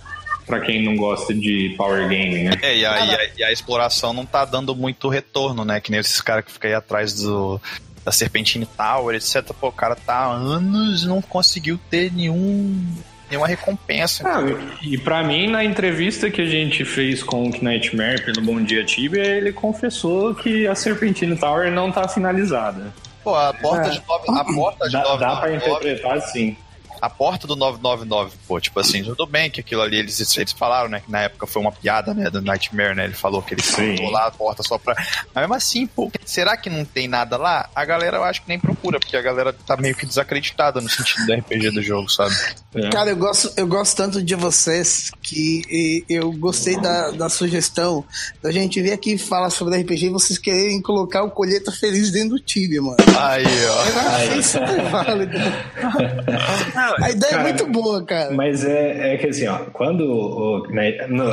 para 0.45 0.59
quem 0.61 0.85
não 0.85 0.97
gosta 0.97 1.33
de 1.33 1.73
power 1.79 2.09
game, 2.09 2.43
né? 2.43 2.53
É, 2.61 2.77
e 2.77 2.85
a, 2.85 3.07
e 3.07 3.15
a, 3.15 3.31
e 3.39 3.45
a, 3.45 3.53
exploração 3.53 4.13
não 4.13 4.27
tá 4.27 4.45
dando 4.45 4.75
muito 4.75 5.09
retorno, 5.09 5.65
né? 5.65 5.81
Que 5.81 5.91
nem 5.91 6.01
esses 6.01 6.21
caras 6.21 6.45
que 6.45 6.53
ficam 6.53 6.69
aí 6.69 6.75
atrás 6.75 7.15
do, 7.15 7.61
da 8.05 8.11
Serpentine 8.11 8.67
Tower, 8.67 9.15
etc. 9.15 9.53
Pô, 9.59 9.69
o 9.69 9.73
cara 9.73 9.95
tá 9.95 10.15
há 10.15 10.33
anos 10.33 11.05
e 11.05 11.07
não 11.07 11.23
conseguiu 11.23 11.79
ter 11.89 12.13
nenhum 12.13 12.85
nenhuma 13.31 13.47
recompensa. 13.47 14.29
Ah, 14.29 14.43
e 14.83 14.99
para 14.99 15.23
mim, 15.23 15.49
na 15.49 15.65
entrevista 15.65 16.31
que 16.31 16.43
a 16.43 16.47
gente 16.47 16.85
fez 16.85 17.23
com 17.23 17.49
o 17.49 17.63
Nightmare 17.63 18.23
pelo 18.23 18.43
Bom 18.43 18.63
Dia 18.63 18.85
Tibia, 18.85 19.25
ele 19.25 19.53
confessou 19.53 20.35
que 20.35 20.67
a 20.67 20.75
Serpentine 20.75 21.37
Tower 21.37 21.71
não 21.71 21.91
tá 21.91 22.07
finalizada. 22.07 22.93
Pô, 23.23 23.35
a 23.35 23.53
porta 23.55 23.89
é. 23.89 23.91
de 23.91 24.03
nove, 24.07 24.25
a 24.29 24.45
porta 24.45 24.87
de 24.87 24.93
dá, 24.93 25.03
9, 25.05 25.21
dá 25.21 25.37
pra 25.37 25.55
interpretar 25.55 26.21
sim 26.23 26.57
a 27.03 27.11
porta 27.11 27.49
do 27.49 27.57
999, 27.57 28.37
pô, 28.47 28.61
tipo 28.61 28.79
assim, 28.79 29.03
tudo 29.03 29.27
bem 29.27 29.51
que 29.51 29.59
aquilo 29.59 29.83
ali, 29.83 29.97
eles, 29.97 30.37
eles 30.37 30.53
falaram, 30.53 30.89
né, 30.89 31.03
que 31.05 31.11
na 31.11 31.23
época 31.23 31.49
foi 31.49 31.61
uma 31.61 31.73
piada, 31.73 32.15
né, 32.15 32.31
do 32.31 32.41
Nightmare, 32.41 32.95
né, 32.95 33.07
ele 33.07 33.15
falou 33.15 33.43
que 33.43 33.55
ele 33.55 33.63
colocou 33.63 34.11
lá 34.11 34.29
a 34.29 34.31
porta 34.31 34.63
só 34.63 34.79
pra... 34.79 34.95
Mas 35.35 35.43
mesmo 35.43 35.55
assim, 35.55 35.85
pô, 35.89 36.13
será 36.25 36.57
que 36.57 36.71
não 36.71 36.85
tem 36.85 37.09
nada 37.09 37.37
lá? 37.37 37.69
A 37.75 37.85
galera 37.85 38.19
eu 38.19 38.23
acho 38.23 38.43
que 38.43 38.49
nem 38.49 38.61
procura, 38.61 39.01
porque 39.01 39.17
a 39.17 39.21
galera 39.21 39.53
tá 39.53 39.77
meio 39.77 39.97
que 39.97 40.07
desacreditada 40.07 40.81
no 40.81 40.89
sentido 40.89 41.27
do 41.27 41.35
RPG 41.35 41.71
do 41.73 41.83
jogo, 41.83 42.09
sabe? 42.09 42.37
É. 42.77 42.89
Cara, 42.91 43.11
eu 43.11 43.17
gosto, 43.17 43.53
eu 43.57 43.67
gosto 43.67 43.97
tanto 43.97 44.23
de 44.23 44.37
vocês 44.37 45.11
que 45.21 46.05
eu 46.09 46.31
gostei 46.31 46.81
da, 46.81 47.11
da 47.11 47.29
sugestão 47.29 48.05
da 48.41 48.53
gente 48.53 48.81
vir 48.81 48.93
aqui 48.93 49.19
falar 49.19 49.51
sobre 49.51 49.77
RPG 49.81 50.07
e 50.07 50.11
vocês 50.11 50.39
quererem 50.39 50.81
colocar 50.81 51.25
o 51.25 51.31
Colheita 51.33 51.73
Feliz 51.73 52.13
dentro 52.13 52.37
do 52.37 52.39
Tibia, 52.39 52.81
mano. 52.81 52.97
Aí, 53.19 53.45
ó. 53.45 53.87
Eu 53.87 54.01
achei 54.01 54.43
super 54.43 54.83
válido. 54.91 55.39
a 57.01 57.11
ideia 57.11 57.33
cara, 57.33 57.43
é 57.43 57.53
muito 57.53 57.67
boa, 57.67 58.05
cara. 58.05 58.35
Mas 58.35 58.65
é, 58.65 59.15
é 59.15 59.17
que 59.17 59.27
assim, 59.27 59.47
ó, 59.47 59.59
quando 59.73 60.05
o, 60.05 60.67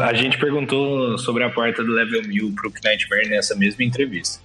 a 0.01 0.13
gente 0.13 0.37
perguntou 0.37 1.17
sobre 1.17 1.43
a 1.43 1.49
porta 1.49 1.83
do 1.83 1.91
level 1.91 2.23
1000 2.23 2.53
pro 2.55 2.71
Knightmare 2.71 3.29
nessa 3.29 3.55
mesma 3.55 3.83
entrevista. 3.83 4.39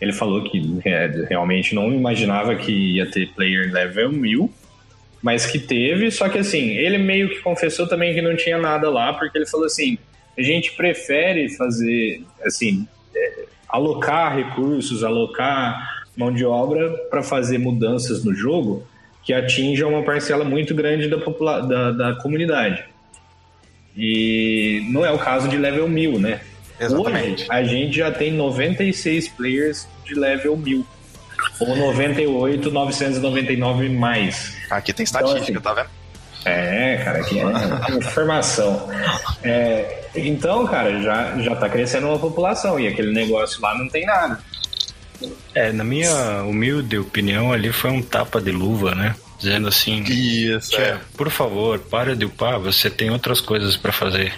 Ele 0.00 0.12
falou 0.12 0.42
que 0.44 0.80
é, 0.84 1.26
realmente 1.28 1.74
não 1.74 1.92
imaginava 1.92 2.54
que 2.54 2.96
ia 2.96 3.10
ter 3.10 3.32
player 3.34 3.72
level 3.72 4.12
1000, 4.12 4.50
mas 5.22 5.46
que 5.46 5.58
teve, 5.58 6.10
só 6.10 6.28
que 6.28 6.38
assim, 6.38 6.70
ele 6.76 6.98
meio 6.98 7.28
que 7.28 7.40
confessou 7.40 7.86
também 7.88 8.14
que 8.14 8.22
não 8.22 8.36
tinha 8.36 8.58
nada 8.58 8.88
lá, 8.88 9.12
porque 9.12 9.36
ele 9.36 9.46
falou 9.46 9.66
assim, 9.66 9.98
a 10.36 10.42
gente 10.42 10.72
prefere 10.72 11.48
fazer, 11.56 12.22
assim, 12.44 12.86
é, 13.14 13.44
alocar 13.68 14.36
recursos, 14.36 15.02
alocar 15.02 16.06
mão 16.16 16.32
de 16.32 16.44
obra 16.44 16.90
para 17.10 17.22
fazer 17.22 17.58
mudanças 17.58 18.24
no 18.24 18.32
jogo, 18.34 18.86
que 19.28 19.34
atinja 19.34 19.86
uma 19.86 20.02
parcela 20.02 20.42
muito 20.42 20.74
grande 20.74 21.06
da, 21.06 21.18
da, 21.60 21.90
da 21.90 22.14
comunidade. 22.14 22.82
E 23.94 24.88
não 24.90 25.04
é 25.04 25.12
o 25.12 25.18
caso 25.18 25.50
de 25.50 25.58
level 25.58 25.86
1000, 25.86 26.18
né? 26.18 26.40
Exatamente. 26.80 27.42
Hoje, 27.42 27.46
a 27.50 27.62
gente 27.62 27.96
já 27.98 28.10
tem 28.10 28.32
96 28.32 29.28
players 29.28 29.86
de 30.06 30.14
level 30.14 30.56
1000. 30.56 30.86
Ou 31.60 31.76
98, 31.76 32.70
999 32.70 33.90
mais. 33.90 34.56
Aqui 34.70 34.94
tem 34.94 35.04
estatística, 35.04 35.50
então, 35.50 35.60
assim, 35.60 35.60
tá 35.60 35.74
vendo? 35.74 35.90
É, 36.46 36.96
cara, 37.04 37.18
aqui 37.18 37.38
é 37.38 37.96
informação. 37.98 38.88
É, 39.42 40.04
então, 40.16 40.66
cara, 40.66 41.02
já, 41.02 41.38
já 41.38 41.54
tá 41.54 41.68
crescendo 41.68 42.06
uma 42.06 42.18
população 42.18 42.80
e 42.80 42.88
aquele 42.88 43.12
negócio 43.12 43.60
lá 43.60 43.76
não 43.76 43.90
tem 43.90 44.06
nada. 44.06 44.40
É, 45.58 45.72
na 45.72 45.82
minha 45.82 46.44
humilde 46.44 46.96
opinião, 46.96 47.52
ali 47.52 47.72
foi 47.72 47.90
um 47.90 48.00
tapa 48.00 48.40
de 48.40 48.52
luva, 48.52 48.94
né? 48.94 49.16
Dizendo 49.40 49.66
assim: 49.66 50.04
Isso, 50.04 50.70
tia, 50.70 50.80
é. 50.80 50.98
por 51.16 51.30
favor, 51.30 51.80
para 51.80 52.14
de 52.14 52.24
upar, 52.24 52.60
você 52.60 52.88
tem 52.88 53.10
outras 53.10 53.40
coisas 53.40 53.76
para 53.76 53.90
fazer 53.90 54.32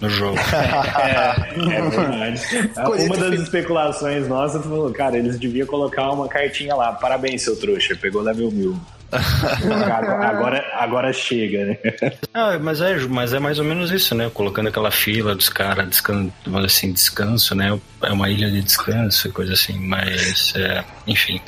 no 0.00 0.08
jogo. 0.08 0.38
é, 0.48 1.76
é 1.76 1.90
verdade. 1.90 2.40
Uma 3.04 3.16
das 3.18 3.40
especulações 3.40 4.26
nossas 4.28 4.62
falou: 4.62 4.90
cara, 4.92 5.18
eles 5.18 5.38
deviam 5.38 5.66
colocar 5.66 6.10
uma 6.10 6.26
cartinha 6.26 6.74
lá. 6.74 6.90
Parabéns, 6.92 7.42
seu 7.42 7.54
trouxa, 7.54 7.94
pegou 7.94 8.22
level 8.22 8.50
mil. 8.50 8.80
Agora, 9.12 10.64
agora 10.74 11.12
chega, 11.12 11.64
né? 11.64 11.78
Ah, 12.34 12.58
mas 12.58 12.80
é, 12.80 12.98
mas 13.06 13.32
é 13.32 13.38
mais 13.38 13.58
ou 13.58 13.64
menos 13.64 13.90
isso, 13.90 14.14
né? 14.14 14.30
Colocando 14.32 14.68
aquela 14.68 14.90
fila 14.90 15.34
dos 15.34 15.48
caras, 15.48 15.88
descan 15.88 16.30
assim, 16.64 16.92
descanso, 16.92 17.54
né? 17.54 17.78
É 18.02 18.12
uma 18.12 18.28
ilha 18.28 18.50
de 18.50 18.60
descanso 18.60 19.28
e 19.28 19.32
coisa 19.32 19.54
assim, 19.54 19.78
mas, 19.78 20.52
é, 20.54 20.84
enfim. 21.06 21.40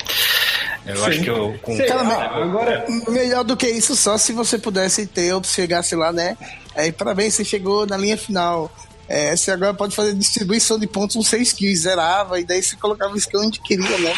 Eu 0.85 0.95
Sim. 0.95 1.05
acho 1.05 1.21
que 1.21 1.29
eu. 1.29 1.59
Com... 1.61 1.77
Ah, 1.91 2.43
agora... 2.43 2.85
Melhor 3.07 3.43
do 3.43 3.55
que 3.55 3.67
isso, 3.67 3.95
só 3.95 4.17
se 4.17 4.33
você 4.33 4.57
pudesse 4.57 5.05
ter, 5.05 5.33
ou 5.33 5.43
chegasse 5.43 5.95
lá, 5.95 6.11
né? 6.11 6.35
Aí, 6.75 6.91
parabéns, 6.91 7.35
você 7.35 7.45
chegou 7.45 7.85
na 7.85 7.97
linha 7.97 8.17
final. 8.17 8.71
É, 9.07 9.35
você 9.35 9.49
agora 9.49 9.73
pode 9.73 9.95
fazer 9.95 10.13
distribuição 10.13 10.77
de 10.77 10.85
pontos 10.85 11.15
com 11.15 11.23
6 11.23 11.53
kills, 11.53 11.81
zerava, 11.81 12.39
e 12.39 12.43
daí 12.43 12.61
você 12.61 12.75
colocava 12.75 13.13
o 13.13 13.17
skill 13.17 13.41
onde 13.41 13.59
queria, 13.59 13.97
né? 13.97 14.13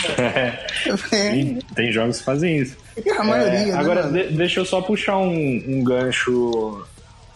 É. 1.11 1.59
Tem 1.73 1.91
jogos 1.93 2.17
que 2.17 2.23
fazem 2.23 2.57
isso. 2.57 2.75
A 3.17 3.23
maioria, 3.23 3.59
é, 3.59 3.65
né, 3.65 3.73
Agora, 3.73 4.03
de, 4.03 4.23
deixa 4.31 4.59
eu 4.59 4.65
só 4.65 4.81
puxar 4.81 5.17
um, 5.17 5.63
um 5.67 5.83
gancho 5.83 6.85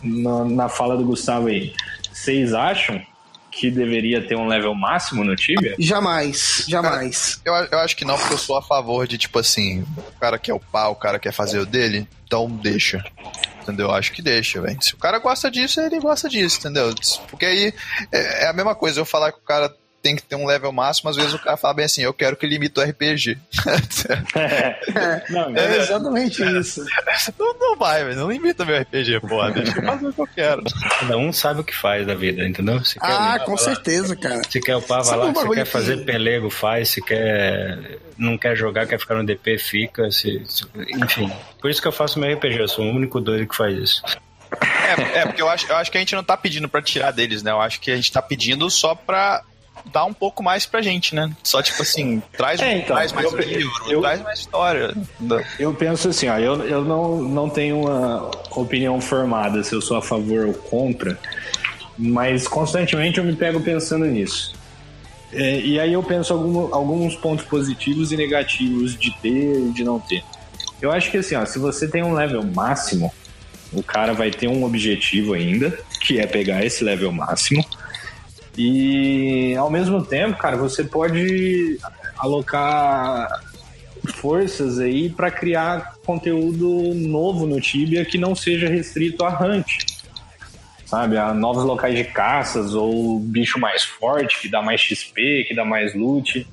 na, 0.04 0.46
na 0.46 0.70
fala 0.70 0.98
do 0.98 1.06
Gustavo 1.06 1.48
aí. 1.48 1.74
Vocês 2.12 2.54
acham 2.54 3.02
que 3.52 3.72
deveria 3.72 4.26
ter 4.26 4.36
um 4.36 4.48
level 4.48 4.76
máximo 4.76 5.24
no 5.24 5.36
Tibia? 5.36 5.76
Jamais, 5.80 6.66
jamais. 6.68 7.36
Cara, 7.44 7.66
eu, 7.66 7.70
eu 7.72 7.80
acho 7.80 7.96
que 7.96 8.04
não, 8.04 8.18
porque 8.18 8.34
eu 8.34 8.38
sou 8.38 8.58
a 8.58 8.62
favor 8.62 9.08
de, 9.08 9.18
tipo 9.18 9.40
assim, 9.40 9.86
o 9.98 10.20
cara 10.20 10.38
quer 10.38 10.54
upar, 10.54 10.92
o 10.92 10.96
cara 10.96 11.18
quer 11.18 11.32
fazer 11.32 11.60
o 11.60 11.66
dele, 11.66 12.08
então 12.26 12.50
deixa. 12.50 13.04
Entendeu? 13.62 13.92
Acho 13.92 14.12
que 14.12 14.22
deixa, 14.22 14.62
velho. 14.62 14.82
Se 14.82 14.94
o 14.94 14.98
cara 14.98 15.20
gosta 15.20 15.50
disso, 15.50 15.80
ele 15.80 16.00
gosta 16.00 16.30
disso, 16.30 16.60
entendeu? 16.60 16.94
Porque 17.30 17.46
aí 17.46 17.74
é, 18.12 18.44
é 18.44 18.48
a 18.48 18.54
mesma 18.54 18.76
coisa 18.76 19.00
eu 19.00 19.06
falar 19.06 19.32
que 19.32 19.40
o 19.40 19.44
cara 19.44 19.74
tem 20.06 20.16
que 20.16 20.22
ter 20.22 20.36
um 20.36 20.46
level 20.46 20.72
máximo, 20.72 21.10
às 21.10 21.16
vezes 21.16 21.34
o 21.34 21.40
cara 21.40 21.58
fala 21.58 21.74
bem 21.74 21.86
assim, 21.86 22.04
eu 22.04 22.14
quero 22.14 22.38
que 22.38 22.46
limite 22.46 22.80
o 22.80 22.84
RPG. 22.84 23.40
é, 24.96 25.24
não, 25.32 25.50
é 25.58 25.78
exatamente 25.78 26.44
isso. 26.44 26.86
Não, 27.40 27.58
não 27.58 27.76
vai, 27.76 28.04
velho, 28.04 28.16
não 28.16 28.32
limita 28.32 28.64
meu 28.64 28.80
RPG, 28.80 29.22
porra, 29.22 29.50
deixa 29.50 29.80
eu 29.80 29.84
fazer 29.84 30.08
o 30.08 30.14
que 30.14 30.22
eu 30.22 30.28
quero. 30.28 30.64
Cada 31.00 31.18
um 31.18 31.34
sabe 31.34 31.62
o 31.62 31.64
que 31.64 31.76
faz 31.76 32.06
da 32.06 32.14
vida, 32.14 32.48
entendeu? 32.48 32.86
Se 32.86 33.00
ah, 33.02 33.40
com 33.44 33.58
certeza, 33.58 34.14
lá, 34.14 34.22
cara. 34.22 34.42
Se 34.48 34.60
quer 34.60 34.76
upar, 34.76 35.04
vai 35.04 35.18
lá, 35.18 35.34
se 35.34 35.50
quer 35.50 35.66
fazer 35.66 36.06
pelego, 36.06 36.52
faz, 36.52 36.90
se 36.90 37.02
quer 37.02 37.98
não 38.16 38.38
quer 38.38 38.56
jogar, 38.56 38.86
quer 38.86 39.00
ficar 39.00 39.16
no 39.16 39.26
DP, 39.26 39.58
fica, 39.58 40.12
se, 40.12 40.44
se... 40.46 40.68
enfim. 41.02 41.32
Por 41.60 41.72
isso 41.72 41.82
que 41.82 41.88
eu 41.88 41.92
faço 41.92 42.20
meu 42.20 42.32
RPG, 42.32 42.60
eu 42.60 42.68
sou 42.68 42.86
o 42.86 42.90
único 42.92 43.20
doido 43.20 43.48
que 43.48 43.56
faz 43.56 43.76
isso. 43.76 44.04
É, 44.54 45.20
é, 45.22 45.26
porque 45.26 45.42
eu 45.42 45.50
acho, 45.50 45.66
eu 45.68 45.76
acho 45.76 45.92
que 45.92 45.98
a 45.98 46.00
gente 46.00 46.14
não 46.14 46.24
tá 46.24 46.38
pedindo 46.38 46.70
pra 46.70 46.80
tirar 46.80 47.10
deles, 47.10 47.42
né? 47.42 47.50
Eu 47.50 47.60
acho 47.60 47.82
que 47.82 47.90
a 47.90 47.96
gente 47.96 48.12
tá 48.12 48.22
pedindo 48.22 48.70
só 48.70 48.94
pra 48.94 49.44
dá 49.92 50.06
um 50.06 50.14
pouco 50.14 50.44
mais 50.44 50.66
pra 50.66 50.82
gente, 50.82 51.16
né? 51.16 51.32
Só 51.44 51.62
tipo 51.62 51.82
assim, 51.82 52.22
traz, 52.38 52.60
é, 52.60 52.78
então, 52.78 52.96
traz 52.96 53.12
mais 53.12 53.32
eu, 53.32 53.40
livro, 53.40 53.72
eu, 53.88 54.02
traz 54.02 54.22
mais 54.22 54.40
história. 54.40 54.94
Eu 55.60 55.74
penso 55.74 56.10
assim, 56.10 56.28
ó, 56.28 56.38
eu, 56.38 56.66
eu 56.66 56.84
não, 56.84 57.22
não 57.22 57.50
tenho 57.50 57.82
uma 57.82 58.32
opinião 58.52 59.00
formada 59.00 59.64
se 59.64 59.74
eu 59.74 59.82
sou 59.82 59.98
a 59.98 60.02
favor 60.02 60.48
ou 60.48 60.54
contra, 60.54 61.20
mas 61.98 62.48
constantemente 62.48 63.18
eu 63.18 63.24
me 63.24 63.36
pego 63.36 63.62
pensando 63.62 64.06
nisso. 64.06 64.54
É, 65.32 65.60
e 65.60 65.80
aí 65.80 65.94
eu 65.94 66.04
penso 66.04 66.34
algum, 66.34 66.74
alguns 66.74 67.16
pontos 67.16 67.46
positivos 67.46 68.12
e 68.12 68.18
negativos 68.18 68.98
de 68.98 69.12
ter 69.22 69.60
e 69.60 69.72
de 69.72 69.84
não 69.84 70.00
ter. 70.00 70.24
Eu 70.82 70.92
acho 70.92 71.12
que 71.12 71.18
assim, 71.18 71.36
ó, 71.36 71.46
se 71.46 71.60
você 71.60 71.88
tem 71.88 72.04
um 72.04 72.14
level 72.14 72.44
máximo, 72.44 73.14
o 73.74 73.84
cara 73.84 74.14
vai 74.14 74.32
ter 74.32 74.48
um 74.48 74.64
objetivo 74.64 75.34
ainda, 75.34 75.78
que 76.02 76.20
é 76.20 76.26
pegar 76.26 76.64
esse 76.64 76.84
level 76.84 77.12
máximo 77.12 77.66
e 78.58 79.56
ao 79.56 79.70
mesmo 79.70 80.04
tempo, 80.04 80.38
cara, 80.38 80.56
você 80.56 80.84
pode 80.84 81.78
alocar 82.18 83.28
forças 84.14 84.80
aí 84.80 85.10
para 85.10 85.32
criar 85.32 85.96
conteúdo 86.06 86.94
novo 86.94 87.46
no 87.46 87.60
Tibia 87.60 88.06
que 88.06 88.18
não 88.18 88.36
seja 88.36 88.70
restrito 88.70 89.26
a 89.26 89.30
hunt. 89.30 89.96
Sabe, 90.86 91.18
a 91.18 91.34
novos 91.34 91.64
locais 91.64 91.96
de 91.98 92.04
caças 92.04 92.76
ou 92.76 93.20
bicho 93.20 93.60
mais 93.60 93.84
forte, 93.84 94.40
que 94.40 94.48
dá 94.48 94.62
mais 94.62 94.80
XP, 94.80 95.46
que 95.48 95.56
dá 95.56 95.66
mais 95.66 95.96
loot. 95.96 96.48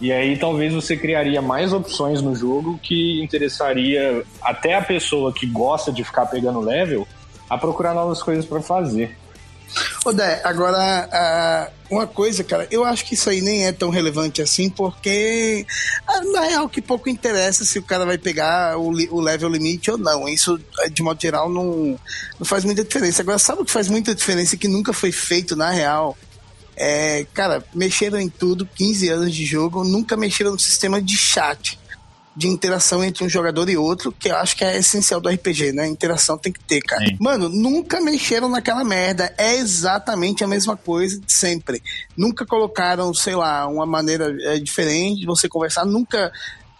E 0.00 0.12
aí 0.12 0.36
talvez 0.38 0.72
você 0.72 0.96
criaria 0.96 1.42
mais 1.42 1.72
opções 1.72 2.22
no 2.22 2.34
jogo 2.34 2.78
que 2.80 3.20
interessaria 3.22 4.22
até 4.40 4.76
a 4.76 4.82
pessoa 4.82 5.32
que 5.32 5.46
gosta 5.46 5.90
de 5.90 6.04
ficar 6.04 6.26
pegando 6.26 6.60
level 6.60 7.08
a 7.50 7.58
procurar 7.58 7.92
novas 7.92 8.22
coisas 8.22 8.44
para 8.44 8.60
fazer. 8.60 9.16
Ô, 10.04 10.12
Dé, 10.12 10.40
agora, 10.44 11.70
uma 11.90 12.06
coisa, 12.06 12.42
cara, 12.42 12.66
eu 12.70 12.84
acho 12.84 13.04
que 13.04 13.14
isso 13.14 13.28
aí 13.28 13.40
nem 13.40 13.66
é 13.66 13.72
tão 13.72 13.90
relevante 13.90 14.40
assim, 14.40 14.70
porque 14.70 15.66
na 16.32 16.42
real 16.42 16.68
que 16.68 16.80
pouco 16.80 17.08
interessa 17.08 17.64
se 17.64 17.78
o 17.78 17.82
cara 17.82 18.06
vai 18.06 18.18
pegar 18.18 18.78
o, 18.78 18.88
o 18.88 19.20
level 19.20 19.48
limite 19.48 19.90
ou 19.90 19.98
não. 19.98 20.28
Isso, 20.28 20.60
de 20.90 21.02
modo 21.02 21.20
geral, 21.20 21.48
não, 21.48 21.98
não 22.38 22.46
faz 22.46 22.64
muita 22.64 22.84
diferença. 22.84 23.22
Agora, 23.22 23.38
sabe 23.38 23.62
o 23.62 23.64
que 23.64 23.70
faz 23.70 23.88
muita 23.88 24.14
diferença 24.14 24.54
e 24.54 24.58
que 24.58 24.68
nunca 24.68 24.92
foi 24.92 25.12
feito 25.12 25.54
na 25.54 25.70
real? 25.70 26.16
É, 26.76 27.26
cara, 27.32 27.64
mexeram 27.74 28.20
em 28.20 28.28
tudo, 28.28 28.68
15 28.74 29.08
anos 29.08 29.34
de 29.34 29.44
jogo, 29.44 29.82
nunca 29.82 30.16
mexeram 30.16 30.52
no 30.52 30.58
sistema 30.58 31.00
de 31.00 31.16
chat 31.16 31.78
de 32.36 32.48
interação 32.48 33.02
entre 33.02 33.24
um 33.24 33.28
jogador 33.28 33.66
e 33.70 33.78
outro, 33.78 34.12
que 34.12 34.28
eu 34.28 34.36
acho 34.36 34.54
que 34.54 34.62
é 34.62 34.76
essencial 34.76 35.18
do 35.20 35.28
RPG, 35.30 35.72
né? 35.72 35.86
Interação 35.86 36.36
tem 36.36 36.52
que 36.52 36.62
ter, 36.62 36.82
cara. 36.82 37.06
Sim. 37.06 37.16
Mano, 37.18 37.48
nunca 37.48 37.98
mexeram 37.98 38.46
naquela 38.46 38.84
merda. 38.84 39.32
É 39.38 39.56
exatamente 39.56 40.44
a 40.44 40.46
mesma 40.46 40.76
coisa 40.76 41.18
de 41.18 41.32
sempre. 41.32 41.82
Nunca 42.14 42.44
colocaram, 42.44 43.14
sei 43.14 43.34
lá, 43.34 43.66
uma 43.66 43.86
maneira 43.86 44.36
é, 44.42 44.58
diferente 44.58 45.20
de 45.20 45.26
você 45.26 45.48
conversar. 45.48 45.86
Nunca 45.86 46.30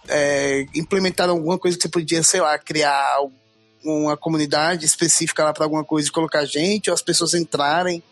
é, 0.08 0.66
implementaram 0.74 1.32
alguma 1.32 1.58
coisa 1.58 1.74
que 1.74 1.82
você 1.84 1.88
podia, 1.88 2.22
sei 2.22 2.42
lá, 2.42 2.58
criar 2.58 3.16
uma 3.82 4.16
comunidade 4.16 4.84
específica 4.84 5.42
lá 5.42 5.54
para 5.54 5.64
alguma 5.64 5.84
coisa 5.84 6.08
e 6.08 6.12
colocar 6.12 6.44
gente, 6.44 6.90
ou 6.90 6.94
as 6.94 7.02
pessoas 7.02 7.32
entrarem 7.32 8.02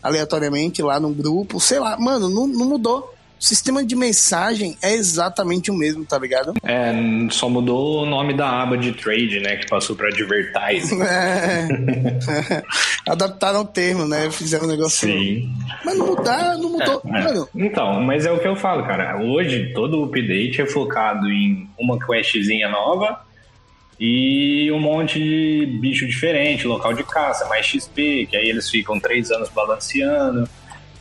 aleatoriamente 0.00 0.80
lá 0.82 1.00
num 1.00 1.12
grupo, 1.12 1.58
sei 1.58 1.80
lá, 1.80 1.98
mano, 1.98 2.28
não, 2.28 2.46
não 2.46 2.66
mudou 2.66 3.13
o 3.44 3.46
sistema 3.46 3.84
de 3.84 3.94
mensagem 3.94 4.74
é 4.80 4.94
exatamente 4.94 5.70
o 5.70 5.74
mesmo, 5.74 6.02
tá 6.02 6.18
ligado? 6.18 6.54
É, 6.62 6.94
só 7.30 7.46
mudou 7.46 8.02
o 8.02 8.06
nome 8.06 8.32
da 8.32 8.48
aba 8.62 8.78
de 8.78 8.92
trade, 8.92 9.38
né? 9.38 9.56
Que 9.56 9.68
passou 9.68 9.94
pra 9.94 10.08
advertising. 10.08 10.94
É. 11.04 12.62
Adaptaram 13.06 13.60
o 13.60 13.64
termo, 13.64 14.06
né? 14.06 14.30
Fizeram 14.30 14.64
um 14.64 14.68
negócio. 14.68 15.06
Sim. 15.06 15.52
Mas 15.84 15.98
não 15.98 16.06
mudar, 16.06 16.56
não 16.56 16.70
mudou. 16.70 17.02
É, 17.06 17.38
é. 17.38 17.44
Então, 17.54 18.00
mas 18.00 18.24
é 18.24 18.32
o 18.32 18.38
que 18.38 18.48
eu 18.48 18.56
falo, 18.56 18.86
cara. 18.86 19.20
Hoje, 19.20 19.72
todo 19.74 20.00
o 20.00 20.04
update 20.04 20.62
é 20.62 20.66
focado 20.66 21.28
em 21.28 21.68
uma 21.78 21.98
questzinha 21.98 22.68
nova 22.68 23.20
e 24.00 24.70
um 24.72 24.80
monte 24.80 25.18
de 25.18 25.66
bicho 25.80 26.06
diferente, 26.06 26.66
local 26.66 26.94
de 26.94 27.04
caça, 27.04 27.46
mais 27.48 27.66
XP, 27.66 28.26
que 28.30 28.36
aí 28.36 28.48
eles 28.48 28.70
ficam 28.70 28.98
três 28.98 29.30
anos 29.30 29.50
balanceando. 29.50 30.48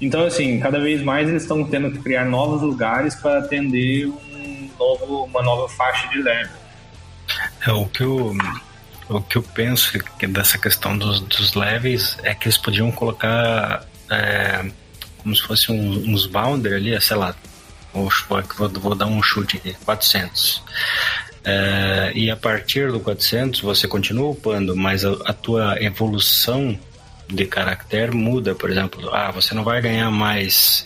Então, 0.03 0.25
assim, 0.25 0.59
cada 0.59 0.79
vez 0.79 1.01
mais 1.01 1.29
eles 1.29 1.43
estão 1.43 1.63
tendo 1.63 1.89
que 1.89 1.99
criar 1.99 2.25
novos 2.25 2.61
lugares 2.61 3.15
para 3.15 3.39
atender 3.39 4.07
um 4.07 4.69
novo, 4.77 5.23
uma 5.23 5.41
nova 5.41 5.69
faixa 5.69 6.09
de 6.09 6.21
level. 6.21 6.57
É, 7.65 7.71
o 7.71 7.85
que 7.85 8.03
eu, 8.03 8.35
o 9.07 9.21
que 9.21 9.37
eu 9.37 9.43
penso 9.43 9.97
dessa 10.27 10.57
questão 10.57 10.97
dos, 10.97 11.21
dos 11.21 11.53
levels 11.53 12.17
é 12.21 12.35
que 12.35 12.47
eles 12.47 12.57
podiam 12.57 12.91
colocar 12.91 13.85
é, 14.11 14.65
como 15.19 15.33
se 15.33 15.41
fosse 15.41 15.71
um, 15.71 16.11
uns 16.11 16.25
boundary 16.25 16.75
ali, 16.75 17.01
sei 17.01 17.15
lá, 17.15 17.33
vou, 17.93 18.09
vou, 18.57 18.69
vou 18.69 18.95
dar 18.95 19.05
um 19.05 19.23
chute 19.23 19.55
aqui, 19.55 19.73
400. 19.85 20.61
É, 21.45 22.11
e 22.13 22.29
a 22.29 22.35
partir 22.35 22.91
do 22.91 22.99
400 22.99 23.61
você 23.61 23.87
continua 23.87 24.31
upando, 24.31 24.75
mas 24.75 25.05
a, 25.05 25.13
a 25.25 25.33
tua 25.33 25.81
evolução 25.81 26.77
de 27.27 27.45
caractere 27.45 28.11
muda, 28.11 28.55
por 28.55 28.69
exemplo, 28.69 29.09
ah, 29.13 29.31
você 29.31 29.53
não 29.53 29.63
vai 29.63 29.81
ganhar 29.81 30.09
mais 30.11 30.85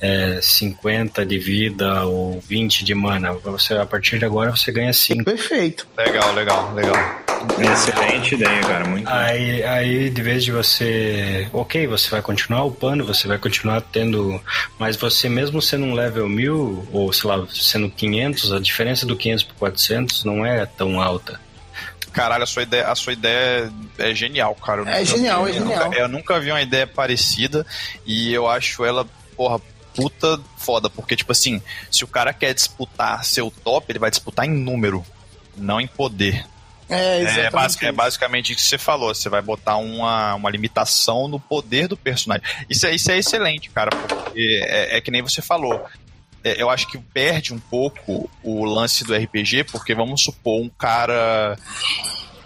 é, 0.00 0.38
50 0.40 1.24
de 1.24 1.38
vida 1.38 2.04
ou 2.04 2.40
20 2.40 2.84
de 2.84 2.94
mana, 2.94 3.32
você, 3.32 3.74
a 3.74 3.86
partir 3.86 4.18
de 4.18 4.24
agora 4.24 4.50
você 4.50 4.70
ganha 4.72 4.92
5. 4.92 5.24
Perfeito. 5.24 5.86
Legal, 5.96 6.34
legal, 6.34 6.74
legal. 6.74 7.26
Excelente 7.58 8.34
ideia, 8.34 8.60
cara. 8.60 8.88
Muito 8.88 9.08
aí, 9.08 9.62
aí, 9.62 10.10
de 10.10 10.22
vez 10.22 10.44
de 10.44 10.52
você. 10.52 11.48
Ok, 11.52 11.86
você 11.86 12.10
vai 12.10 12.22
continuar 12.22 12.64
upando, 12.64 13.04
você 13.04 13.28
vai 13.28 13.38
continuar 13.38 13.80
tendo. 13.80 14.40
Mas 14.78 14.96
você, 14.96 15.28
mesmo 15.28 15.62
sendo 15.62 15.84
um 15.84 15.94
level 15.94 16.28
1000, 16.28 16.88
ou 16.92 17.12
sei 17.12 17.30
lá, 17.30 17.46
sendo 17.52 17.88
500, 17.90 18.52
a 18.52 18.58
diferença 18.58 19.06
do 19.06 19.16
500 19.16 19.44
para 19.44 19.56
400 19.56 20.24
não 20.24 20.44
é 20.44 20.66
tão 20.66 21.00
alta. 21.00 21.40
Caralho, 22.16 22.44
a 22.44 22.46
sua 22.46 22.62
ideia, 22.62 22.88
a 22.88 22.94
sua 22.94 23.12
ideia 23.12 23.70
é 23.98 24.14
genial, 24.14 24.54
cara. 24.54 24.80
Eu 24.80 24.88
é 24.88 25.04
genial, 25.04 25.46
é 25.46 25.52
genial. 25.52 25.84
Nunca, 25.84 25.98
eu 25.98 26.08
nunca 26.08 26.40
vi 26.40 26.50
uma 26.50 26.62
ideia 26.62 26.86
parecida 26.86 27.66
e 28.06 28.32
eu 28.32 28.48
acho 28.48 28.86
ela, 28.86 29.06
porra, 29.36 29.60
puta 29.94 30.40
foda, 30.56 30.88
porque, 30.88 31.14
tipo 31.14 31.30
assim, 31.30 31.60
se 31.90 32.04
o 32.04 32.08
cara 32.08 32.32
quer 32.32 32.54
disputar 32.54 33.22
seu 33.22 33.52
top, 33.62 33.92
ele 33.92 33.98
vai 33.98 34.08
disputar 34.08 34.46
em 34.46 34.50
número, 34.50 35.04
não 35.58 35.78
em 35.78 35.86
poder. 35.86 36.46
É, 36.88 37.20
é, 37.20 37.50
basic, 37.50 37.84
é, 37.84 37.92
basicamente 37.92 38.52
isso 38.52 38.62
que 38.62 38.68
você 38.70 38.78
falou. 38.78 39.14
Você 39.14 39.28
vai 39.28 39.42
botar 39.42 39.76
uma, 39.76 40.36
uma 40.36 40.48
limitação 40.48 41.28
no 41.28 41.38
poder 41.38 41.86
do 41.86 41.98
personagem. 41.98 42.46
Isso 42.70 42.86
é, 42.86 42.94
isso 42.94 43.10
é 43.10 43.18
excelente, 43.18 43.68
cara, 43.68 43.90
porque 43.90 44.62
é, 44.64 44.96
é 44.96 45.00
que 45.02 45.10
nem 45.10 45.20
você 45.20 45.42
falou. 45.42 45.84
É, 46.46 46.62
eu 46.62 46.70
acho 46.70 46.86
que 46.86 46.96
perde 46.96 47.52
um 47.52 47.58
pouco 47.58 48.30
o 48.40 48.64
lance 48.64 49.02
do 49.02 49.12
RPG, 49.12 49.64
porque 49.64 49.96
vamos 49.96 50.22
supor 50.22 50.62
um 50.62 50.68
cara. 50.68 51.58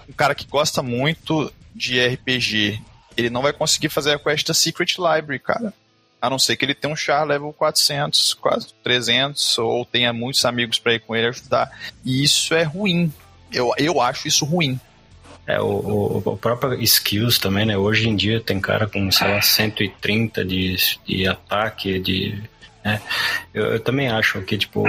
Um 0.09 0.13
cara 0.15 0.35
que 0.35 0.47
gosta 0.47 0.83
muito 0.83 1.53
de 1.75 2.03
RPG, 2.03 2.81
ele 3.15 3.29
não 3.29 3.43
vai 3.43 3.53
conseguir 3.53 3.91
fazer 3.91 4.15
a 4.15 4.19
quest 4.19 4.47
da 4.47 4.55
Secret 4.55 4.97
Library, 4.97 5.39
cara. 5.39 5.75
A 6.19 6.31
não 6.31 6.39
ser 6.39 6.57
que 6.57 6.65
ele 6.65 6.75
tenha 6.75 6.91
um 6.91 6.97
char 6.97 7.25
level 7.25 7.53
400, 7.53 8.33
quase 8.33 8.69
300, 8.83 9.59
ou 9.59 9.85
tenha 9.85 10.15
muitos 10.15 10.47
amigos 10.47 10.79
para 10.79 10.95
ir 10.95 11.01
com 11.01 11.15
ele 11.15 11.27
ajudar. 11.27 11.71
E 12.03 12.25
isso 12.25 12.55
é 12.55 12.63
ruim, 12.63 13.13
eu, 13.53 13.71
eu 13.77 14.01
acho 14.01 14.27
isso 14.27 14.47
ruim. 14.47 14.81
É, 15.47 15.61
o, 15.61 15.67
o, 15.67 16.23
o 16.25 16.37
próprio 16.39 16.81
skills 16.83 17.39
também, 17.39 17.67
né? 17.67 17.77
Hoje 17.77 18.09
em 18.09 18.17
dia 18.17 18.41
tem 18.41 18.59
cara 18.61 18.87
com, 18.87 19.11
sei 19.13 19.29
lá, 19.29 19.43
130 19.43 20.43
de, 20.43 20.77
de 21.05 21.29
ataque, 21.29 21.99
de. 21.99 22.43
Né? 22.85 23.01
Eu, 23.53 23.73
eu 23.73 23.81
também 23.81 24.09
acho 24.09 24.41
que, 24.43 24.57
tipo, 24.57 24.85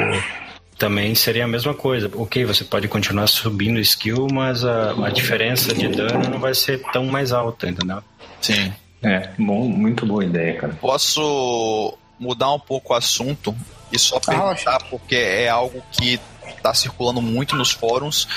também 0.77 1.13
seria 1.13 1.45
a 1.45 1.47
mesma 1.47 1.73
coisa. 1.73 2.09
Ok, 2.15 2.43
você 2.45 2.63
pode 2.63 2.87
continuar 2.87 3.27
subindo 3.27 3.79
skill, 3.79 4.27
mas 4.31 4.65
a, 4.65 4.91
a 5.05 5.09
diferença 5.09 5.73
de 5.73 5.87
dano 5.87 6.29
não 6.29 6.39
vai 6.39 6.53
ser 6.53 6.81
tão 6.91 7.05
mais 7.05 7.31
alta, 7.31 7.69
entendeu? 7.69 8.01
Sim. 8.41 8.73
É, 9.03 9.29
bom, 9.37 9.67
muito 9.67 10.05
boa 10.05 10.23
ideia, 10.23 10.59
cara. 10.59 10.73
Posso 10.79 11.97
mudar 12.19 12.53
um 12.53 12.59
pouco 12.59 12.93
o 12.93 12.95
assunto 12.95 13.55
e 13.91 13.97
só 13.97 14.19
perguntar, 14.19 14.83
porque 14.89 15.15
é 15.15 15.49
algo 15.49 15.83
que 15.91 16.19
está 16.47 16.73
circulando 16.73 17.21
muito 17.21 17.55
nos 17.55 17.71
fóruns 17.71 18.27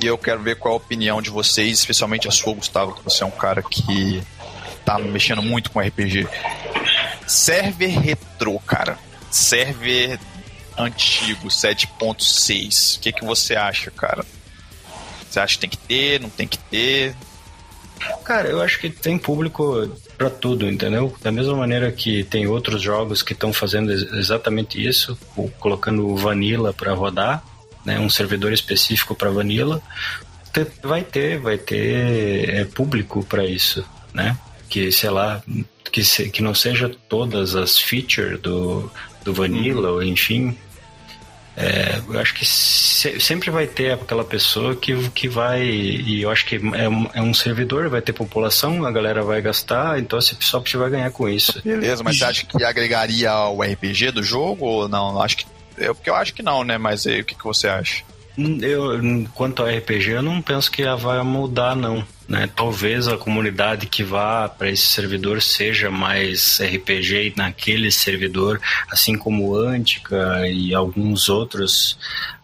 e 0.00 0.06
eu 0.06 0.16
quero 0.16 0.40
ver 0.42 0.56
qual 0.56 0.74
é 0.74 0.76
a 0.76 0.78
opinião 0.78 1.20
de 1.20 1.30
vocês, 1.30 1.78
especialmente 1.78 2.28
a 2.28 2.30
sua, 2.30 2.54
Gustavo, 2.54 2.94
que 2.94 3.02
você 3.02 3.22
é 3.24 3.26
um 3.26 3.30
cara 3.30 3.62
que 3.62 4.22
tá 4.84 4.98
mexendo 4.98 5.42
muito 5.42 5.70
com 5.70 5.80
RPG. 5.80 6.28
Server 7.26 7.98
retrô, 8.00 8.58
cara. 8.60 8.98
Server 9.30 10.18
antigo, 10.78 11.48
7.6. 11.48 12.96
O 12.96 13.00
que, 13.00 13.12
que 13.12 13.24
você 13.24 13.56
acha, 13.56 13.90
cara? 13.90 14.24
Você 15.28 15.40
acha 15.40 15.54
que 15.54 15.60
tem 15.60 15.70
que 15.70 15.78
ter, 15.78 16.20
não 16.20 16.30
tem 16.30 16.46
que 16.46 16.58
ter? 16.58 17.14
Cara, 18.24 18.48
eu 18.48 18.60
acho 18.60 18.78
que 18.78 18.90
tem 18.90 19.18
público 19.18 19.88
para 20.16 20.30
tudo, 20.30 20.68
entendeu? 20.68 21.14
Da 21.22 21.32
mesma 21.32 21.54
maneira 21.54 21.90
que 21.90 22.24
tem 22.24 22.46
outros 22.46 22.82
jogos 22.82 23.22
que 23.22 23.32
estão 23.32 23.52
fazendo 23.52 23.92
exatamente 23.92 24.84
isso, 24.84 25.18
colocando 25.58 26.14
Vanilla 26.16 26.72
para 26.72 26.94
rodar, 26.94 27.42
né, 27.84 27.98
um 27.98 28.10
servidor 28.10 28.52
específico 28.52 29.14
para 29.14 29.30
Vanilla, 29.30 29.82
vai 30.82 31.02
ter, 31.02 31.38
vai 31.38 31.58
ter 31.58 32.48
é, 32.48 32.64
público 32.64 33.24
para 33.24 33.44
isso, 33.44 33.84
né? 34.12 34.36
Que 34.68 34.90
sei 34.90 35.10
lá, 35.10 35.42
que, 35.90 36.04
se, 36.04 36.30
que 36.30 36.42
não 36.42 36.54
seja 36.54 36.90
todas 37.08 37.54
as 37.54 37.78
features 37.78 38.40
do, 38.40 38.90
do 39.24 39.32
Vanilla, 39.32 39.90
ou 39.90 40.02
enfim, 40.02 40.56
é, 41.56 42.02
eu 42.06 42.20
acho 42.20 42.34
que 42.34 42.44
se, 42.44 43.18
sempre 43.18 43.50
vai 43.50 43.66
ter 43.66 43.92
aquela 43.92 44.24
pessoa 44.24 44.76
que, 44.76 45.08
que 45.10 45.26
vai. 45.26 45.62
E 45.64 46.20
eu 46.20 46.30
acho 46.30 46.44
que 46.44 46.56
é 46.56 46.88
um, 46.88 47.08
é 47.14 47.22
um 47.22 47.32
servidor, 47.32 47.88
vai 47.88 48.02
ter 48.02 48.12
população, 48.12 48.84
a 48.84 48.92
galera 48.92 49.22
vai 49.22 49.40
gastar, 49.40 49.98
então 49.98 50.18
esse 50.18 50.34
pessoal 50.34 50.62
vai 50.74 50.90
ganhar 50.90 51.10
com 51.10 51.26
isso. 51.26 51.62
Beleza, 51.62 52.04
mas 52.04 52.18
você 52.18 52.24
acha 52.24 52.46
que 52.46 52.62
agregaria 52.62 53.34
o 53.48 53.62
RPG 53.62 54.10
do 54.10 54.22
jogo 54.22 54.66
ou 54.66 54.88
não? 54.88 55.20
Acho 55.22 55.38
que 55.38 55.46
eu, 55.78 55.94
porque 55.94 56.10
eu 56.10 56.14
acho 56.14 56.34
que 56.34 56.42
não, 56.42 56.62
né? 56.62 56.76
Mas 56.76 57.06
aí, 57.06 57.22
o 57.22 57.24
que, 57.24 57.34
que 57.34 57.44
você 57.44 57.68
acha? 57.68 58.02
Eu, 58.60 59.00
quanto 59.32 59.62
ao 59.62 59.68
RPG, 59.68 60.10
eu 60.10 60.22
não 60.22 60.42
penso 60.42 60.70
que 60.70 60.84
vai 60.96 61.22
mudar, 61.22 61.74
não. 61.74 62.06
Né? 62.28 62.48
Talvez 62.54 63.06
a 63.06 63.16
comunidade 63.16 63.86
que 63.86 64.02
vá 64.02 64.48
para 64.48 64.70
esse 64.70 64.86
servidor 64.86 65.40
seja 65.40 65.90
mais 65.90 66.60
RPG 66.60 67.34
naquele 67.36 67.90
servidor, 67.92 68.60
assim 68.90 69.16
como 69.16 69.54
Antica 69.54 70.48
e 70.48 70.74
alguns 70.74 71.28
outros 71.28 71.98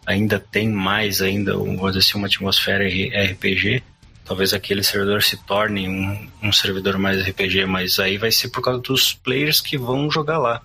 ainda 0.06 0.38
tem 0.38 0.68
mais 0.68 1.20
ainda, 1.20 1.56
vou 1.56 1.88
dizer 1.88 1.98
assim, 1.98 2.18
uma 2.18 2.26
atmosfera 2.26 2.84
RPG. 2.86 3.82
Talvez 4.24 4.54
aquele 4.54 4.84
servidor 4.84 5.22
se 5.22 5.36
torne 5.36 5.88
um, 5.88 6.28
um 6.42 6.52
servidor 6.52 6.96
mais 6.96 7.20
RPG, 7.26 7.66
mas 7.66 7.98
aí 7.98 8.18
vai 8.18 8.30
ser 8.30 8.48
por 8.50 8.62
causa 8.62 8.80
dos 8.80 9.12
players 9.12 9.60
que 9.60 9.76
vão 9.76 10.10
jogar 10.10 10.38
lá. 10.38 10.62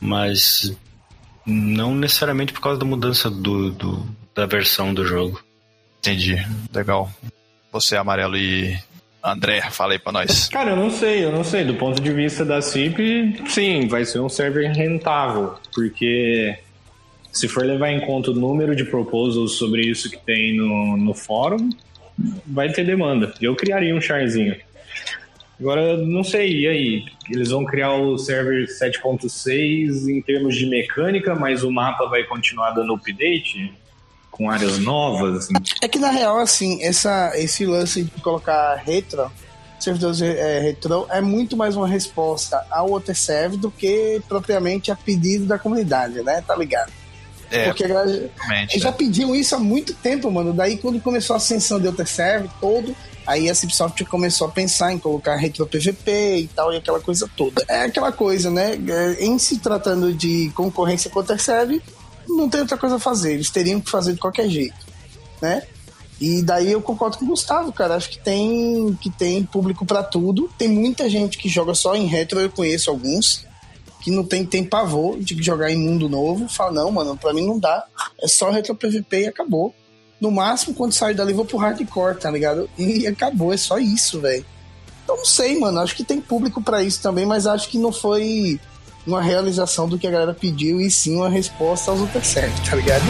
Mas 0.00 0.74
não 1.44 1.94
necessariamente 1.94 2.54
por 2.54 2.62
causa 2.62 2.78
da 2.78 2.86
mudança 2.86 3.28
do, 3.28 3.70
do, 3.70 4.06
da 4.34 4.46
versão 4.46 4.94
do 4.94 5.04
jogo. 5.04 5.42
Entendi. 5.98 6.36
Legal. 6.72 7.12
Você, 7.72 7.96
Amarelo 7.96 8.36
e 8.36 8.76
André, 9.22 9.60
fala 9.70 9.92
aí 9.92 9.98
pra 9.98 10.12
nós. 10.12 10.48
Cara, 10.48 10.70
eu 10.70 10.76
não 10.76 10.90
sei, 10.90 11.24
eu 11.24 11.32
não 11.32 11.44
sei. 11.44 11.64
Do 11.64 11.74
ponto 11.74 12.00
de 12.00 12.12
vista 12.12 12.44
da 12.44 12.60
CIP, 12.60 13.42
sim, 13.48 13.86
vai 13.86 14.04
ser 14.04 14.20
um 14.20 14.28
server 14.28 14.72
rentável. 14.72 15.54
Porque 15.74 16.58
se 17.30 17.46
for 17.46 17.64
levar 17.64 17.90
em 17.90 18.00
conta 18.00 18.30
o 18.30 18.34
número 18.34 18.74
de 18.74 18.84
proposals 18.84 19.52
sobre 19.52 19.82
isso 19.82 20.10
que 20.10 20.18
tem 20.18 20.56
no, 20.56 20.96
no 20.96 21.14
fórum, 21.14 21.70
vai 22.46 22.72
ter 22.72 22.84
demanda. 22.84 23.32
Eu 23.40 23.54
criaria 23.54 23.94
um 23.94 24.00
charzinho. 24.00 24.56
Agora, 25.60 25.98
não 25.98 26.24
sei, 26.24 26.62
e 26.62 26.66
aí? 26.66 27.04
Eles 27.30 27.50
vão 27.50 27.66
criar 27.66 27.92
o 27.92 28.16
server 28.16 28.66
7.6 28.66 30.08
em 30.08 30.22
termos 30.22 30.56
de 30.56 30.64
mecânica, 30.64 31.34
mas 31.34 31.62
o 31.62 31.70
mapa 31.70 32.06
vai 32.06 32.24
continuar 32.24 32.70
dando 32.70 32.94
update? 32.94 33.70
Com 34.40 34.48
áreas 34.48 34.78
novas? 34.78 35.36
Assim? 35.36 35.52
É 35.82 35.86
que, 35.86 35.98
na 35.98 36.10
real, 36.10 36.38
assim, 36.38 36.82
essa, 36.82 37.30
esse 37.34 37.66
lance 37.66 38.04
de 38.04 38.22
colocar 38.22 38.74
retro, 38.76 39.30
servidores 39.78 40.22
é, 40.22 40.60
retro, 40.60 41.06
é 41.10 41.20
muito 41.20 41.58
mais 41.58 41.76
uma 41.76 41.86
resposta 41.86 42.64
ao 42.70 42.90
OTServe 42.90 43.58
do 43.58 43.70
que 43.70 44.22
propriamente 44.26 44.90
a 44.90 44.96
pedido 44.96 45.44
da 45.44 45.58
comunidade, 45.58 46.22
né? 46.22 46.42
Tá 46.46 46.56
ligado? 46.56 46.90
É, 47.50 47.66
Porque 47.66 47.84
eles 47.84 48.30
já 48.76 48.88
é. 48.88 48.92
pediam 48.92 49.36
isso 49.36 49.54
há 49.54 49.58
muito 49.58 49.92
tempo, 49.92 50.30
mano. 50.30 50.54
Daí, 50.54 50.78
quando 50.78 50.98
começou 51.02 51.34
a 51.34 51.36
ascensão 51.36 51.78
de 51.78 51.86
OTServe, 51.88 52.48
todo 52.58 52.96
Aí 53.26 53.50
a 53.50 53.54
Cipsoft 53.54 54.02
começou 54.06 54.48
a 54.48 54.50
pensar 54.50 54.92
em 54.92 54.98
colocar 54.98 55.36
retro 55.36 55.66
PVP 55.66 56.38
e 56.38 56.48
tal, 56.48 56.72
e 56.72 56.78
aquela 56.78 56.98
coisa 56.98 57.30
toda. 57.36 57.62
É 57.68 57.82
aquela 57.82 58.10
coisa, 58.10 58.50
né? 58.50 58.72
É, 58.88 59.24
em 59.24 59.38
se 59.38 59.58
tratando 59.58 60.12
de 60.12 60.50
concorrência 60.54 61.10
contra 61.10 61.36
a 61.36 61.38
serve, 61.38 61.82
não 62.36 62.48
tem 62.48 62.60
outra 62.60 62.76
coisa 62.76 62.96
a 62.96 63.00
fazer. 63.00 63.34
Eles 63.34 63.50
teriam 63.50 63.80
que 63.80 63.90
fazer 63.90 64.12
de 64.12 64.20
qualquer 64.20 64.48
jeito, 64.48 64.86
né? 65.40 65.62
E 66.20 66.42
daí 66.42 66.70
eu 66.70 66.82
concordo 66.82 67.16
com 67.16 67.24
o 67.24 67.28
Gustavo, 67.28 67.72
cara. 67.72 67.94
Acho 67.94 68.10
que 68.10 68.18
tem, 68.18 68.96
que 69.00 69.08
tem 69.08 69.42
público 69.42 69.86
para 69.86 70.02
tudo. 70.02 70.50
Tem 70.58 70.68
muita 70.68 71.08
gente 71.08 71.38
que 71.38 71.48
joga 71.48 71.74
só 71.74 71.96
em 71.96 72.04
retro, 72.04 72.38
eu 72.38 72.50
conheço 72.50 72.90
alguns, 72.90 73.46
que 74.02 74.10
não 74.10 74.22
tem, 74.22 74.44
tem 74.44 74.62
pavor 74.62 75.18
de 75.18 75.42
jogar 75.42 75.70
em 75.70 75.78
mundo 75.78 76.10
novo. 76.10 76.46
Fala, 76.46 76.72
não, 76.72 76.90
mano, 76.90 77.16
pra 77.16 77.32
mim 77.32 77.46
não 77.46 77.58
dá. 77.58 77.84
É 78.20 78.28
só 78.28 78.50
retro 78.50 78.74
PVP 78.74 79.22
e 79.22 79.26
acabou. 79.28 79.74
No 80.20 80.30
máximo, 80.30 80.74
quando 80.74 80.92
sair 80.92 81.14
dali, 81.14 81.32
vou 81.32 81.46
pro 81.46 81.56
hardcore, 81.56 82.18
tá 82.18 82.30
ligado? 82.30 82.68
E 82.78 83.06
acabou, 83.06 83.54
é 83.54 83.56
só 83.56 83.78
isso, 83.78 84.20
velho. 84.20 84.44
Então 85.02 85.16
não 85.16 85.24
sei, 85.24 85.58
mano. 85.58 85.80
Acho 85.80 85.96
que 85.96 86.04
tem 86.04 86.20
público 86.20 86.62
para 86.62 86.82
isso 86.82 87.00
também, 87.00 87.24
mas 87.24 87.46
acho 87.46 87.70
que 87.70 87.78
não 87.78 87.90
foi 87.90 88.60
uma 89.06 89.22
realização 89.22 89.88
do 89.88 89.98
que 89.98 90.06
a 90.06 90.10
galera 90.10 90.34
pediu, 90.34 90.80
e 90.80 90.90
sim 90.90 91.16
uma 91.16 91.28
resposta 91.28 91.90
aos 91.90 92.00
outros 92.00 92.34
tá 92.34 92.76
ligado? 92.76 93.04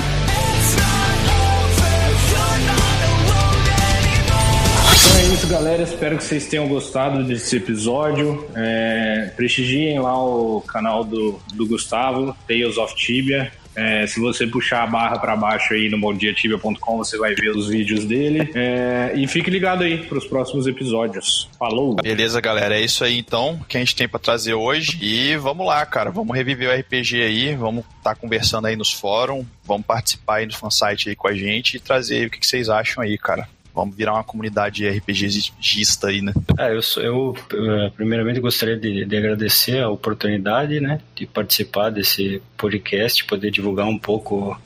Então 5.10 5.18
é 5.18 5.34
isso, 5.34 5.46
galera. 5.46 5.82
Espero 5.82 6.16
que 6.16 6.24
vocês 6.24 6.46
tenham 6.46 6.68
gostado 6.68 7.24
desse 7.24 7.56
episódio. 7.56 8.46
É, 8.54 9.32
prestigiem 9.36 9.98
lá 9.98 10.22
o 10.22 10.60
canal 10.60 11.04
do, 11.04 11.40
do 11.54 11.66
Gustavo, 11.66 12.36
Tales 12.46 12.76
of 12.76 12.94
Tibia. 12.94 13.50
É, 13.74 14.06
se 14.06 14.18
você 14.20 14.46
puxar 14.46 14.82
a 14.82 14.86
barra 14.86 15.18
para 15.18 15.36
baixo 15.36 15.74
aí 15.74 15.88
no 15.88 15.98
bomdiatibia.com, 15.98 16.96
você 16.96 17.16
vai 17.16 17.34
ver 17.34 17.50
os 17.50 17.68
vídeos 17.68 18.04
dele. 18.04 18.50
É, 18.54 19.12
e 19.14 19.26
fique 19.26 19.50
ligado 19.50 19.84
aí 19.84 19.98
para 19.98 20.18
os 20.18 20.26
próximos 20.26 20.66
episódios. 20.66 21.48
Falou! 21.58 21.96
Beleza, 21.96 22.40
galera. 22.40 22.76
É 22.76 22.80
isso 22.80 23.04
aí 23.04 23.18
então 23.18 23.60
que 23.68 23.76
a 23.76 23.80
gente 23.80 23.94
tem 23.94 24.08
para 24.08 24.18
trazer 24.18 24.54
hoje. 24.54 24.98
E 25.00 25.36
vamos 25.36 25.66
lá, 25.66 25.84
cara. 25.86 26.10
Vamos 26.10 26.36
reviver 26.36 26.68
o 26.68 26.80
RPG 26.80 27.22
aí. 27.22 27.54
Vamos 27.54 27.84
estar 27.98 28.14
tá 28.14 28.16
conversando 28.16 28.66
aí 28.66 28.76
nos 28.76 28.92
fóruns. 28.92 29.46
Vamos 29.64 29.86
participar 29.86 30.36
aí 30.36 30.46
no 30.46 30.56
fansite 30.56 31.08
aí 31.08 31.16
com 31.16 31.28
a 31.28 31.34
gente 31.34 31.76
e 31.76 31.80
trazer 31.80 32.26
o 32.26 32.30
que, 32.30 32.40
que 32.40 32.46
vocês 32.46 32.68
acham 32.68 33.02
aí, 33.02 33.16
cara. 33.16 33.48
Vamos 33.74 33.96
virar 33.96 34.14
uma 34.14 34.24
comunidade 34.24 34.88
RPGista 34.88 36.08
aí, 36.08 36.20
né? 36.20 36.32
É, 36.58 36.74
eu, 36.74 36.80
eu, 37.02 37.36
eu 37.52 37.90
primeiramente 37.92 38.40
gostaria 38.40 38.76
de, 38.76 39.04
de, 39.04 39.16
agradecer 39.16 39.80
a 39.80 39.88
oportunidade, 39.88 40.80
né, 40.80 41.00
de 41.14 41.26
participar 41.26 41.90
desse 41.90 42.42
podcast, 42.56 43.24
poder 43.24 43.50
divulgar 43.50 43.86
um 43.86 43.98
pouco 43.98 44.58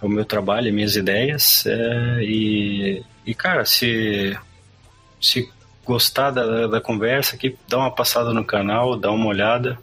o 0.00 0.08
meu 0.08 0.24
trabalho, 0.24 0.72
minhas 0.72 0.96
ideias. 0.96 1.64
É, 1.66 2.22
e, 2.22 3.02
e, 3.24 3.34
cara, 3.34 3.64
se, 3.64 4.36
se 5.20 5.48
gostar 5.84 6.30
da, 6.30 6.66
da 6.66 6.80
conversa 6.80 7.36
aqui, 7.36 7.56
dá 7.68 7.78
uma 7.78 7.90
passada 7.90 8.32
no 8.32 8.44
canal, 8.44 8.96
dá 8.96 9.10
uma 9.10 9.26
olhada, 9.26 9.78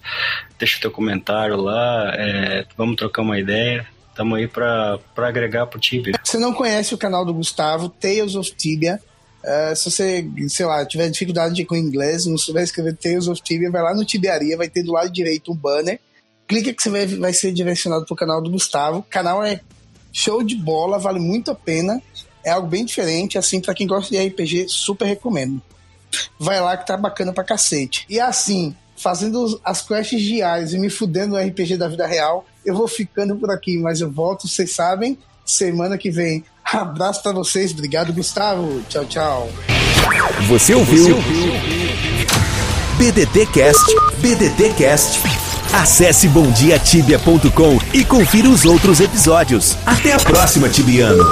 deixa 0.60 0.80
teu 0.80 0.92
comentário 0.92 1.56
lá, 1.56 2.12
é, 2.16 2.66
vamos 2.78 2.98
trocar 2.98 3.22
uma 3.22 3.40
ideia. 3.40 3.88
Estamos 4.10 4.38
aí 4.38 4.48
para 4.48 5.00
agregar 5.18 5.66
pro 5.66 5.80
Tibia. 5.80 6.14
Se 6.34 6.40
não 6.40 6.52
conhece 6.52 6.96
o 6.96 6.98
canal 6.98 7.24
do 7.24 7.32
Gustavo, 7.32 7.88
Tales 7.88 8.34
of 8.34 8.56
Tibia, 8.56 9.00
uh, 9.44 9.76
se 9.76 9.92
você, 9.92 10.28
sei 10.50 10.66
lá, 10.66 10.84
tiver 10.84 11.08
dificuldade 11.08 11.64
com 11.64 11.76
inglês, 11.76 12.26
não 12.26 12.40
souber 12.40 12.64
escrever 12.64 12.98
Tales 12.98 13.28
of 13.28 13.40
Tibia, 13.40 13.70
vai 13.70 13.84
lá 13.84 13.94
no 13.94 14.04
Tibiaria, 14.04 14.58
vai 14.58 14.68
ter 14.68 14.82
do 14.82 14.94
lado 14.94 15.12
direito 15.12 15.52
um 15.52 15.56
banner. 15.56 16.00
Clica 16.48 16.74
que 16.74 16.82
você 16.82 16.90
vai, 16.90 17.06
vai 17.06 17.34
ser 17.34 17.52
direcionado 17.52 18.08
pro 18.08 18.16
canal 18.16 18.42
do 18.42 18.50
Gustavo. 18.50 18.98
O 18.98 19.04
canal 19.04 19.44
é 19.44 19.62
show 20.12 20.42
de 20.42 20.56
bola, 20.56 20.98
vale 20.98 21.20
muito 21.20 21.52
a 21.52 21.56
pena. 21.56 22.02
É 22.44 22.50
algo 22.50 22.68
bem 22.68 22.84
diferente, 22.84 23.38
assim, 23.38 23.62
para 23.62 23.76
quem 23.76 23.86
gosta 23.86 24.10
de 24.10 24.28
RPG, 24.28 24.66
super 24.70 25.06
recomendo. 25.06 25.62
Vai 26.40 26.60
lá 26.60 26.76
que 26.76 26.88
tá 26.88 26.98
bacana 26.98 27.32
pra 27.32 27.44
cacete. 27.44 28.08
E 28.10 28.20
assim, 28.20 28.76
fazendo 28.98 29.62
as 29.64 29.84
quests 29.84 30.20
diárias 30.20 30.74
e 30.74 30.80
me 30.80 30.90
fudendo 30.90 31.36
no 31.36 31.40
RPG 31.40 31.78
da 31.78 31.88
vida 31.88 32.08
real, 32.08 32.44
eu 32.66 32.76
vou 32.76 32.88
ficando 32.88 33.36
por 33.36 33.52
aqui, 33.52 33.78
mas 33.78 34.02
eu 34.02 34.12
volto, 34.12 34.48
vocês 34.48 34.72
sabem, 34.72 35.16
semana 35.46 35.98
que 35.98 36.10
vem. 36.10 36.44
Abraço 36.64 37.22
para 37.22 37.34
vocês, 37.34 37.72
obrigado, 37.72 38.14
Gustavo. 38.14 38.82
Tchau, 38.90 39.06
tchau. 39.06 39.50
Você 40.48 40.74
ouviu? 40.74 41.04
Você 41.04 41.12
ouviu? 41.14 41.54
BDT 42.98 43.46
Cast, 43.48 43.84
BDT 44.20 44.74
Cast. 44.78 45.20
Acesse 45.74 46.28
bomdiatibia.com 46.28 47.80
e 47.94 48.06
confira 48.06 48.48
os 48.48 48.64
outros 48.64 49.00
episódios. 49.00 49.76
Até 49.86 50.14
a 50.14 50.20
próxima, 50.20 50.70
Tibiano. 50.70 51.24